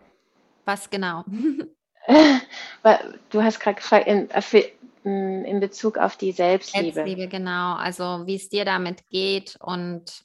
was 0.66 0.90
genau? 0.90 1.24
du 3.30 3.42
hast 3.42 3.60
gerade 3.60 3.76
gefragt, 3.76 4.06
in, 4.06 4.28
äh, 4.30 4.42
mm, 5.04 5.44
in, 5.46 5.60
Bezug 5.60 5.96
auf 5.96 6.16
die 6.16 6.32
Selbstliebe. 6.32 6.92
Selbstliebe, 6.92 7.28
genau. 7.28 7.76
Also 7.76 8.26
wie 8.26 8.36
es 8.36 8.50
dir 8.50 8.66
damit 8.66 9.08
geht 9.08 9.56
und 9.58 10.22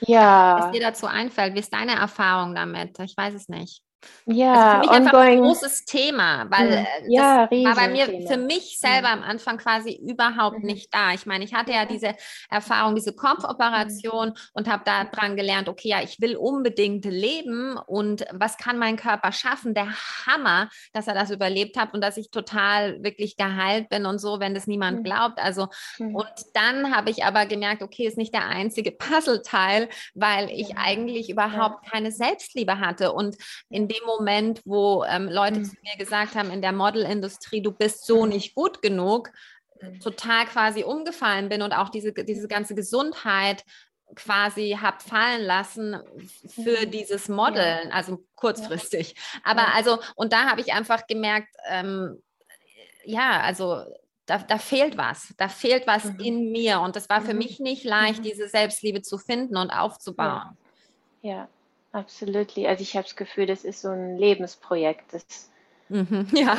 ja. 0.00 0.58
was 0.60 0.70
dir 0.70 0.80
dazu 0.80 1.06
einfällt. 1.06 1.54
Wie 1.54 1.60
ist 1.60 1.72
deine 1.72 1.96
Erfahrung 1.96 2.54
damit? 2.54 3.00
Ich 3.00 3.16
weiß 3.16 3.34
es 3.34 3.48
nicht. 3.48 3.82
Ja, 4.26 4.80
also 4.80 4.92
für 4.92 5.00
mich 5.00 5.06
ongoing. 5.06 5.28
ein 5.28 5.40
großes 5.40 5.84
Thema, 5.84 6.46
weil 6.50 6.78
hm. 6.78 6.84
äh, 6.84 6.86
ja, 7.08 7.46
das 7.46 7.64
war 7.64 7.74
bei 7.76 7.88
mir 7.88 8.06
Thema. 8.06 8.28
für 8.28 8.36
mich 8.36 8.78
selber 8.78 9.08
am 9.08 9.22
Anfang 9.22 9.56
quasi 9.56 10.00
überhaupt 10.04 10.58
mhm. 10.58 10.66
nicht 10.66 10.92
da. 10.92 11.12
Ich 11.12 11.26
meine, 11.26 11.44
ich 11.44 11.54
hatte 11.54 11.72
ja 11.72 11.86
diese 11.86 12.14
Erfahrung, 12.50 12.96
diese 12.96 13.14
Kopfoperation 13.14 14.28
mhm. 14.28 14.34
und 14.52 14.68
habe 14.68 14.82
da 14.84 15.04
dran 15.04 15.36
gelernt, 15.36 15.68
okay, 15.68 15.88
ja, 15.88 16.02
ich 16.02 16.20
will 16.20 16.36
unbedingt 16.36 17.04
leben 17.04 17.78
und 17.86 18.24
was 18.32 18.56
kann 18.56 18.78
mein 18.78 18.96
Körper 18.96 19.30
schaffen? 19.30 19.74
Der 19.74 19.88
Hammer, 20.26 20.68
dass 20.92 21.06
er 21.06 21.14
das 21.14 21.30
überlebt 21.30 21.78
hat 21.78 21.94
und 21.94 22.02
dass 22.02 22.16
ich 22.16 22.30
total 22.30 23.02
wirklich 23.04 23.36
geheilt 23.36 23.88
bin 23.88 24.06
und 24.06 24.18
so, 24.18 24.40
wenn 24.40 24.54
das 24.54 24.66
niemand 24.66 24.98
mhm. 24.98 25.04
glaubt. 25.04 25.38
Also 25.38 25.68
und 25.98 26.26
dann 26.54 26.94
habe 26.94 27.10
ich 27.10 27.24
aber 27.24 27.46
gemerkt, 27.46 27.82
okay, 27.82 28.06
ist 28.06 28.18
nicht 28.18 28.34
der 28.34 28.46
einzige 28.46 28.90
Puzzleteil, 28.98 29.88
weil 30.14 30.50
ich 30.50 30.76
eigentlich 30.76 31.30
überhaupt 31.30 31.88
keine 31.90 32.10
Selbstliebe 32.10 32.80
hatte 32.80 33.12
und 33.12 33.36
in 33.68 33.85
dem 33.88 34.04
Moment, 34.04 34.62
wo 34.64 35.04
ähm, 35.04 35.28
Leute 35.28 35.60
mhm. 35.60 35.64
zu 35.64 35.76
mir 35.82 35.96
gesagt 35.96 36.34
haben, 36.34 36.50
in 36.50 36.62
der 36.62 36.72
Modelindustrie, 36.72 37.62
du 37.62 37.72
bist 37.72 38.06
so 38.06 38.24
mhm. 38.24 38.30
nicht 38.30 38.54
gut 38.54 38.82
genug, 38.82 39.30
mhm. 39.80 40.00
total 40.00 40.46
quasi 40.46 40.84
umgefallen 40.84 41.48
bin 41.48 41.62
und 41.62 41.72
auch 41.72 41.88
diese, 41.88 42.12
diese 42.12 42.48
ganze 42.48 42.74
Gesundheit 42.74 43.64
quasi 44.14 44.78
habe 44.80 45.02
fallen 45.02 45.42
lassen 45.42 45.96
für 46.48 46.86
mhm. 46.86 46.90
dieses 46.90 47.28
Modeln, 47.28 47.90
also 47.90 48.24
kurzfristig. 48.36 49.16
Aber 49.42 49.74
also, 49.74 49.98
und 50.14 50.32
da 50.32 50.44
habe 50.44 50.60
ich 50.60 50.72
einfach 50.72 51.06
gemerkt, 51.06 51.48
ähm, 51.68 52.22
ja, 53.04 53.40
also 53.40 53.84
da, 54.26 54.38
da, 54.38 54.58
fehlt 54.58 54.96
was, 54.96 55.34
da 55.36 55.48
fehlt 55.48 55.86
was 55.86 56.04
mhm. 56.04 56.20
in 56.20 56.52
mir. 56.52 56.80
Und 56.80 56.96
das 56.96 57.08
war 57.08 57.20
für 57.20 57.34
mich 57.34 57.58
nicht 57.60 57.84
leicht, 57.84 58.24
diese 58.24 58.48
Selbstliebe 58.48 59.02
zu 59.02 59.18
finden 59.18 59.56
und 59.56 59.70
aufzubauen. 59.70 60.56
Ja, 61.22 61.32
ja 61.32 61.48
absolut. 61.96 62.56
Also 62.58 62.82
ich 62.82 62.96
habe 62.96 63.04
das 63.04 63.16
Gefühl, 63.16 63.46
das 63.46 63.64
ist 63.64 63.80
so 63.82 63.88
ein 63.88 64.16
Lebensprojekt. 64.16 65.12
Das 65.12 65.50
mhm. 65.88 66.28
ja. 66.32 66.56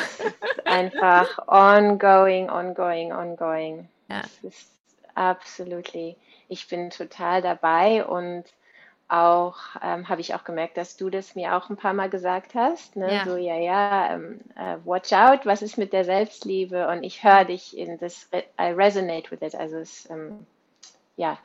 einfach 0.66 1.48
ongoing, 1.48 2.50
ongoing, 2.50 3.14
ongoing. 3.14 3.88
Ja. 4.10 4.22
Das 4.22 4.38
ist 4.44 4.72
absolut. 5.16 5.92
Ich 6.50 6.68
bin 6.68 6.90
total 6.90 7.42
dabei 7.42 8.06
und 8.06 8.46
auch 9.10 9.56
ähm, 9.82 10.10
habe 10.10 10.20
ich 10.20 10.36
auch 10.36 10.44
gemerkt, 10.44 10.76
dass 10.76 10.98
du 10.98 11.10
das 11.10 11.36
mir 11.36 11.56
auch 11.56 11.70
ein 11.70 11.78
paar 11.78 11.94
Mal 11.94 12.10
gesagt 12.10 12.56
hast. 12.56 12.96
Ne? 12.98 13.14
Ja. 13.14 13.26
So, 13.26 13.38
ja, 13.38 13.56
ja, 13.56 14.14
ähm, 14.14 14.42
uh, 14.58 14.86
watch 14.86 15.14
out, 15.14 15.46
was 15.46 15.62
ist 15.62 15.78
mit 15.78 15.94
der 15.94 16.04
Selbstliebe? 16.04 16.88
Und 16.90 17.04
ich 17.04 17.24
höre 17.24 17.46
dich 17.46 17.78
in 17.78 17.98
das, 18.00 18.30
I 18.34 18.72
resonate 18.74 19.32
with 19.32 19.42
it. 19.42 19.56
Also 19.56 19.78
es, 19.78 20.10
ähm, 20.10 20.46
ja, 21.16 21.38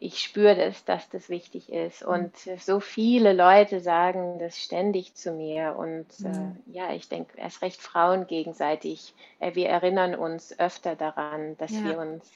ich 0.00 0.20
spüre 0.20 0.54
das, 0.54 0.84
dass 0.84 1.08
das 1.08 1.28
wichtig 1.28 1.72
ist. 1.72 2.02
Mhm. 2.02 2.08
Und 2.08 2.36
so 2.60 2.80
viele 2.80 3.32
Leute 3.32 3.80
sagen 3.80 4.38
das 4.38 4.58
ständig 4.58 5.14
zu 5.14 5.32
mir. 5.32 5.76
Und 5.78 6.06
äh, 6.24 6.28
mhm. 6.28 6.56
äh, 6.72 6.76
ja, 6.76 6.92
ich 6.92 7.08
denke, 7.08 7.38
erst 7.38 7.62
recht 7.62 7.80
Frauen 7.80 8.26
gegenseitig. 8.26 9.14
Äh, 9.40 9.54
wir 9.54 9.68
erinnern 9.68 10.14
uns 10.14 10.58
öfter 10.58 10.96
daran, 10.96 11.56
dass 11.58 11.72
ja. 11.72 11.84
wir 11.84 11.98
uns 11.98 12.30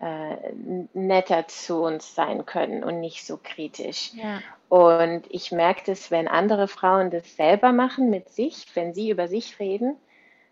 äh, 0.00 0.36
netter 0.94 1.48
zu 1.48 1.82
uns 1.82 2.14
sein 2.14 2.46
können 2.46 2.84
und 2.84 3.00
nicht 3.00 3.26
so 3.26 3.38
kritisch. 3.42 4.12
Ja. 4.14 4.40
Und 4.68 5.22
ich 5.30 5.50
merke 5.50 5.82
das, 5.86 6.10
wenn 6.10 6.28
andere 6.28 6.68
Frauen 6.68 7.10
das 7.10 7.36
selber 7.36 7.72
machen 7.72 8.10
mit 8.10 8.28
sich, 8.28 8.66
wenn 8.74 8.94
sie 8.94 9.10
über 9.10 9.28
sich 9.28 9.58
reden, 9.58 9.96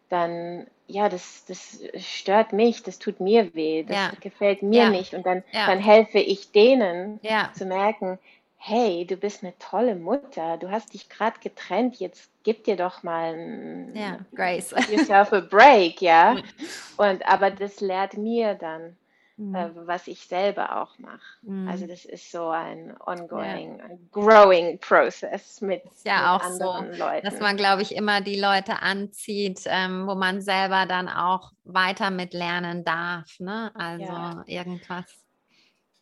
dann 0.08 0.66
ja, 0.88 1.08
das, 1.08 1.44
das 1.46 1.80
stört 1.98 2.52
mich, 2.52 2.82
das 2.82 2.98
tut 2.98 3.20
mir 3.20 3.54
weh, 3.54 3.82
das 3.82 3.96
ja. 3.96 4.12
gefällt 4.20 4.62
mir 4.62 4.84
ja. 4.84 4.90
nicht. 4.90 5.14
Und 5.14 5.26
dann, 5.26 5.42
ja. 5.52 5.66
dann 5.66 5.78
helfe 5.78 6.18
ich 6.18 6.52
denen 6.52 7.20
zu 7.52 7.66
merken, 7.66 8.18
hey, 8.56 9.04
du 9.06 9.16
bist 9.16 9.42
eine 9.42 9.56
tolle 9.58 9.94
Mutter, 9.94 10.56
du 10.56 10.70
hast 10.70 10.94
dich 10.94 11.08
gerade 11.08 11.38
getrennt, 11.40 12.00
jetzt 12.00 12.30
gib 12.42 12.64
dir 12.64 12.76
doch 12.76 13.02
mal 13.02 13.34
ein, 13.34 13.92
ja, 13.94 14.18
Grace. 14.34 14.72
yourself 14.90 15.32
a 15.32 15.40
break, 15.40 16.00
ja. 16.00 16.36
Und 16.96 17.26
aber 17.28 17.50
das 17.50 17.80
lehrt 17.80 18.16
mir 18.16 18.54
dann 18.54 18.96
mhm. 19.36 19.54
äh, 19.54 19.70
was 19.86 20.06
ich 20.06 20.26
selber 20.26 20.82
auch 20.82 20.98
mache. 20.98 21.20
Mhm. 21.42 21.68
Also 21.68 21.86
das 21.86 22.04
ist 22.04 22.30
so 22.30 22.48
ein 22.48 22.96
ongoing, 23.00 23.78
ja. 23.78 23.84
growing 24.12 24.78
process 24.78 25.60
mit, 25.60 25.82
ja 26.04 26.18
mit 26.18 26.26
auch 26.28 26.46
anderen 26.46 26.92
so, 26.92 26.98
Leuten. 26.98 27.24
Dass 27.24 27.40
man, 27.40 27.56
glaube 27.56 27.82
ich, 27.82 27.94
immer 27.94 28.20
die 28.20 28.38
Leute 28.38 28.82
anzieht, 28.82 29.62
ähm, 29.66 30.06
wo 30.06 30.14
man 30.14 30.40
selber 30.40 30.86
dann 30.86 31.08
auch 31.08 31.52
weiter 31.64 32.10
mit 32.10 32.32
lernen 32.32 32.84
darf. 32.84 33.38
Ne? 33.40 33.70
Also 33.74 34.04
ja. 34.04 34.44
irgendwas. 34.46 35.04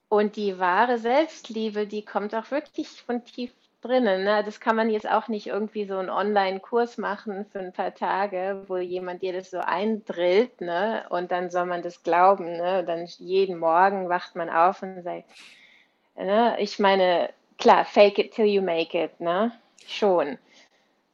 Und 0.09 0.37
die 0.37 0.59
wahre 0.59 0.99
Selbstliebe, 0.99 1.87
die 1.87 2.05
kommt 2.05 2.35
auch 2.35 2.51
wirklich 2.51 2.89
von 2.89 3.25
tief 3.25 3.53
drinnen. 3.85 4.25
Ne? 4.25 4.43
Das 4.45 4.61
kann 4.61 4.77
man 4.77 4.91
jetzt 4.91 5.09
auch 5.09 5.29
nicht 5.29 5.47
irgendwie 5.47 5.85
so 5.85 5.99
einen 5.99 6.11
Online-Kurs 6.11 6.99
machen 6.99 7.45
für 7.47 7.61
ein 7.61 7.73
paar 7.73 7.95
Tage, 7.95 8.65
wo 8.67 8.79
jemand 8.79 9.23
dir 9.23 9.33
das 9.33 9.51
so 9.51 9.59
eindrillt, 9.59 10.61
ne? 10.61 11.05
Und 11.11 11.31
dann 11.31 11.51
soll 11.51 11.67
man 11.67 11.83
das 11.83 12.03
glauben, 12.03 12.57
ne? 12.57 12.81
Und 12.81 12.87
dann 12.87 13.07
jeden 13.19 13.59
Morgen 13.59 14.09
wacht 14.09 14.37
man 14.37 14.49
auf 14.51 14.83
und 14.83 15.03
sagt, 15.03 15.25
ne? 16.17 16.57
Ich 16.59 16.79
meine, 16.79 17.31
klar, 17.59 17.85
fake 17.85 18.19
it 18.19 18.35
till 18.35 18.47
you 18.47 18.63
make 18.63 18.99
it, 18.99 19.21
ne? 19.21 19.53
Schon. 19.87 20.39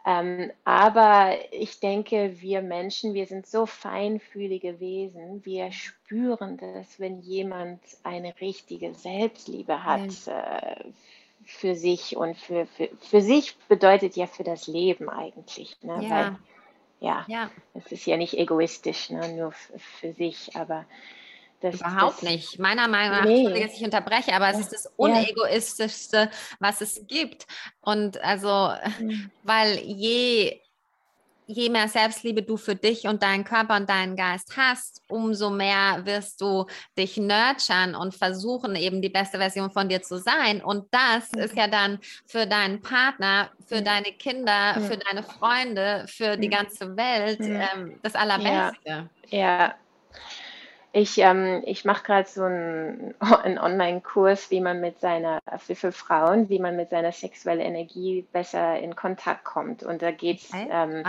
Ähm, 0.06 0.50
aber 0.64 1.36
ich 1.50 1.78
denke, 1.80 2.40
wir 2.40 2.62
Menschen, 2.62 3.12
wir 3.12 3.26
sind 3.26 3.46
so 3.46 3.66
feinfühlige 3.66 4.80
Wesen, 4.80 5.44
wir 5.44 5.72
spüren 5.72 6.56
das, 6.56 6.98
wenn 6.98 7.20
jemand 7.20 7.80
eine 8.02 8.32
richtige 8.40 8.94
Selbstliebe 8.94 9.84
hat, 9.84 10.10
ja. 10.26 10.58
äh, 10.58 10.84
für 11.50 11.74
sich 11.74 12.16
und 12.16 12.36
für, 12.36 12.66
für, 12.66 12.88
für 13.00 13.20
sich 13.20 13.56
bedeutet 13.68 14.16
ja 14.16 14.26
für 14.26 14.44
das 14.44 14.66
Leben 14.66 15.08
eigentlich. 15.08 15.76
Ne? 15.82 15.98
Ja. 16.02 16.10
Weil, 16.10 16.38
ja, 17.00 17.24
ja, 17.28 17.50
es 17.74 17.90
ist 17.92 18.06
ja 18.06 18.16
nicht 18.16 18.34
egoistisch, 18.34 19.10
ne? 19.10 19.34
nur 19.34 19.52
für 19.52 20.12
sich, 20.12 20.54
aber 20.54 20.84
das, 21.60 21.74
Überhaupt 21.74 22.22
das, 22.22 22.30
nicht. 22.30 22.58
Meiner 22.58 22.88
Meinung 22.88 23.18
nach, 23.18 23.24
nee. 23.24 23.62
dass 23.62 23.76
ich 23.76 23.84
unterbreche, 23.84 24.32
aber 24.32 24.48
es 24.48 24.60
ist 24.60 24.72
das 24.72 24.92
unegoistischste, 24.96 26.30
was 26.58 26.80
es 26.80 27.06
gibt. 27.06 27.46
Und 27.82 28.22
also, 28.22 28.72
mhm. 28.98 29.30
weil 29.42 29.78
je 29.78 30.58
je 31.50 31.68
mehr 31.68 31.88
Selbstliebe 31.88 32.42
du 32.42 32.56
für 32.56 32.74
dich 32.74 33.06
und 33.06 33.22
deinen 33.22 33.44
Körper 33.44 33.76
und 33.76 33.88
deinen 33.88 34.16
Geist 34.16 34.56
hast, 34.56 35.02
umso 35.08 35.50
mehr 35.50 36.00
wirst 36.04 36.40
du 36.40 36.66
dich 36.96 37.16
nurturen 37.16 37.94
und 37.94 38.14
versuchen, 38.14 38.76
eben 38.76 39.02
die 39.02 39.08
beste 39.08 39.38
Version 39.38 39.70
von 39.70 39.88
dir 39.88 40.02
zu 40.02 40.18
sein. 40.18 40.62
Und 40.62 40.86
das 40.90 41.32
ist 41.32 41.56
ja 41.56 41.66
dann 41.66 41.98
für 42.26 42.46
deinen 42.46 42.80
Partner, 42.80 43.50
für 43.66 43.82
deine 43.82 44.12
Kinder, 44.12 44.80
für 44.80 44.96
deine 44.96 45.22
Freunde, 45.22 46.04
für 46.08 46.36
die 46.36 46.48
ganze 46.48 46.96
Welt 46.96 47.40
ähm, 47.40 47.98
das 48.02 48.14
Allerbeste. 48.14 49.08
Ja. 49.28 49.74
Ich, 50.92 51.18
ähm, 51.18 51.62
ich 51.66 51.84
mache 51.84 52.02
gerade 52.02 52.28
so 52.28 52.44
einen, 52.44 53.14
einen 53.20 53.58
Online-Kurs, 53.58 54.50
wie 54.50 54.60
man 54.60 54.80
mit 54.80 55.00
seiner, 55.00 55.40
für, 55.58 55.74
für, 55.74 55.92
Frauen, 55.92 56.48
wie 56.48 56.58
man 56.58 56.76
mit 56.76 56.90
seiner 56.90 57.12
sexuellen 57.12 57.60
Energie 57.60 58.26
besser 58.32 58.78
in 58.78 58.96
Kontakt 58.96 59.44
kommt. 59.44 59.82
Und 59.82 60.02
da 60.02 60.10
geht 60.10 60.40
es. 60.40 60.50
Ähm, 60.52 61.04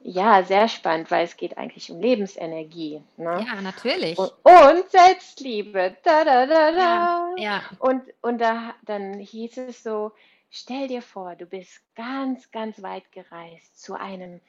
ja, 0.00 0.44
sehr 0.44 0.68
spannend, 0.68 1.10
weil 1.10 1.24
es 1.24 1.36
geht 1.36 1.58
eigentlich 1.58 1.90
um 1.90 2.00
Lebensenergie. 2.00 3.02
Ne? 3.16 3.44
Ja, 3.46 3.60
natürlich. 3.60 4.16
Und, 4.16 4.32
und, 4.42 4.90
Selbstliebe. 4.90 5.96
Da, 6.04 6.24
da, 6.24 6.46
da, 6.46 6.72
da. 6.72 7.34
Ja, 7.36 7.36
ja. 7.36 7.62
Und, 7.78 8.02
und 8.22 8.38
da, 8.38 8.74
dann 8.84 9.14
hieß 9.14 9.58
es 9.58 9.82
so, 9.82 10.12
stell 10.50 10.86
dir 10.88 11.02
vor, 11.02 11.34
du 11.34 11.46
bist 11.46 11.82
ganz, 11.96 12.50
ganz 12.52 12.80
weit 12.80 13.10
gereist 13.12 13.82
zu 13.82 13.94
einem 13.94 14.40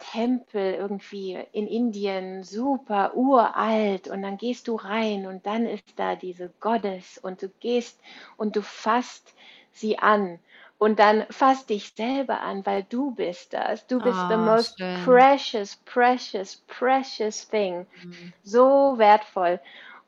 Tempel 0.00 0.74
irgendwie 0.74 1.38
in 1.52 1.66
Indien, 1.68 2.42
super 2.44 3.14
uralt 3.16 4.08
und 4.08 4.22
dann 4.22 4.36
gehst 4.38 4.68
du 4.68 4.76
rein 4.76 5.26
und 5.26 5.46
dann 5.46 5.66
ist 5.66 5.84
da 5.96 6.16
diese 6.16 6.50
Goddess 6.60 7.18
und 7.18 7.42
du 7.42 7.48
gehst 7.60 8.00
und 8.36 8.56
du 8.56 8.62
fasst 8.62 9.34
sie 9.72 9.98
an 9.98 10.40
und 10.78 10.98
dann 10.98 11.26
fass 11.30 11.66
dich 11.66 11.92
selber 11.94 12.40
an, 12.40 12.64
weil 12.66 12.82
du 12.84 13.12
bist 13.12 13.52
das. 13.54 13.86
Du 13.86 14.00
bist 14.00 14.26
oh, 14.26 14.28
the 14.28 14.36
most 14.36 14.78
schön. 14.78 14.94
precious, 14.94 15.76
precious, 15.84 16.56
precious 16.66 17.48
thing. 17.48 17.86
Mhm. 17.94 18.32
So 18.42 18.98
wertvoll. 18.98 19.60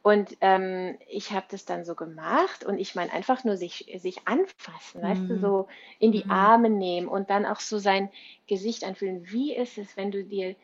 Und 0.03 0.37
ähm, 0.41 0.99
ich 1.09 1.31
habe 1.31 1.47
das 1.49 1.65
dann 1.65 1.85
so 1.85 1.95
gemacht 1.95 2.65
und 2.65 2.79
ich 2.79 2.97
meine 2.97 3.13
einfach 3.13 3.45
nur 3.45 3.57
sich, 3.57 3.93
sich 3.99 4.27
anfassen, 4.27 5.01
mhm. 5.01 5.05
weißt 5.05 5.23
du, 5.29 5.35
mhm. 5.35 5.41
so 5.41 5.69
in 6.01 6.11
die 6.11 6.25
mhm. 6.25 6.31
Arme 6.31 6.71
nehmen 6.71 7.07
und 7.07 7.31
dann 7.31 7.47
auch 7.47 7.61
so 7.61 7.79
sein 7.79 8.11
Gesicht 8.49 8.83
anfühlen. 8.83 9.31
Wie 9.31 9.55
ist 9.55 9.79
es, 9.79 9.97
wenn 9.97 10.11
du 10.11 10.25
dir 10.25 10.57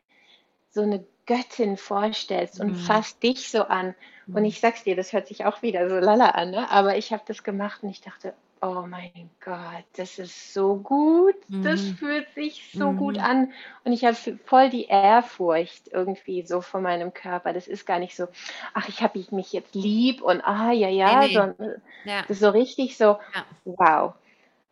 so 0.70 0.82
eine 0.82 1.04
Göttin 1.26 1.76
vorstellst 1.76 2.60
und 2.60 2.72
mhm. 2.72 2.76
fasst 2.76 3.22
dich 3.22 3.48
so 3.48 3.62
an? 3.62 3.94
Und 4.26 4.40
mhm. 4.40 4.44
ich 4.44 4.58
sag's 4.58 4.82
dir, 4.82 4.96
das 4.96 5.12
hört 5.12 5.28
sich 5.28 5.44
auch 5.44 5.62
wieder 5.62 5.88
so 5.88 5.96
lala 5.96 6.30
an, 6.30 6.50
ne? 6.50 6.68
aber 6.70 6.96
ich 6.96 7.12
habe 7.12 7.22
das 7.26 7.44
gemacht 7.44 7.84
und 7.84 7.90
ich 7.90 8.00
dachte, 8.00 8.34
oh 8.60 8.84
mein 8.88 9.30
Gott, 9.44 9.84
das 9.96 10.18
ist 10.18 10.52
so 10.52 10.76
gut, 10.76 11.36
mhm. 11.48 11.62
das 11.62 11.80
fühlt 11.80 12.32
sich 12.34 12.70
so 12.72 12.92
mhm. 12.92 12.96
gut 12.96 13.18
an 13.18 13.52
und 13.84 13.92
ich 13.92 14.04
habe 14.04 14.16
voll 14.44 14.70
die 14.70 14.86
Ehrfurcht 14.86 15.88
irgendwie 15.88 16.42
so 16.42 16.60
vor 16.60 16.80
meinem 16.80 17.14
Körper. 17.14 17.52
Das 17.52 17.68
ist 17.68 17.86
gar 17.86 17.98
nicht 17.98 18.16
so, 18.16 18.28
ach, 18.74 18.88
ich 18.88 19.02
habe 19.02 19.24
mich 19.30 19.52
jetzt 19.52 19.74
lieb 19.74 20.22
und 20.22 20.40
ah, 20.42 20.72
ja, 20.72 20.88
ja, 20.88 21.20
nee, 21.20 21.28
nee. 21.28 21.34
sondern 21.34 21.82
ja. 22.04 22.24
so 22.28 22.50
richtig 22.50 22.96
so, 22.96 23.18
ja. 23.34 23.44
wow. 23.64 24.14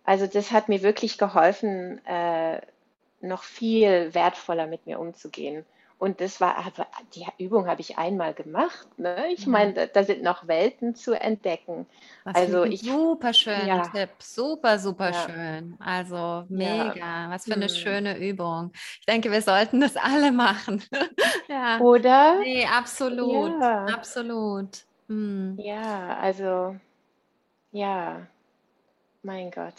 Also 0.04 0.26
das 0.26 0.52
hat 0.52 0.68
mir 0.68 0.82
wirklich 0.82 1.18
geholfen, 1.18 2.04
äh, 2.06 2.60
noch 3.20 3.42
viel 3.42 4.14
wertvoller 4.14 4.66
mit 4.66 4.86
mir 4.86 5.00
umzugehen. 5.00 5.64
Und 5.98 6.20
das 6.20 6.42
war, 6.42 6.56
die 7.14 7.26
Übung 7.42 7.66
habe 7.66 7.80
ich 7.80 7.96
einmal 7.96 8.34
gemacht. 8.34 8.86
Ne? 8.98 9.28
Ich 9.32 9.46
meine, 9.46 9.72
da, 9.72 9.86
da, 9.86 10.04
sind 10.04 10.22
noch 10.22 10.46
Welten 10.46 10.94
zu 10.94 11.18
entdecken. 11.18 11.86
Was 12.24 12.34
also 12.34 12.64
ich, 12.64 12.82
super 12.82 13.32
schöner 13.32 13.66
ja. 13.66 13.82
Tipp, 13.88 14.10
super, 14.18 14.78
super 14.78 15.10
ja. 15.10 15.26
schön. 15.26 15.76
Also 15.78 16.44
mega, 16.50 16.94
ja. 16.94 17.30
was 17.30 17.44
für 17.44 17.54
eine 17.54 17.68
hm. 17.68 17.74
schöne 17.74 18.18
Übung. 18.18 18.72
Ich 19.00 19.06
denke, 19.06 19.32
wir 19.32 19.40
sollten 19.40 19.80
das 19.80 19.96
alle 19.96 20.32
machen. 20.32 20.84
ja. 21.48 21.80
Oder? 21.80 22.40
Nee, 22.40 22.66
absolut, 22.66 23.62
absolut. 23.62 24.84
Hm. 25.08 25.56
Ja, 25.58 26.18
also 26.20 26.76
ja, 27.72 28.26
mein 29.26 29.50
Gott. 29.50 29.74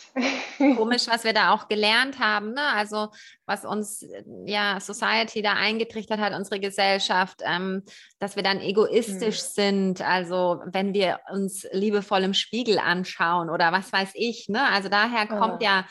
Komisch, 0.58 1.08
was 1.08 1.24
wir 1.24 1.34
da 1.34 1.54
auch 1.54 1.70
gelernt 1.70 2.20
haben, 2.20 2.54
ne? 2.54 2.62
Also 2.74 3.08
was 3.46 3.64
uns 3.64 4.06
ja 4.46 4.80
Society 4.80 5.42
da 5.42 5.54
eingetrichtert 5.54 6.20
hat, 6.20 6.34
unsere 6.34 6.60
Gesellschaft, 6.60 7.42
ähm, 7.46 7.84
dass 8.20 8.36
wir 8.36 8.44
dann 8.44 8.60
egoistisch 8.60 9.40
hm. 9.40 9.48
sind. 9.50 10.02
Also 10.02 10.62
wenn 10.66 10.94
wir 10.94 11.22
uns 11.32 11.66
liebevoll 11.72 12.24
im 12.24 12.34
Spiegel 12.34 12.78
anschauen 12.78 13.50
oder 13.50 13.72
was 13.72 13.92
weiß 13.92 14.12
ich, 14.16 14.50
ne? 14.50 14.70
Also 14.70 14.90
daher 14.90 15.26
kommt 15.28 15.62
oh, 15.62 15.64
ja, 15.64 15.86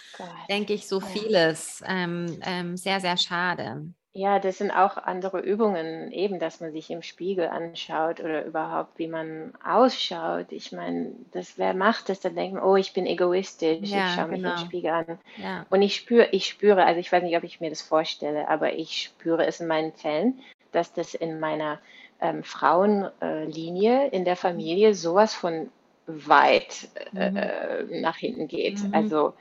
denke 0.51 0.75
ich, 0.75 0.87
so 0.87 1.01
vieles. 1.01 1.83
Ähm, 1.87 2.39
ähm, 2.43 2.77
sehr, 2.77 3.01
sehr 3.01 3.17
schade. 3.17 3.87
Ja, 4.17 4.39
das 4.39 4.57
sind 4.57 4.71
auch 4.71 4.97
andere 4.97 5.41
Übungen, 5.41 6.11
eben, 6.11 6.39
dass 6.39 6.61
man 6.61 6.73
sich 6.73 6.91
im 6.91 7.03
Spiegel 7.03 7.49
anschaut 7.49 8.19
oder 8.21 8.47
überhaupt, 8.47 8.99
wie 8.99 9.09
man 9.09 9.53
ausschaut. 9.62 10.47
Ich 10.53 10.73
meine, 10.73 11.12
das, 11.33 11.59
wer 11.59 11.75
macht 11.75 12.09
das, 12.09 12.21
dann 12.21 12.35
denkt 12.35 12.55
man, 12.55 12.64
oh, 12.64 12.77
ich 12.77 12.95
bin 12.95 13.05
egoistisch, 13.05 13.91
ja, 13.91 14.07
ich 14.07 14.14
schaue 14.14 14.29
mich 14.29 14.39
im 14.39 14.45
genau. 14.45 14.57
Spiegel 14.57 14.91
an. 14.91 15.19
Ja. 15.37 15.67
Und 15.69 15.83
ich 15.83 15.97
spüre, 15.97 16.29
ich 16.33 16.47
spüre, 16.47 16.87
also 16.87 16.99
ich 16.99 17.12
weiß 17.12 17.23
nicht, 17.23 17.37
ob 17.37 17.45
ich 17.45 17.61
mir 17.61 17.69
das 17.69 17.83
vorstelle, 17.83 18.49
aber 18.49 18.73
ich 18.73 19.03
spüre 19.03 19.45
es 19.45 19.61
in 19.61 19.67
meinen 19.67 19.95
Zellen, 19.97 20.41
dass 20.73 20.95
das 20.95 21.12
in 21.12 21.39
meiner 21.39 21.79
ähm, 22.23 22.43
Frauenlinie 22.43 24.09
in 24.09 24.25
der 24.25 24.37
Familie 24.37 24.95
sowas 24.95 25.35
von 25.35 25.69
weit 26.07 26.89
äh, 27.14 27.31
mhm. 27.31 27.37
äh, 27.37 28.01
nach 28.01 28.17
hinten 28.17 28.49
geht. 28.49 28.83
Mhm. 28.83 28.95
Also 28.95 29.35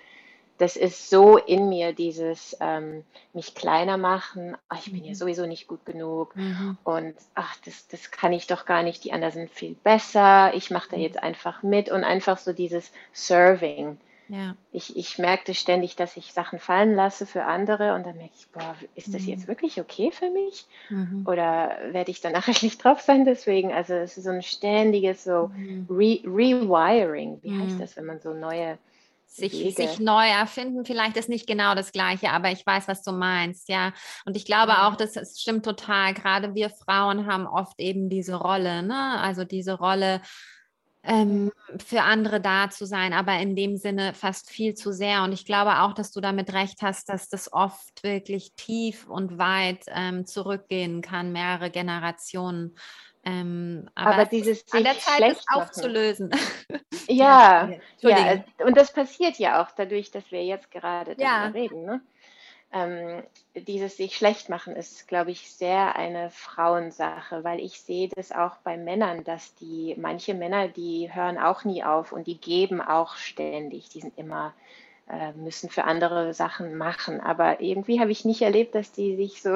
das 0.58 0.78
ist 0.78 1.10
so 1.10 1.38
in 1.38 1.70
mir, 1.70 1.94
dieses 1.94 2.56
ähm, 2.62 3.04
mich 3.34 3.56
kleiner 3.56 3.98
machen, 3.98 4.56
ach, 4.70 4.80
ich 4.86 4.92
bin 4.92 5.04
ja 5.04 5.12
mhm. 5.12 5.16
sowieso 5.16 5.46
nicht 5.46 5.68
gut 5.68 5.86
genug 5.86 6.36
mhm. 6.36 6.78
und 6.84 7.16
ach, 7.34 7.56
das, 7.66 7.88
das 7.88 8.12
kann 8.12 8.34
ich 8.34 8.48
doch 8.48 8.66
gar 8.66 8.84
nicht, 8.84 9.04
die 9.04 9.12
anderen 9.12 9.34
sind 9.34 9.52
viel 9.52 9.76
besser, 9.76 10.54
ich 10.54 10.72
mache 10.72 10.90
da 10.92 10.98
mhm. 10.98 11.04
jetzt 11.04 11.22
einfach 11.22 11.64
mit 11.64 11.90
und 11.90 12.04
einfach 12.04 12.38
so 12.38 12.54
dieses 12.54 12.92
Serving. 13.14 13.98
Ja. 14.28 14.56
Ich, 14.72 14.98
ich 14.98 15.20
merkte 15.20 15.54
ständig, 15.54 15.96
dass 15.96 16.18
ich 16.18 16.34
Sachen 16.34 16.58
fallen 16.58 16.96
lasse 16.96 17.28
für 17.28 17.44
andere 17.44 17.94
und 17.94 18.06
dann 18.06 18.18
merke 18.18 18.34
ich, 18.36 18.48
boah, 18.50 18.76
ist 18.96 19.14
das 19.14 19.24
mhm. 19.24 19.30
jetzt 19.30 19.48
wirklich 19.48 19.80
okay 19.80 20.12
für 20.12 20.32
mich? 20.32 20.66
Mhm. 20.90 21.26
Oder 21.28 21.78
werde 21.92 22.10
ich 22.10 22.22
danach 22.22 22.48
nicht 22.64 22.84
drauf 22.84 23.02
sein 23.02 23.26
deswegen? 23.26 23.72
Also 23.72 23.94
es 23.94 24.18
ist 24.18 24.24
so 24.24 24.32
ein 24.32 24.42
ständiges 24.42 25.24
so 25.24 25.52
mhm. 25.56 25.86
Re 25.90 26.22
Rewiring, 26.26 27.40
wie 27.44 27.60
heißt 27.60 27.80
das, 27.80 27.98
wenn 27.98 28.06
man 28.06 28.20
so 28.20 28.34
neue 28.34 28.80
sich, 29.36 29.76
sich 29.76 30.00
neu 30.00 30.28
erfinden. 30.28 30.86
Vielleicht 30.86 31.18
ist 31.18 31.30
nicht 31.30 31.48
genau 31.48 31.76
das 31.76 31.92
Gleiche, 31.92 32.32
aber 32.32 32.52
ich 32.52 32.66
weiß, 32.66 32.88
was 32.88 33.04
du 33.04 33.12
meinst, 33.12 33.70
ja. 33.70 33.94
Und 34.26 34.36
ich 34.38 34.46
glaube 34.46 34.84
auch, 34.84 34.96
das, 34.96 35.14
das 35.14 35.40
stimmt 35.40 35.66
total. 35.66 36.14
Gerade 36.14 36.56
wir 36.56 36.70
Frauen 36.70 37.28
haben 37.28 37.48
oft 37.48 37.80
eben 37.80 38.10
diese 38.10 38.36
Rolle, 38.36 38.84
ne? 38.84 39.20
Also 39.20 39.44
diese 39.44 39.74
Rolle, 39.74 40.22
ähm, 41.06 41.52
für 41.78 42.02
andere 42.02 42.42
da 42.42 42.70
zu 42.70 42.86
sein, 42.86 43.14
aber 43.14 43.38
in 43.40 43.56
dem 43.56 43.78
Sinne 43.78 44.14
fast 44.14 44.50
viel 44.50 44.74
zu 44.74 44.92
sehr. 44.92 45.24
Und 45.24 45.34
ich 45.34 45.46
glaube 45.46 45.82
auch, 45.82 45.94
dass 45.94 46.12
du 46.12 46.20
damit 46.20 46.54
recht 46.54 46.82
hast, 46.82 47.10
dass 47.10 47.30
das 47.30 47.54
oft 47.54 48.04
wirklich 48.04 48.54
tief 48.56 49.08
und 49.08 49.38
weit 49.38 49.86
ähm, 49.88 50.26
zurückgehen 50.26 51.02
kann, 51.02 51.32
mehrere 51.32 51.70
Generationen. 51.70 52.76
Ähm, 53.26 53.90
aber, 53.96 54.14
aber 54.14 54.26
dieses 54.26 54.72
an 54.72 54.84
der 54.84 55.00
Zeit 55.00 55.32
ist 55.32 55.46
aufzulösen. 55.52 56.32
Ja, 57.08 57.70
ja, 58.00 58.44
und 58.66 58.76
das 58.76 58.92
passiert 58.92 59.38
ja 59.38 59.62
auch 59.62 59.70
dadurch, 59.70 60.10
dass 60.10 60.32
wir 60.32 60.44
jetzt 60.44 60.72
gerade 60.72 61.16
darüber 61.16 61.24
ja. 61.24 61.46
reden. 61.50 61.86
Ne? 61.86 62.02
Ähm, 62.74 63.24
dieses 63.54 63.98
sich 63.98 64.18
schlecht 64.18 64.50
machen 64.50 64.76
ist, 64.76 65.08
glaube 65.08 65.30
ich, 65.30 65.52
sehr 65.52 65.96
eine 65.96 66.32
Frauensache, 66.32 67.44
weil 67.44 67.60
ich 67.60 67.80
sehe 67.80 68.10
das 68.10 68.32
auch 68.32 68.58
bei 68.64 68.76
Männern, 68.76 69.24
dass 69.24 69.54
die, 69.56 69.96
manche 70.00 70.34
Männer, 70.34 70.68
die 70.68 71.14
hören 71.14 71.38
auch 71.38 71.64
nie 71.64 71.84
auf 71.84 72.12
und 72.12 72.26
die 72.26 72.40
geben 72.40 72.82
auch 72.82 73.18
ständig, 73.18 73.90
die 73.90 74.02
sind 74.02 74.18
immer, 74.18 74.56
äh, 75.08 75.32
müssen 75.34 75.70
für 75.70 75.84
andere 75.84 76.34
Sachen 76.34 76.76
machen. 76.76 77.22
Aber 77.22 77.62
irgendwie 77.62 78.00
habe 78.00 78.12
ich 78.12 78.26
nicht 78.26 78.42
erlebt, 78.42 78.74
dass 78.74 78.92
die 78.92 79.16
sich 79.16 79.44
so 79.44 79.56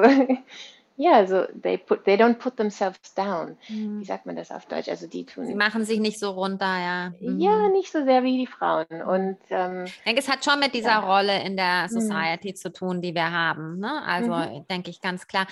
ja, 1.00 1.12
also 1.12 1.46
they 1.62 1.78
put, 1.78 2.04
they 2.04 2.14
don't 2.14 2.34
put 2.34 2.58
themselves 2.58 3.14
down. 3.14 3.56
Mhm. 3.70 4.00
Wie 4.00 4.04
sagt 4.04 4.26
man 4.26 4.36
das 4.36 4.50
auf 4.50 4.66
Deutsch? 4.66 4.86
Also 4.86 5.06
die 5.06 5.24
tun. 5.24 5.46
Sie 5.46 5.54
machen 5.54 5.86
sich 5.86 5.98
nicht 5.98 6.18
so 6.18 6.32
runter, 6.32 6.66
ja. 6.66 7.12
Mhm. 7.20 7.40
Ja, 7.40 7.68
nicht 7.70 7.90
so 7.90 8.04
sehr 8.04 8.22
wie 8.22 8.36
die 8.36 8.46
Frauen. 8.46 8.84
Und 9.06 9.38
ähm, 9.48 9.84
ich 9.86 10.02
denke, 10.04 10.20
es 10.20 10.28
hat 10.28 10.44
schon 10.44 10.60
mit 10.60 10.74
dieser 10.74 10.90
ja. 10.90 10.98
Rolle 10.98 11.42
in 11.42 11.56
der 11.56 11.84
mhm. 11.84 11.88
Society 11.88 12.50
mhm. 12.50 12.56
zu 12.56 12.70
tun, 12.70 13.00
die 13.00 13.14
wir 13.14 13.30
haben. 13.30 13.78
Ne? 13.78 14.02
Also 14.04 14.34
mhm. 14.34 14.66
denke 14.68 14.90
ich 14.90 15.00
ganz 15.00 15.26
klar. 15.26 15.46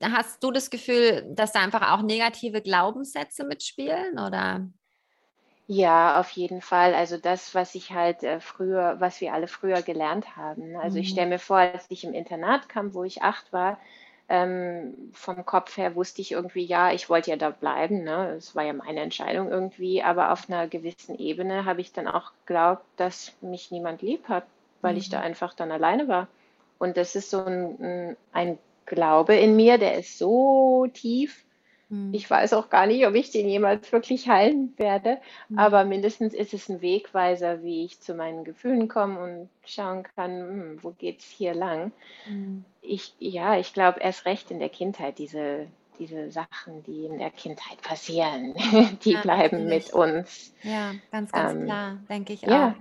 Hast 0.00 0.44
du 0.44 0.52
das 0.52 0.70
Gefühl, 0.70 1.28
dass 1.28 1.50
da 1.50 1.60
einfach 1.60 1.90
auch 1.92 2.02
negative 2.02 2.62
Glaubenssätze 2.62 3.42
mitspielen 3.42 4.20
oder? 4.20 4.64
Ja, 5.66 6.20
auf 6.20 6.30
jeden 6.30 6.60
Fall. 6.60 6.94
Also 6.94 7.16
das, 7.16 7.52
was 7.56 7.74
ich 7.74 7.90
halt 7.90 8.22
äh, 8.22 8.38
früher, 8.38 9.00
was 9.00 9.20
wir 9.20 9.32
alle 9.32 9.48
früher 9.48 9.82
gelernt 9.82 10.36
haben. 10.36 10.76
Also 10.76 10.98
ich 10.98 11.08
mhm. 11.08 11.12
stelle 11.12 11.28
mir 11.30 11.38
vor, 11.40 11.56
als 11.56 11.86
ich 11.88 12.04
im 12.04 12.14
Internat 12.14 12.68
kam, 12.68 12.94
wo 12.94 13.02
ich 13.02 13.22
acht 13.22 13.52
war, 13.52 13.78
ähm, 14.28 14.94
vom 15.12 15.44
Kopf 15.44 15.76
her 15.76 15.94
wusste 15.94 16.22
ich 16.22 16.32
irgendwie, 16.32 16.64
ja, 16.64 16.92
ich 16.92 17.10
wollte 17.10 17.30
ja 17.30 17.36
da 17.36 17.50
bleiben. 17.50 18.04
Ne? 18.04 18.34
Es 18.36 18.56
war 18.56 18.64
ja 18.64 18.72
meine 18.72 19.00
Entscheidung 19.00 19.50
irgendwie, 19.50 20.02
aber 20.02 20.32
auf 20.32 20.48
einer 20.48 20.66
gewissen 20.66 21.18
Ebene 21.18 21.64
habe 21.64 21.80
ich 21.80 21.92
dann 21.92 22.08
auch 22.08 22.32
geglaubt, 22.46 22.84
dass 22.96 23.32
mich 23.42 23.70
niemand 23.70 24.02
lieb 24.02 24.28
hat, 24.28 24.44
weil 24.80 24.92
mhm. 24.92 24.98
ich 24.98 25.10
da 25.10 25.20
einfach 25.20 25.54
dann 25.54 25.70
alleine 25.70 26.08
war. 26.08 26.28
Und 26.78 26.96
das 26.96 27.14
ist 27.16 27.30
so 27.30 27.44
ein, 27.44 28.16
ein 28.32 28.58
Glaube 28.86 29.34
in 29.36 29.56
mir, 29.56 29.78
der 29.78 29.98
ist 29.98 30.18
so 30.18 30.86
tief, 30.92 31.44
hm. 31.90 32.14
Ich 32.14 32.28
weiß 32.28 32.54
auch 32.54 32.70
gar 32.70 32.86
nicht, 32.86 33.06
ob 33.06 33.14
ich 33.14 33.30
den 33.30 33.48
jemals 33.48 33.92
wirklich 33.92 34.28
heilen 34.28 34.72
werde, 34.76 35.18
mhm. 35.48 35.58
aber 35.58 35.84
mindestens 35.84 36.34
ist 36.34 36.54
es 36.54 36.68
ein 36.68 36.80
Wegweiser, 36.80 37.62
wie 37.62 37.84
ich 37.84 38.00
zu 38.00 38.14
meinen 38.14 38.44
Gefühlen 38.44 38.88
komme 38.88 39.20
und 39.20 39.48
schauen 39.66 40.04
kann, 40.16 40.30
hm, 40.30 40.78
wo 40.82 40.90
geht 40.90 41.20
es 41.20 41.26
hier 41.26 41.54
lang. 41.54 41.92
Mhm. 42.28 42.64
Ich, 42.80 43.14
ja, 43.18 43.58
ich 43.58 43.74
glaube 43.74 44.00
erst 44.00 44.24
recht 44.24 44.50
in 44.50 44.58
der 44.58 44.70
Kindheit, 44.70 45.18
diese, 45.18 45.66
diese 45.98 46.30
Sachen, 46.30 46.82
die 46.84 47.04
in 47.04 47.18
der 47.18 47.30
Kindheit 47.30 47.80
passieren, 47.82 48.54
die 49.04 49.12
ja, 49.12 49.20
bleiben 49.20 49.64
natürlich. 49.64 49.86
mit 49.86 49.94
uns. 49.94 50.54
Ja, 50.62 50.94
ganz, 51.12 51.32
ganz 51.32 51.52
ähm, 51.52 51.64
klar, 51.64 51.98
denke 52.08 52.32
ich 52.32 52.44
auch. 52.44 52.50
Ja. 52.50 52.74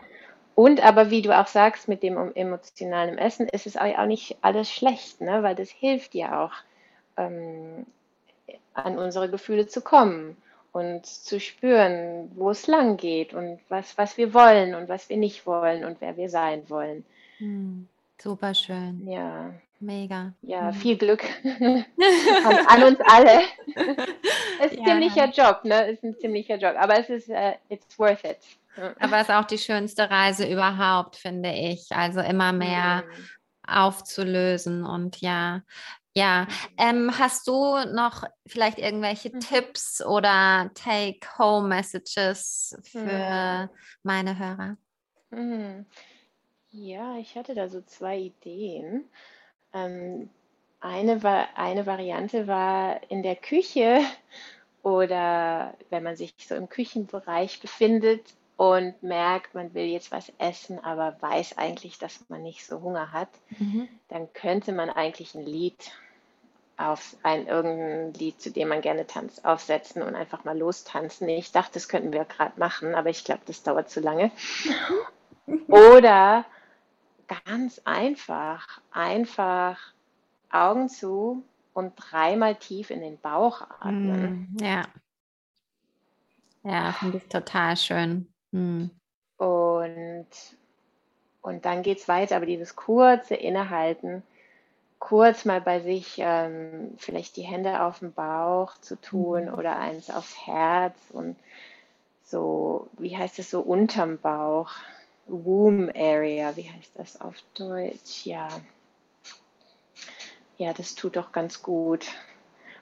Und 0.56 0.86
aber 0.86 1.10
wie 1.10 1.24
du 1.24 1.38
auch 1.38 1.48
sagst, 1.48 1.88
mit 1.88 2.04
dem 2.04 2.16
emotionalen 2.36 3.18
Essen 3.18 3.50
ist 3.50 3.66
es 3.66 3.76
auch 3.76 4.06
nicht 4.06 4.38
alles 4.42 4.72
schlecht, 4.72 5.20
ne? 5.20 5.42
weil 5.42 5.56
das 5.56 5.70
hilft 5.70 6.14
ja 6.14 6.46
auch. 6.46 6.54
Ähm, 7.18 7.86
an 8.74 8.98
unsere 8.98 9.30
Gefühle 9.30 9.68
zu 9.68 9.82
kommen 9.82 10.38
und 10.72 11.06
zu 11.06 11.40
spüren, 11.40 12.32
wo 12.36 12.50
es 12.50 12.68
lang 12.68 12.98
geht 12.98 13.34
und 13.34 13.60
was, 13.70 13.98
was 13.98 14.18
wir 14.18 14.34
wollen 14.34 14.76
und 14.76 14.90
was 14.90 15.10
wir 15.10 15.18
nicht 15.18 15.46
wollen 15.46 15.86
und 15.86 16.02
wer 16.02 16.18
wir 16.18 16.30
sein 16.30 16.70
wollen. 16.70 17.06
Hm, 17.38 17.88
super 18.22 18.54
schön. 18.54 19.08
Ja. 19.08 19.54
Mega. 19.84 20.32
Ja, 20.42 20.68
hm. 20.70 20.74
viel 20.74 20.98
Glück 20.98 21.24
an, 21.44 22.84
uns 22.84 23.00
alle. 23.06 23.42
es 24.62 24.72
ist 24.72 24.80
ein 24.80 24.80
ja. 24.80 24.86
ziemlicher 24.86 25.30
Job, 25.30 25.66
ne? 25.66 25.88
Es 25.88 25.94
ist 25.98 26.04
ein 26.04 26.18
ziemlicher 26.20 26.56
Job, 26.56 26.76
aber 26.78 27.00
es 27.00 27.10
ist, 27.10 27.28
uh, 27.28 27.52
it's 27.68 28.00
worth 28.00 28.24
it. 28.24 28.38
Aber 29.00 29.18
es 29.18 29.24
ist 29.24 29.36
auch 29.36 29.46
die 29.46 29.58
schönste 29.58 30.10
Reise 30.10 30.50
überhaupt, 30.50 31.18
finde 31.18 31.52
ich. 31.52 31.92
Also 31.92 32.22
immer 32.22 32.54
mehr 32.54 33.04
mhm. 33.04 33.26
aufzulösen 33.68 34.86
und 34.86 35.22
ja, 35.22 35.62
ja, 36.16 36.48
ähm, 36.78 37.18
hast 37.18 37.48
du 37.48 37.78
noch 37.92 38.24
vielleicht 38.46 38.78
irgendwelche 38.78 39.30
mhm. 39.30 39.40
Tipps 39.40 40.06
oder 40.06 40.70
Take-Home-Messages 40.76 42.78
für 42.84 43.00
mhm. 43.00 43.70
meine 44.04 44.38
Hörer? 44.38 44.78
Mhm. 45.32 45.86
Ja, 46.70 47.18
ich 47.18 47.36
hatte 47.36 47.56
da 47.56 47.68
so 47.68 47.82
zwei 47.82 48.18
Ideen. 48.18 49.06
Ähm, 49.74 50.30
eine, 50.80 51.24
war, 51.24 51.48
eine 51.56 51.86
Variante 51.86 52.48
war 52.48 53.02
in 53.10 53.24
der 53.24 53.36
Küche 53.36 54.02
oder 54.84 55.74
wenn 55.90 56.04
man 56.04 56.16
sich 56.16 56.36
so 56.38 56.56
im 56.56 56.70
Küchenbereich 56.70 57.60
befindet 57.60 58.36
und 58.56 59.02
merkt, 59.02 59.56
man 59.56 59.74
will 59.74 59.86
jetzt 59.86 60.12
was 60.12 60.32
essen, 60.38 60.80
aber 60.80 61.18
weiß 61.22 61.58
eigentlich, 61.58 61.98
dass 61.98 62.30
man 62.30 62.44
nicht 62.44 62.66
so 62.66 62.82
Hunger 62.82 63.12
hat, 63.12 63.30
mhm. 63.58 63.88
dann 64.10 64.32
könnte 64.34 64.74
man 64.74 64.90
eigentlich 64.90 65.34
ein 65.34 65.46
Lied 65.46 65.92
auf 66.84 67.16
ein 67.24 67.48
irgendein 67.48 68.14
Lied, 68.14 68.42
zu 68.42 68.52
dem 68.52 68.68
man 68.68 68.82
gerne 68.82 69.08
tanzt, 69.08 69.46
aufsetzen 69.46 70.02
und 70.02 70.16
einfach 70.16 70.44
mal 70.44 70.58
lostanzen. 70.58 71.30
Ich 71.30 71.52
dachte, 71.52 71.74
das 71.74 71.88
könnten 71.88 72.12
wir 72.12 72.26
gerade 72.26 72.60
machen, 72.60 72.96
aber 72.96 73.10
ich 73.10 73.24
glaube, 73.24 73.42
das 73.46 73.64
dauert 73.64 73.90
zu 73.90 74.00
lange. 74.00 74.32
Oder 75.68 76.46
ganz 77.46 77.82
einfach, 77.86 78.82
einfach 78.92 79.80
Augen 80.50 80.90
zu 80.90 81.44
und 81.74 81.94
dreimal 81.96 82.56
tief 82.56 82.90
in 82.90 83.02
den 83.02 83.20
Bauch 83.20 83.62
atmen. 83.80 84.54
Mm, 84.54 84.64
ja. 84.64 84.84
Ja, 86.64 86.94
finde 86.94 87.18
ich 87.18 87.28
total 87.28 87.76
schön. 87.76 88.32
Mm. 88.52 88.86
Und, 89.38 90.28
und 91.42 91.66
dann 91.66 91.82
geht 91.82 92.00
es 92.00 92.08
weiter, 92.08 92.38
aber 92.38 92.46
dieses 92.46 92.76
kurze 92.76 93.36
Innehalten 93.36 94.24
kurz 95.04 95.44
mal 95.44 95.60
bei 95.60 95.82
sich 95.82 96.16
ähm, 96.20 96.94
vielleicht 96.98 97.36
die 97.36 97.42
Hände 97.42 97.82
auf 97.82 98.00
den 98.00 98.14
Bauch 98.14 98.78
zu 98.80 98.96
tun 98.96 99.48
mhm. 99.48 99.54
oder 99.56 99.78
eins 99.78 100.10
aufs 100.10 100.48
Herz 100.48 100.98
und 101.12 101.36
so, 102.24 102.88
wie 102.98 103.18
heißt 103.18 103.38
es 103.38 103.50
so, 103.50 103.60
unterm 103.60 104.18
Bauch. 104.18 104.72
Womb 105.28 105.94
Area, 105.94 106.56
wie 106.56 106.70
heißt 106.70 106.92
das 106.96 107.20
auf 107.20 107.36
Deutsch? 107.54 108.26
Ja. 108.26 108.48
Ja, 110.58 110.72
das 110.72 110.96
tut 110.96 111.18
doch 111.18 111.34
ganz 111.34 111.62
gut. 111.62 112.06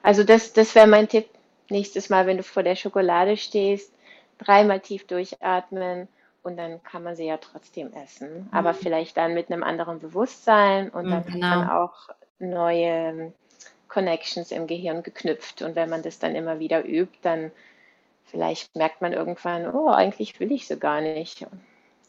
Also 0.04 0.22
das, 0.22 0.52
das 0.52 0.76
wäre 0.76 0.86
mein 0.86 1.08
Tipp. 1.08 1.28
Nächstes 1.70 2.08
Mal, 2.08 2.28
wenn 2.28 2.36
du 2.36 2.44
vor 2.44 2.62
der 2.62 2.76
Schokolade 2.76 3.36
stehst, 3.36 3.92
dreimal 4.38 4.78
tief 4.78 5.08
durchatmen 5.08 6.06
und 6.42 6.56
dann 6.56 6.82
kann 6.82 7.02
man 7.02 7.16
sie 7.16 7.26
ja 7.26 7.36
trotzdem 7.36 7.92
essen. 7.92 8.44
Mhm. 8.44 8.48
Aber 8.50 8.74
vielleicht 8.74 9.16
dann 9.16 9.34
mit 9.34 9.50
einem 9.50 9.62
anderen 9.62 10.00
Bewusstsein 10.00 10.90
und 10.90 11.10
dann 11.10 11.24
genau. 11.24 11.46
hat 11.46 11.58
man 11.58 11.70
auch 11.70 12.08
neue 12.38 13.32
Connections 13.88 14.50
im 14.50 14.66
Gehirn 14.66 15.02
geknüpft. 15.02 15.62
Und 15.62 15.76
wenn 15.76 15.88
man 15.88 16.02
das 16.02 16.18
dann 16.18 16.34
immer 16.34 16.58
wieder 16.58 16.84
übt, 16.84 17.18
dann 17.22 17.52
vielleicht 18.24 18.74
merkt 18.74 19.02
man 19.02 19.12
irgendwann, 19.12 19.72
oh, 19.72 19.88
eigentlich 19.88 20.40
will 20.40 20.50
ich 20.50 20.66
sie 20.66 20.78
gar 20.78 21.00
nicht. 21.00 21.46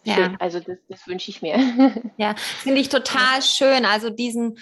Ja. 0.04 0.36
Also 0.40 0.60
das, 0.60 0.78
das 0.90 1.08
wünsche 1.08 1.30
ich 1.30 1.42
mir. 1.42 1.58
Ja, 2.18 2.36
finde 2.36 2.80
ich 2.82 2.90
total 2.90 3.42
schön. 3.42 3.86
Also 3.86 4.10
diesen 4.10 4.58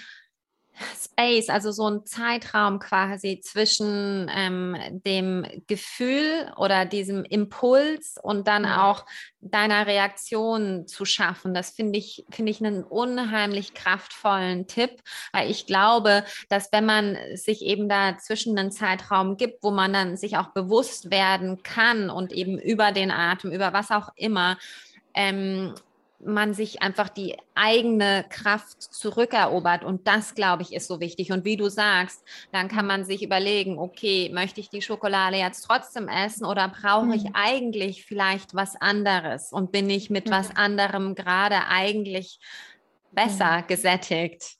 Space, 1.00 1.48
also 1.48 1.70
so 1.72 1.88
ein 1.88 2.06
Zeitraum 2.06 2.78
quasi 2.78 3.40
zwischen 3.40 4.30
ähm, 4.34 4.76
dem 5.04 5.46
Gefühl 5.66 6.52
oder 6.56 6.84
diesem 6.84 7.24
Impuls 7.24 8.16
und 8.22 8.48
dann 8.48 8.62
mhm. 8.62 8.68
auch 8.68 9.04
deiner 9.40 9.86
Reaktion 9.86 10.86
zu 10.86 11.04
schaffen. 11.04 11.54
Das 11.54 11.70
finde 11.70 11.98
ich, 11.98 12.24
finde 12.30 12.50
ich 12.50 12.64
einen 12.64 12.84
unheimlich 12.84 13.74
kraftvollen 13.74 14.66
Tipp, 14.66 15.02
weil 15.32 15.50
ich 15.50 15.66
glaube, 15.66 16.24
dass 16.48 16.72
wenn 16.72 16.86
man 16.86 17.16
sich 17.34 17.62
eben 17.62 17.88
da 17.88 18.16
zwischen 18.18 18.58
einen 18.58 18.72
Zeitraum 18.72 19.36
gibt, 19.36 19.62
wo 19.62 19.70
man 19.70 19.92
dann 19.92 20.16
sich 20.16 20.36
auch 20.36 20.48
bewusst 20.48 21.10
werden 21.10 21.62
kann 21.62 22.08
und 22.10 22.32
eben 22.32 22.58
über 22.58 22.92
den 22.92 23.10
Atem, 23.10 23.52
über 23.52 23.72
was 23.72 23.90
auch 23.90 24.10
immer, 24.16 24.58
ähm, 25.14 25.74
man 26.24 26.54
sich 26.54 26.82
einfach 26.82 27.08
die 27.08 27.36
eigene 27.54 28.24
Kraft 28.28 28.82
zurückerobert. 28.82 29.84
Und 29.84 30.06
das, 30.06 30.34
glaube 30.34 30.62
ich, 30.62 30.72
ist 30.72 30.88
so 30.88 31.00
wichtig. 31.00 31.32
Und 31.32 31.44
wie 31.44 31.56
du 31.56 31.68
sagst, 31.68 32.24
dann 32.52 32.68
kann 32.68 32.86
man 32.86 33.04
sich 33.04 33.22
überlegen, 33.22 33.78
okay, 33.78 34.30
möchte 34.32 34.60
ich 34.60 34.70
die 34.70 34.82
Schokolade 34.82 35.36
jetzt 35.36 35.62
trotzdem 35.62 36.08
essen 36.08 36.44
oder 36.44 36.68
brauche 36.68 37.14
ich 37.14 37.24
mhm. 37.24 37.34
eigentlich 37.34 38.04
vielleicht 38.04 38.54
was 38.54 38.80
anderes? 38.80 39.52
Und 39.52 39.72
bin 39.72 39.90
ich 39.90 40.10
mit 40.10 40.26
mhm. 40.26 40.32
was 40.32 40.56
anderem 40.56 41.14
gerade 41.14 41.66
eigentlich 41.68 42.38
besser 43.10 43.58
mhm. 43.58 43.66
gesättigt? 43.66 44.56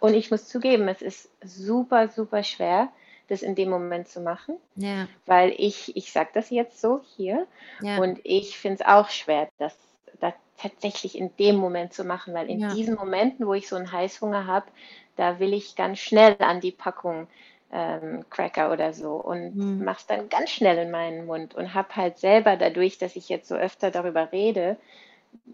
Und 0.00 0.14
ich 0.14 0.30
muss 0.30 0.48
zugeben, 0.48 0.88
es 0.88 1.02
ist 1.02 1.30
super, 1.42 2.08
super 2.08 2.42
schwer, 2.42 2.90
das 3.28 3.42
in 3.42 3.54
dem 3.54 3.70
Moment 3.70 4.08
zu 4.08 4.20
machen. 4.20 4.56
Ja. 4.76 5.08
Weil 5.26 5.54
ich, 5.56 5.96
ich 5.96 6.12
sage 6.12 6.30
das 6.34 6.50
jetzt 6.50 6.80
so 6.80 7.00
hier 7.16 7.46
ja. 7.80 7.98
und 7.98 8.20
ich 8.24 8.58
finde 8.58 8.82
es 8.82 8.86
auch 8.86 9.08
schwer, 9.10 9.48
das, 9.58 9.76
das 10.20 10.34
tatsächlich 10.56 11.18
in 11.18 11.34
dem 11.38 11.56
Moment 11.56 11.92
zu 11.92 12.04
machen, 12.04 12.34
weil 12.34 12.48
in 12.48 12.60
ja. 12.60 12.74
diesen 12.74 12.94
Momenten, 12.94 13.46
wo 13.46 13.54
ich 13.54 13.68
so 13.68 13.76
einen 13.76 13.90
Heißhunger 13.90 14.46
habe, 14.46 14.66
da 15.16 15.38
will 15.38 15.52
ich 15.52 15.76
ganz 15.76 15.98
schnell 15.98 16.36
an 16.38 16.60
die 16.60 16.72
Packung 16.72 17.26
ähm, 17.72 18.24
Cracker 18.30 18.72
oder 18.72 18.92
so 18.92 19.14
und 19.14 19.56
mhm. 19.56 19.88
es 19.88 20.06
dann 20.06 20.28
ganz 20.28 20.50
schnell 20.50 20.78
in 20.78 20.90
meinen 20.90 21.26
Mund 21.26 21.54
und 21.54 21.74
habe 21.74 21.96
halt 21.96 22.18
selber 22.18 22.56
dadurch, 22.56 22.98
dass 22.98 23.16
ich 23.16 23.28
jetzt 23.28 23.48
so 23.48 23.56
öfter 23.56 23.90
darüber 23.90 24.30
rede, 24.32 24.76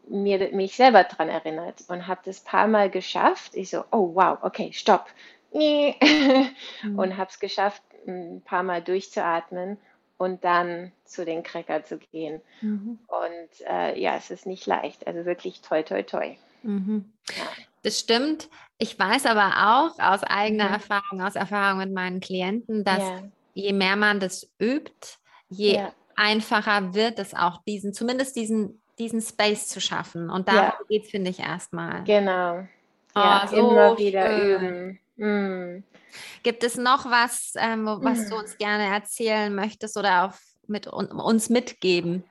mir 0.09 0.53
mich 0.53 0.77
selber 0.77 1.05
daran 1.05 1.31
erinnert 1.31 1.83
und 1.89 2.07
habe 2.07 2.21
das 2.25 2.41
paar 2.41 2.67
Mal 2.67 2.91
geschafft. 2.91 3.55
Ich 3.55 3.71
so, 3.71 3.85
oh 3.91 4.15
wow, 4.15 4.39
okay, 4.43 4.71
stopp, 4.73 5.07
nee. 5.53 5.97
mhm. 6.83 6.99
und 6.99 7.17
habe 7.17 7.31
es 7.31 7.41
geschafft, 7.41 7.83
ein 8.07 8.43
paar 8.45 8.63
Mal 8.63 8.83
durchzuatmen 8.83 9.79
und 10.21 10.45
dann 10.45 10.93
zu 11.07 11.25
den 11.25 11.43
Cracker 11.43 11.83
zu 11.83 11.97
gehen. 11.97 12.43
Mhm. 12.61 12.99
Und 13.07 13.67
äh, 13.67 13.99
ja, 13.99 14.17
es 14.17 14.31
ist 14.31 14.45
nicht 14.45 14.67
leicht. 14.67 15.07
Also 15.07 15.25
wirklich 15.25 15.63
toi, 15.63 15.83
toi, 15.83 16.03
toi. 16.03 16.37
Mhm. 16.63 17.11
Ja. 17.31 17.45
Das 17.83 17.99
stimmt. 17.99 18.51
Ich 18.77 18.99
weiß 18.99 19.25
aber 19.25 19.47
auch 19.47 19.99
aus 19.99 20.23
eigener 20.23 20.69
mhm. 20.69 20.75
Erfahrung, 20.75 21.23
aus 21.23 21.37
Erfahrung 21.37 21.79
mit 21.79 21.95
meinen 21.95 22.21
Klienten, 22.21 22.85
dass 22.85 22.99
ja. 22.99 23.23
je 23.55 23.73
mehr 23.73 23.97
man 23.97 24.21
das 24.21 24.47
übt, 24.61 25.17
je 25.49 25.77
ja. 25.77 25.93
einfacher 26.17 26.93
wird 26.93 27.19
es 27.19 27.33
auch, 27.33 27.63
diesen, 27.67 27.95
zumindest 27.95 28.37
diesen, 28.37 28.83
diesen 28.99 29.23
Space 29.23 29.69
zu 29.69 29.81
schaffen. 29.81 30.29
Und 30.29 30.49
darum 30.49 30.87
geht 30.91 31.05
es, 31.05 31.11
finde 31.11 31.31
ich, 31.31 31.39
erstmal. 31.39 32.05
Genau. 32.05 32.67
Ja, 33.17 33.45
oh, 33.45 33.49
so 33.49 33.57
immer 33.57 33.97
wieder 33.97 34.27
schön. 34.27 34.51
üben. 34.51 34.99
Mm. 35.21 35.85
Gibt 36.43 36.65
es 36.65 36.77
noch 36.77 37.05
was, 37.05 37.53
ähm, 37.57 37.85
was 37.85 38.29
du 38.29 38.37
uns 38.37 38.57
gerne 38.57 38.85
erzählen 38.85 39.55
möchtest 39.55 39.97
oder 39.99 40.25
auf, 40.25 40.41
mit, 40.67 40.87
uns 40.87 41.51
mitgeben? 41.51 42.25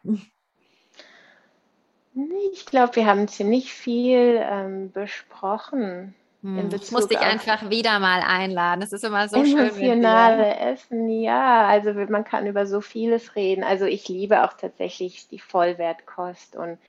Ich 2.51 2.65
glaube, 2.65 2.95
wir 2.95 3.05
haben 3.05 3.27
ziemlich 3.27 3.71
viel 3.71 4.39
ähm, 4.41 4.91
besprochen. 4.91 6.15
Hm. 6.41 6.69
Ich 6.73 6.91
muss 6.91 7.07
dich 7.07 7.19
einfach 7.19 7.69
wieder 7.69 7.99
mal 7.99 8.21
einladen. 8.21 8.81
Das 8.81 8.91
ist 8.91 9.03
immer 9.03 9.29
so 9.29 9.35
emotionale 9.35 9.69
schön. 9.69 9.83
Emotionale 9.83 10.55
Essen, 10.55 11.09
ja. 11.09 11.67
Also 11.67 11.93
man 11.93 12.23
kann 12.23 12.47
über 12.47 12.65
so 12.65 12.81
vieles 12.81 13.35
reden. 13.35 13.63
Also 13.63 13.85
ich 13.85 14.07
liebe 14.09 14.43
auch 14.43 14.53
tatsächlich 14.53 15.27
die 15.27 15.39
Vollwertkost 15.39 16.55
und 16.55 16.79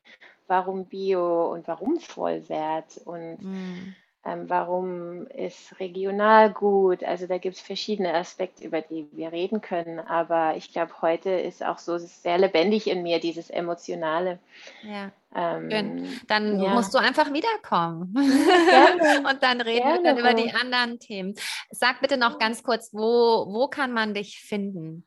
warum 0.46 0.86
Bio 0.86 1.52
und 1.52 1.68
warum 1.68 2.00
Vollwert 2.00 3.00
und 3.04 3.38
hm 3.40 3.94
ähm, 4.22 4.50
warum 4.50 5.26
ist 5.28 5.80
regional 5.80 6.52
gut? 6.52 7.02
Also 7.02 7.26
da 7.26 7.38
gibt 7.38 7.56
es 7.56 7.62
verschiedene 7.62 8.12
Aspekte, 8.12 8.64
über 8.64 8.82
die 8.82 9.08
wir 9.12 9.32
reden 9.32 9.62
können. 9.62 9.98
Aber 9.98 10.56
ich 10.56 10.72
glaube, 10.72 10.92
heute 11.00 11.30
ist 11.30 11.64
auch 11.64 11.78
so 11.78 11.96
sehr 11.96 12.36
lebendig 12.36 12.86
in 12.86 13.02
mir, 13.02 13.18
dieses 13.18 13.48
Emotionale. 13.48 14.38
Ja. 14.82 15.10
Ähm, 15.34 15.70
Schön. 15.70 16.20
Dann 16.28 16.60
ja. 16.60 16.74
musst 16.74 16.92
du 16.92 16.98
einfach 16.98 17.32
wiederkommen. 17.32 18.14
Und 19.30 19.42
dann 19.42 19.62
reden 19.62 19.84
Gerne. 19.84 20.02
wir 20.02 20.02
dann 20.02 20.18
über 20.18 20.34
die 20.34 20.52
anderen 20.52 20.98
Themen. 20.98 21.34
Sag 21.70 22.02
bitte 22.02 22.18
noch 22.18 22.38
ganz 22.38 22.62
kurz, 22.62 22.92
wo, 22.92 23.46
wo 23.48 23.68
kann 23.68 23.92
man 23.92 24.12
dich 24.12 24.40
finden? 24.40 25.06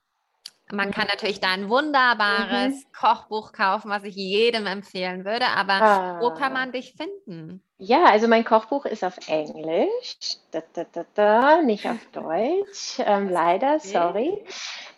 Man 0.72 0.91
kann 0.91 1.07
natürlich 1.07 1.39
da 1.39 1.49
ein 1.49 1.70
wunderbares 1.70 2.74
mhm. 2.74 2.86
Kochbuch 2.97 3.51
kaufen, 3.51 3.91
was 3.91 4.03
ich 4.05 4.16
jedem 4.16 4.66
empfehlen 4.66 5.24
würde, 5.26 5.45
aber 5.47 5.74
ah. 5.74 6.20
wo 6.22 6.34
kann 6.34 6.53
man 6.53 6.72
dich 6.72 6.93
finden? 6.93 7.61
Ja, 7.78 8.05
also 8.05 8.30
mein 8.30 8.45
Kochbuch 8.45 8.86
ist 8.86 9.03
auf 9.03 9.18
Englisch, 9.28 10.38
da, 10.51 10.64
da, 10.74 10.86
da, 11.14 11.61
nicht 11.61 11.86
auf 11.88 11.99
Deutsch, 12.14 12.99
ähm, 12.99 13.30
leider, 13.30 13.80
sorry. 13.80 14.41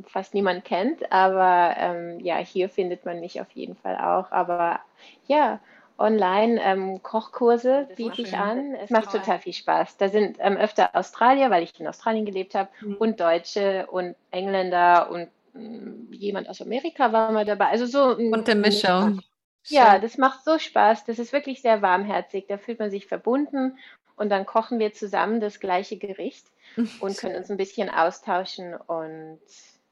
fast 0.06 0.34
niemand 0.34 0.64
kennt, 0.64 1.12
aber 1.12 1.74
ähm, 1.78 2.20
ja, 2.20 2.38
hier 2.38 2.68
findet 2.68 3.04
man 3.04 3.20
mich 3.20 3.40
auf 3.40 3.50
jeden 3.52 3.76
Fall 3.76 3.96
auch. 3.96 4.32
Aber 4.32 4.80
ja, 5.28 5.60
online 5.96 6.60
ähm, 6.60 7.02
Kochkurse 7.02 7.88
biete 7.96 8.22
ich 8.22 8.36
an. 8.36 8.74
Es 8.74 8.90
macht 8.90 9.12
total 9.12 9.38
viel 9.38 9.52
Spaß. 9.52 9.96
Da 9.98 10.08
sind 10.08 10.38
ähm, 10.40 10.56
öfter 10.56 10.96
Australier, 10.96 11.50
weil 11.50 11.62
ich 11.62 11.78
in 11.78 11.86
Australien 11.86 12.24
gelebt 12.24 12.56
habe, 12.56 12.68
mhm. 12.80 12.96
und 12.96 13.20
Deutsche 13.20 13.86
und 13.90 14.16
Engländer 14.32 15.08
und 15.10 15.28
äh, 15.54 16.14
jemand 16.16 16.48
aus 16.48 16.60
Amerika 16.60 17.12
war 17.12 17.30
mal 17.30 17.44
dabei. 17.44 17.66
Also 17.66 17.86
so 17.86 18.16
eine 18.16 18.54
Mischung. 18.56 19.20
Ja, 19.68 20.00
das 20.00 20.18
macht 20.18 20.44
so 20.44 20.58
Spaß. 20.58 21.04
Das 21.04 21.20
ist 21.20 21.32
wirklich 21.32 21.62
sehr 21.62 21.82
warmherzig. 21.82 22.46
Da 22.48 22.58
fühlt 22.58 22.80
man 22.80 22.90
sich 22.90 23.06
verbunden 23.06 23.78
und 24.16 24.28
dann 24.28 24.46
kochen 24.46 24.78
wir 24.78 24.92
zusammen 24.92 25.40
das 25.40 25.60
gleiche 25.60 25.96
Gericht 25.96 26.46
und 27.00 27.16
können 27.18 27.36
uns 27.36 27.50
ein 27.50 27.56
bisschen 27.56 27.90
austauschen 27.90 28.74
und 28.74 29.40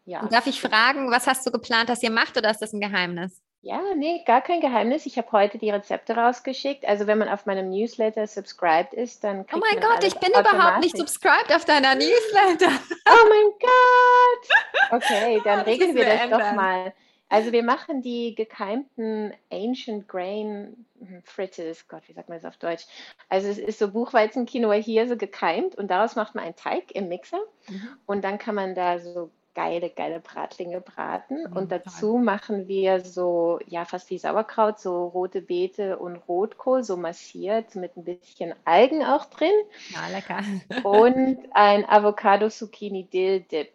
ja. 0.05 0.27
darf 0.27 0.47
ich 0.47 0.61
fragen, 0.61 1.11
was 1.11 1.27
hast 1.27 1.47
du 1.47 1.51
geplant, 1.51 1.89
dass 1.89 2.03
ihr 2.03 2.11
macht 2.11 2.37
oder 2.37 2.51
ist 2.51 2.63
das 2.63 2.73
ein 2.73 2.81
Geheimnis? 2.81 3.41
Ja, 3.63 3.79
nee, 3.95 4.23
gar 4.27 4.41
kein 4.41 4.63
Geheimnis. 4.63 5.05
Ich 5.05 5.19
habe 5.19 5.31
heute 5.33 5.59
die 5.59 5.69
Rezepte 5.69 6.17
rausgeschickt. 6.17 6.87
Also 6.87 7.07
wenn 7.07 7.19
man 7.19 7.29
auf 7.29 7.45
meinem 7.45 7.69
Newsletter 7.69 8.27
subscribed 8.27 8.95
ist, 8.95 9.23
dann 9.23 9.45
Oh 9.53 9.59
mein 9.59 9.79
Gott, 9.81 10.03
ich 10.03 10.15
bin 10.15 10.31
überhaupt 10.31 10.81
nicht 10.81 10.97
subscribed 10.97 11.55
auf 11.55 11.67
deiner 11.67 11.95
Newsletter. 11.95 12.73
Oh 13.07 13.29
mein 13.29 13.51
Gott. 13.61 14.49
Okay, 14.93 15.41
dann 15.45 15.61
regeln 15.61 15.95
wir 15.95 16.05
das 16.05 16.23
ändern. 16.23 16.41
doch 16.41 16.53
mal. 16.53 16.93
Also 17.31 17.53
wir 17.53 17.63
machen 17.63 18.03
die 18.03 18.35
gekeimten 18.35 19.33
Ancient 19.51 20.09
Grain 20.09 20.85
hm, 20.99 21.23
Fritters, 21.25 21.87
Gott, 21.89 22.03
wie 22.07 22.13
sagt 22.13 22.29
man 22.29 22.39
das 22.39 22.45
auf 22.45 22.57
Deutsch? 22.59 22.85
Also 23.29 23.49
es 23.49 23.59
ist 23.59 23.79
so 23.79 23.93
Buchweizen-Quinoa 23.93 24.75
hier 24.75 25.09
so 25.09 25.17
gekeimt 25.17 25.77
und 25.77 25.91
daraus 25.91 26.17
macht 26.17 26.35
man 26.35 26.45
einen 26.45 26.57
Teig 26.57 26.93
im 26.93 27.09
Mixer 27.09 27.41
mhm. 27.69 27.89
und 28.07 28.25
dann 28.25 28.39
kann 28.39 28.57
man 28.57 28.75
da 28.75 28.99
so 28.99 29.31
geile, 29.55 29.91
geile 29.91 30.21
Bratlinge 30.21 30.81
braten 30.81 31.45
mhm, 31.49 31.57
und 31.57 31.73
dazu 31.73 32.19
machen 32.19 32.67
wir 32.67 33.01
so, 33.01 33.61
ja 33.67 33.85
fast 33.85 34.11
wie 34.11 34.19
Sauerkraut, 34.19 34.81
so 34.81 35.07
rote 35.07 35.41
Beete 35.41 35.99
und 35.99 36.17
Rotkohl, 36.17 36.83
so 36.83 36.97
massiert 36.97 37.77
mit 37.77 37.97
ein 37.97 38.05
bisschen 38.05 38.55
Algen 38.65 39.05
auch 39.05 39.27
drin. 39.27 39.53
Ja, 39.91 40.09
lecker. 40.09 40.41
und 40.83 41.39
ein 41.53 41.89
Avocado-Zucchini-Dill-Dip. 41.89 43.73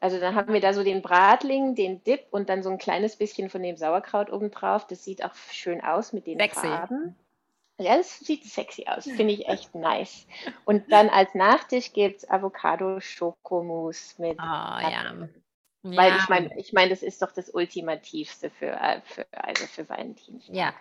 Also 0.00 0.20
dann 0.20 0.34
haben 0.34 0.52
wir 0.52 0.60
da 0.60 0.72
so 0.74 0.84
den 0.84 1.02
Bratling, 1.02 1.74
den 1.74 2.04
Dip 2.04 2.26
und 2.30 2.48
dann 2.48 2.62
so 2.62 2.70
ein 2.70 2.78
kleines 2.78 3.16
bisschen 3.16 3.48
von 3.48 3.62
dem 3.62 3.76
Sauerkraut 3.76 4.30
obendrauf. 4.30 4.86
Das 4.86 5.04
sieht 5.04 5.24
auch 5.24 5.34
schön 5.50 5.80
aus 5.80 6.12
mit 6.12 6.26
den 6.26 6.38
Sexy. 6.38 6.66
Farben. 6.66 7.16
Ja, 7.78 7.96
das 7.98 8.20
sieht 8.20 8.44
sexy 8.44 8.86
aus, 8.86 9.04
finde 9.04 9.34
ich 9.34 9.48
echt 9.48 9.74
nice. 9.74 10.26
Und 10.64 10.90
dann 10.90 11.10
als 11.10 11.34
Nachtisch 11.34 11.92
gibt 11.92 12.18
es 12.18 12.30
Avocado-Schokomousse 12.30 14.20
mit. 14.20 14.38
Oh, 14.40 14.42
ja. 14.42 15.28
Weil 15.82 16.10
ja. 16.10 16.16
ich 16.16 16.28
meine, 16.28 16.58
ich 16.58 16.72
meine, 16.72 16.90
das 16.90 17.02
ist 17.02 17.22
doch 17.22 17.32
das 17.32 17.50
Ultimativste 17.50 18.50
für, 18.50 18.72
äh, 18.72 19.00
für, 19.04 19.26
also 19.32 19.66
für 19.66 19.88
Valentin. 19.88 20.40
Ja. 20.48 20.74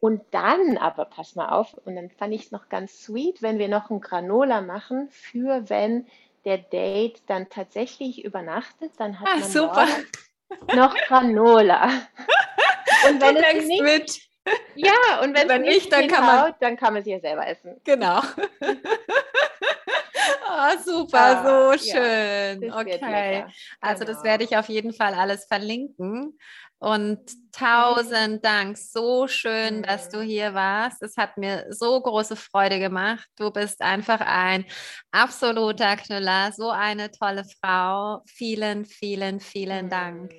Und 0.00 0.22
dann, 0.32 0.78
aber 0.78 1.04
pass 1.04 1.36
mal 1.36 1.50
auf, 1.50 1.74
und 1.84 1.94
dann 1.94 2.10
fand 2.10 2.34
ich 2.34 2.46
es 2.46 2.50
noch 2.50 2.68
ganz 2.68 3.02
sweet, 3.02 3.40
wenn 3.42 3.58
wir 3.58 3.68
noch 3.68 3.90
ein 3.90 4.00
Granola 4.00 4.60
machen, 4.60 5.08
für 5.10 5.68
wenn 5.68 6.06
der 6.44 6.58
Date 6.58 7.22
dann 7.26 7.48
tatsächlich 7.48 8.24
übernachtet, 8.24 8.92
dann 8.98 9.18
hat 9.20 9.28
ah, 9.28 9.38
man 9.38 9.48
super. 9.48 9.88
noch 10.74 10.94
Granola. 11.06 11.84
Und 13.08 13.20
wenn 13.20 13.34
du 13.34 13.42
es 13.42 13.66
nicht, 13.66 13.82
mit. 13.82 14.20
Ja, 14.74 15.20
und 15.22 15.36
wenn, 15.36 15.48
wenn 15.48 15.62
nicht, 15.62 15.92
dann 15.92 16.08
kann 16.08 16.24
man, 16.26 16.54
dann 16.60 16.76
kann 16.76 16.94
man 16.94 17.02
es 17.02 17.08
ja 17.08 17.20
selber 17.20 17.46
essen. 17.46 17.80
Genau. 17.84 18.20
oh, 20.52 20.78
super, 20.84 21.18
ah, 21.18 21.74
so 21.74 21.78
schön. 21.78 22.62
Ja, 22.62 22.78
okay. 22.78 23.44
Also 23.80 24.04
genau. 24.04 24.14
das 24.14 24.24
werde 24.24 24.44
ich 24.44 24.56
auf 24.56 24.68
jeden 24.68 24.92
Fall 24.92 25.14
alles 25.14 25.44
verlinken. 25.46 26.38
Und 26.78 27.20
tausend 27.52 28.44
Dank. 28.44 28.76
So 28.76 29.28
schön, 29.28 29.78
mhm. 29.78 29.82
dass 29.84 30.08
du 30.08 30.20
hier 30.20 30.52
warst. 30.52 31.00
Es 31.02 31.16
hat 31.16 31.38
mir 31.38 31.66
so 31.70 32.00
große 32.00 32.34
Freude 32.34 32.80
gemacht. 32.80 33.28
Du 33.36 33.52
bist 33.52 33.80
einfach 33.82 34.20
ein 34.20 34.64
absoluter 35.12 35.96
Knüller, 35.96 36.50
so 36.52 36.70
eine 36.70 37.12
tolle 37.12 37.44
Frau. 37.60 38.22
Vielen, 38.26 38.84
vielen, 38.84 39.38
vielen 39.38 39.90
Dank. 39.90 40.32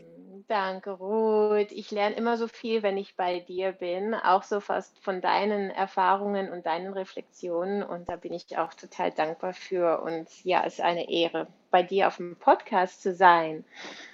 Danke, 0.47 0.91
Ruth. 0.91 1.71
Ich 1.71 1.91
lerne 1.91 2.15
immer 2.15 2.37
so 2.37 2.47
viel, 2.47 2.83
wenn 2.83 2.97
ich 2.97 3.15
bei 3.15 3.39
dir 3.39 3.71
bin, 3.71 4.13
auch 4.13 4.43
so 4.43 4.59
fast 4.59 4.97
von 4.99 5.21
deinen 5.21 5.69
Erfahrungen 5.69 6.51
und 6.51 6.65
deinen 6.65 6.93
Reflexionen. 6.93 7.83
Und 7.83 8.09
da 8.09 8.15
bin 8.15 8.33
ich 8.33 8.57
auch 8.57 8.73
total 8.73 9.11
dankbar 9.11 9.53
für. 9.53 10.01
Und 10.01 10.27
ja, 10.43 10.63
es 10.65 10.75
ist 10.75 10.81
eine 10.81 11.09
Ehre, 11.09 11.47
bei 11.71 11.83
dir 11.83 12.07
auf 12.07 12.17
dem 12.17 12.35
Podcast 12.35 13.01
zu 13.01 13.13
sein. 13.13 13.63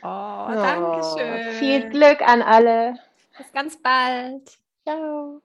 Oh, 0.04 0.08
oh 0.08 0.54
danke 0.54 1.02
schön. 1.18 1.54
Viel 1.54 1.90
Glück 1.90 2.22
an 2.22 2.42
alle. 2.42 2.96
Bis 3.38 3.52
ganz 3.52 3.82
bald. 3.82 4.58
Ciao. 4.84 5.42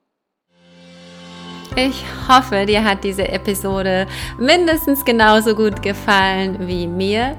Ich 1.77 2.05
hoffe, 2.29 2.67
dir 2.67 2.85
hat 2.85 3.03
diese 3.03 3.27
Episode 3.27 4.07
mindestens 4.39 5.05
genauso 5.05 5.57
gut 5.57 5.83
gefallen 5.83 6.69
wie 6.69 6.87
mir. 6.87 7.37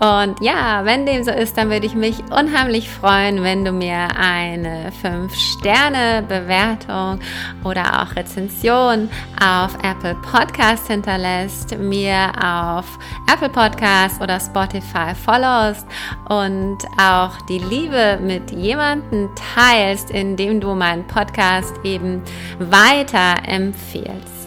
Und 0.00 0.40
ja, 0.40 0.84
wenn 0.84 1.06
dem 1.06 1.22
so 1.22 1.30
ist, 1.30 1.56
dann 1.56 1.70
würde 1.70 1.86
ich 1.86 1.94
mich 1.94 2.18
unheimlich 2.30 2.90
freuen, 2.90 3.44
wenn 3.44 3.64
du 3.64 3.70
mir 3.70 4.08
eine 4.18 4.90
5-Sterne-Bewertung 5.02 7.20
oder 7.62 8.02
auch 8.02 8.16
Rezension 8.16 9.08
auf 9.40 9.76
Apple 9.84 10.16
Podcast 10.16 10.88
hinterlässt, 10.88 11.78
mir 11.78 12.32
auf 12.42 12.98
Apple 13.32 13.50
Podcast 13.50 14.20
oder 14.20 14.40
Spotify 14.40 15.14
followst 15.14 15.86
und 16.28 16.78
auch 17.00 17.40
die 17.48 17.58
Liebe 17.58 18.18
mit 18.20 18.50
jemandem 18.50 19.30
teilst, 19.54 20.10
indem 20.10 20.60
du 20.60 20.74
meinen 20.74 21.06
Podcast 21.06 21.72
eben 21.84 22.20
weiter 22.58 23.36
empfiehlst. 23.46 24.43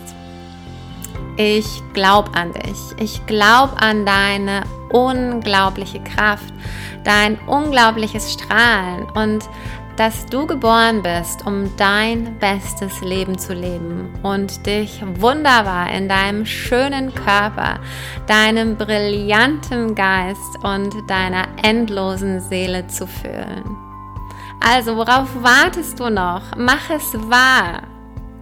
Ich 1.37 1.83
glaube 1.93 2.31
an 2.33 2.51
dich. 2.51 2.79
Ich 2.99 3.25
glaube 3.27 3.79
an 3.79 4.05
deine 4.05 4.63
unglaubliche 4.89 5.99
Kraft, 5.99 6.51
dein 7.03 7.37
unglaubliches 7.47 8.33
Strahlen 8.33 9.03
und 9.13 9.47
dass 9.97 10.25
du 10.27 10.45
geboren 10.45 11.01
bist, 11.01 11.45
um 11.45 11.75
dein 11.77 12.37
bestes 12.39 13.01
Leben 13.01 13.37
zu 13.37 13.53
leben 13.53 14.13
und 14.23 14.65
dich 14.65 15.03
wunderbar 15.19 15.91
in 15.91 16.07
deinem 16.07 16.45
schönen 16.45 17.13
Körper, 17.13 17.79
deinem 18.27 18.75
brillanten 18.75 19.95
Geist 19.95 20.63
und 20.63 20.93
deiner 21.07 21.47
endlosen 21.63 22.39
Seele 22.41 22.87
zu 22.87 23.07
fühlen. 23.07 23.75
Also, 24.59 24.97
worauf 24.97 25.29
wartest 25.43 25.99
du 25.99 26.09
noch? 26.09 26.43
Mach 26.55 26.89
es 26.89 27.13
wahr. 27.29 27.83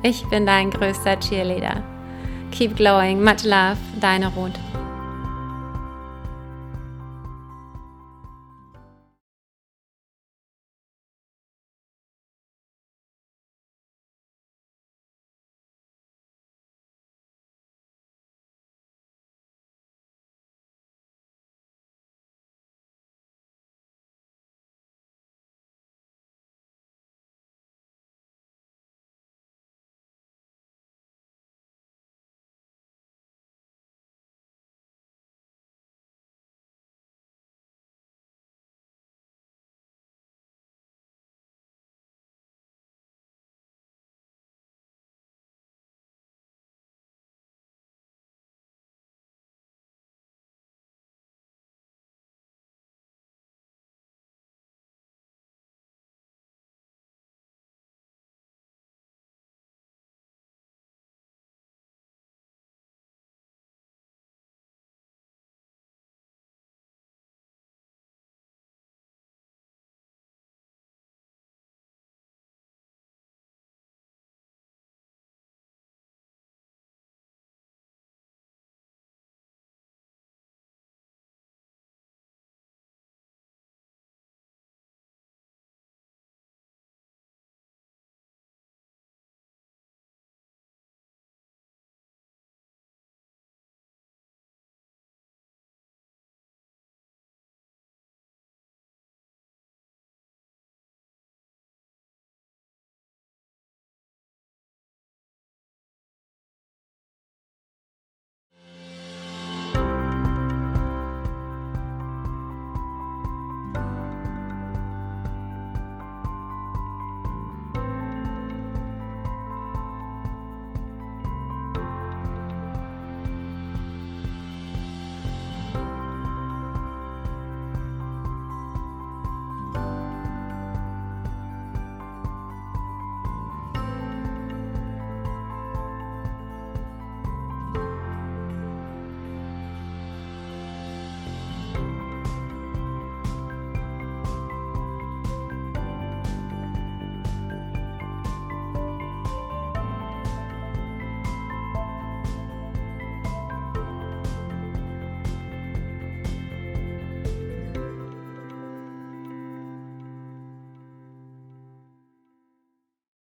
Ich 0.01 0.25
bin 0.27 0.45
dein 0.45 0.71
größter 0.71 1.19
Cheerleader. 1.19 1.94
Keep 2.55 2.77
glowing. 2.77 3.21
Much 3.21 3.43
love. 3.43 3.77
Deine 3.99 4.31
Ruth. 4.33 4.64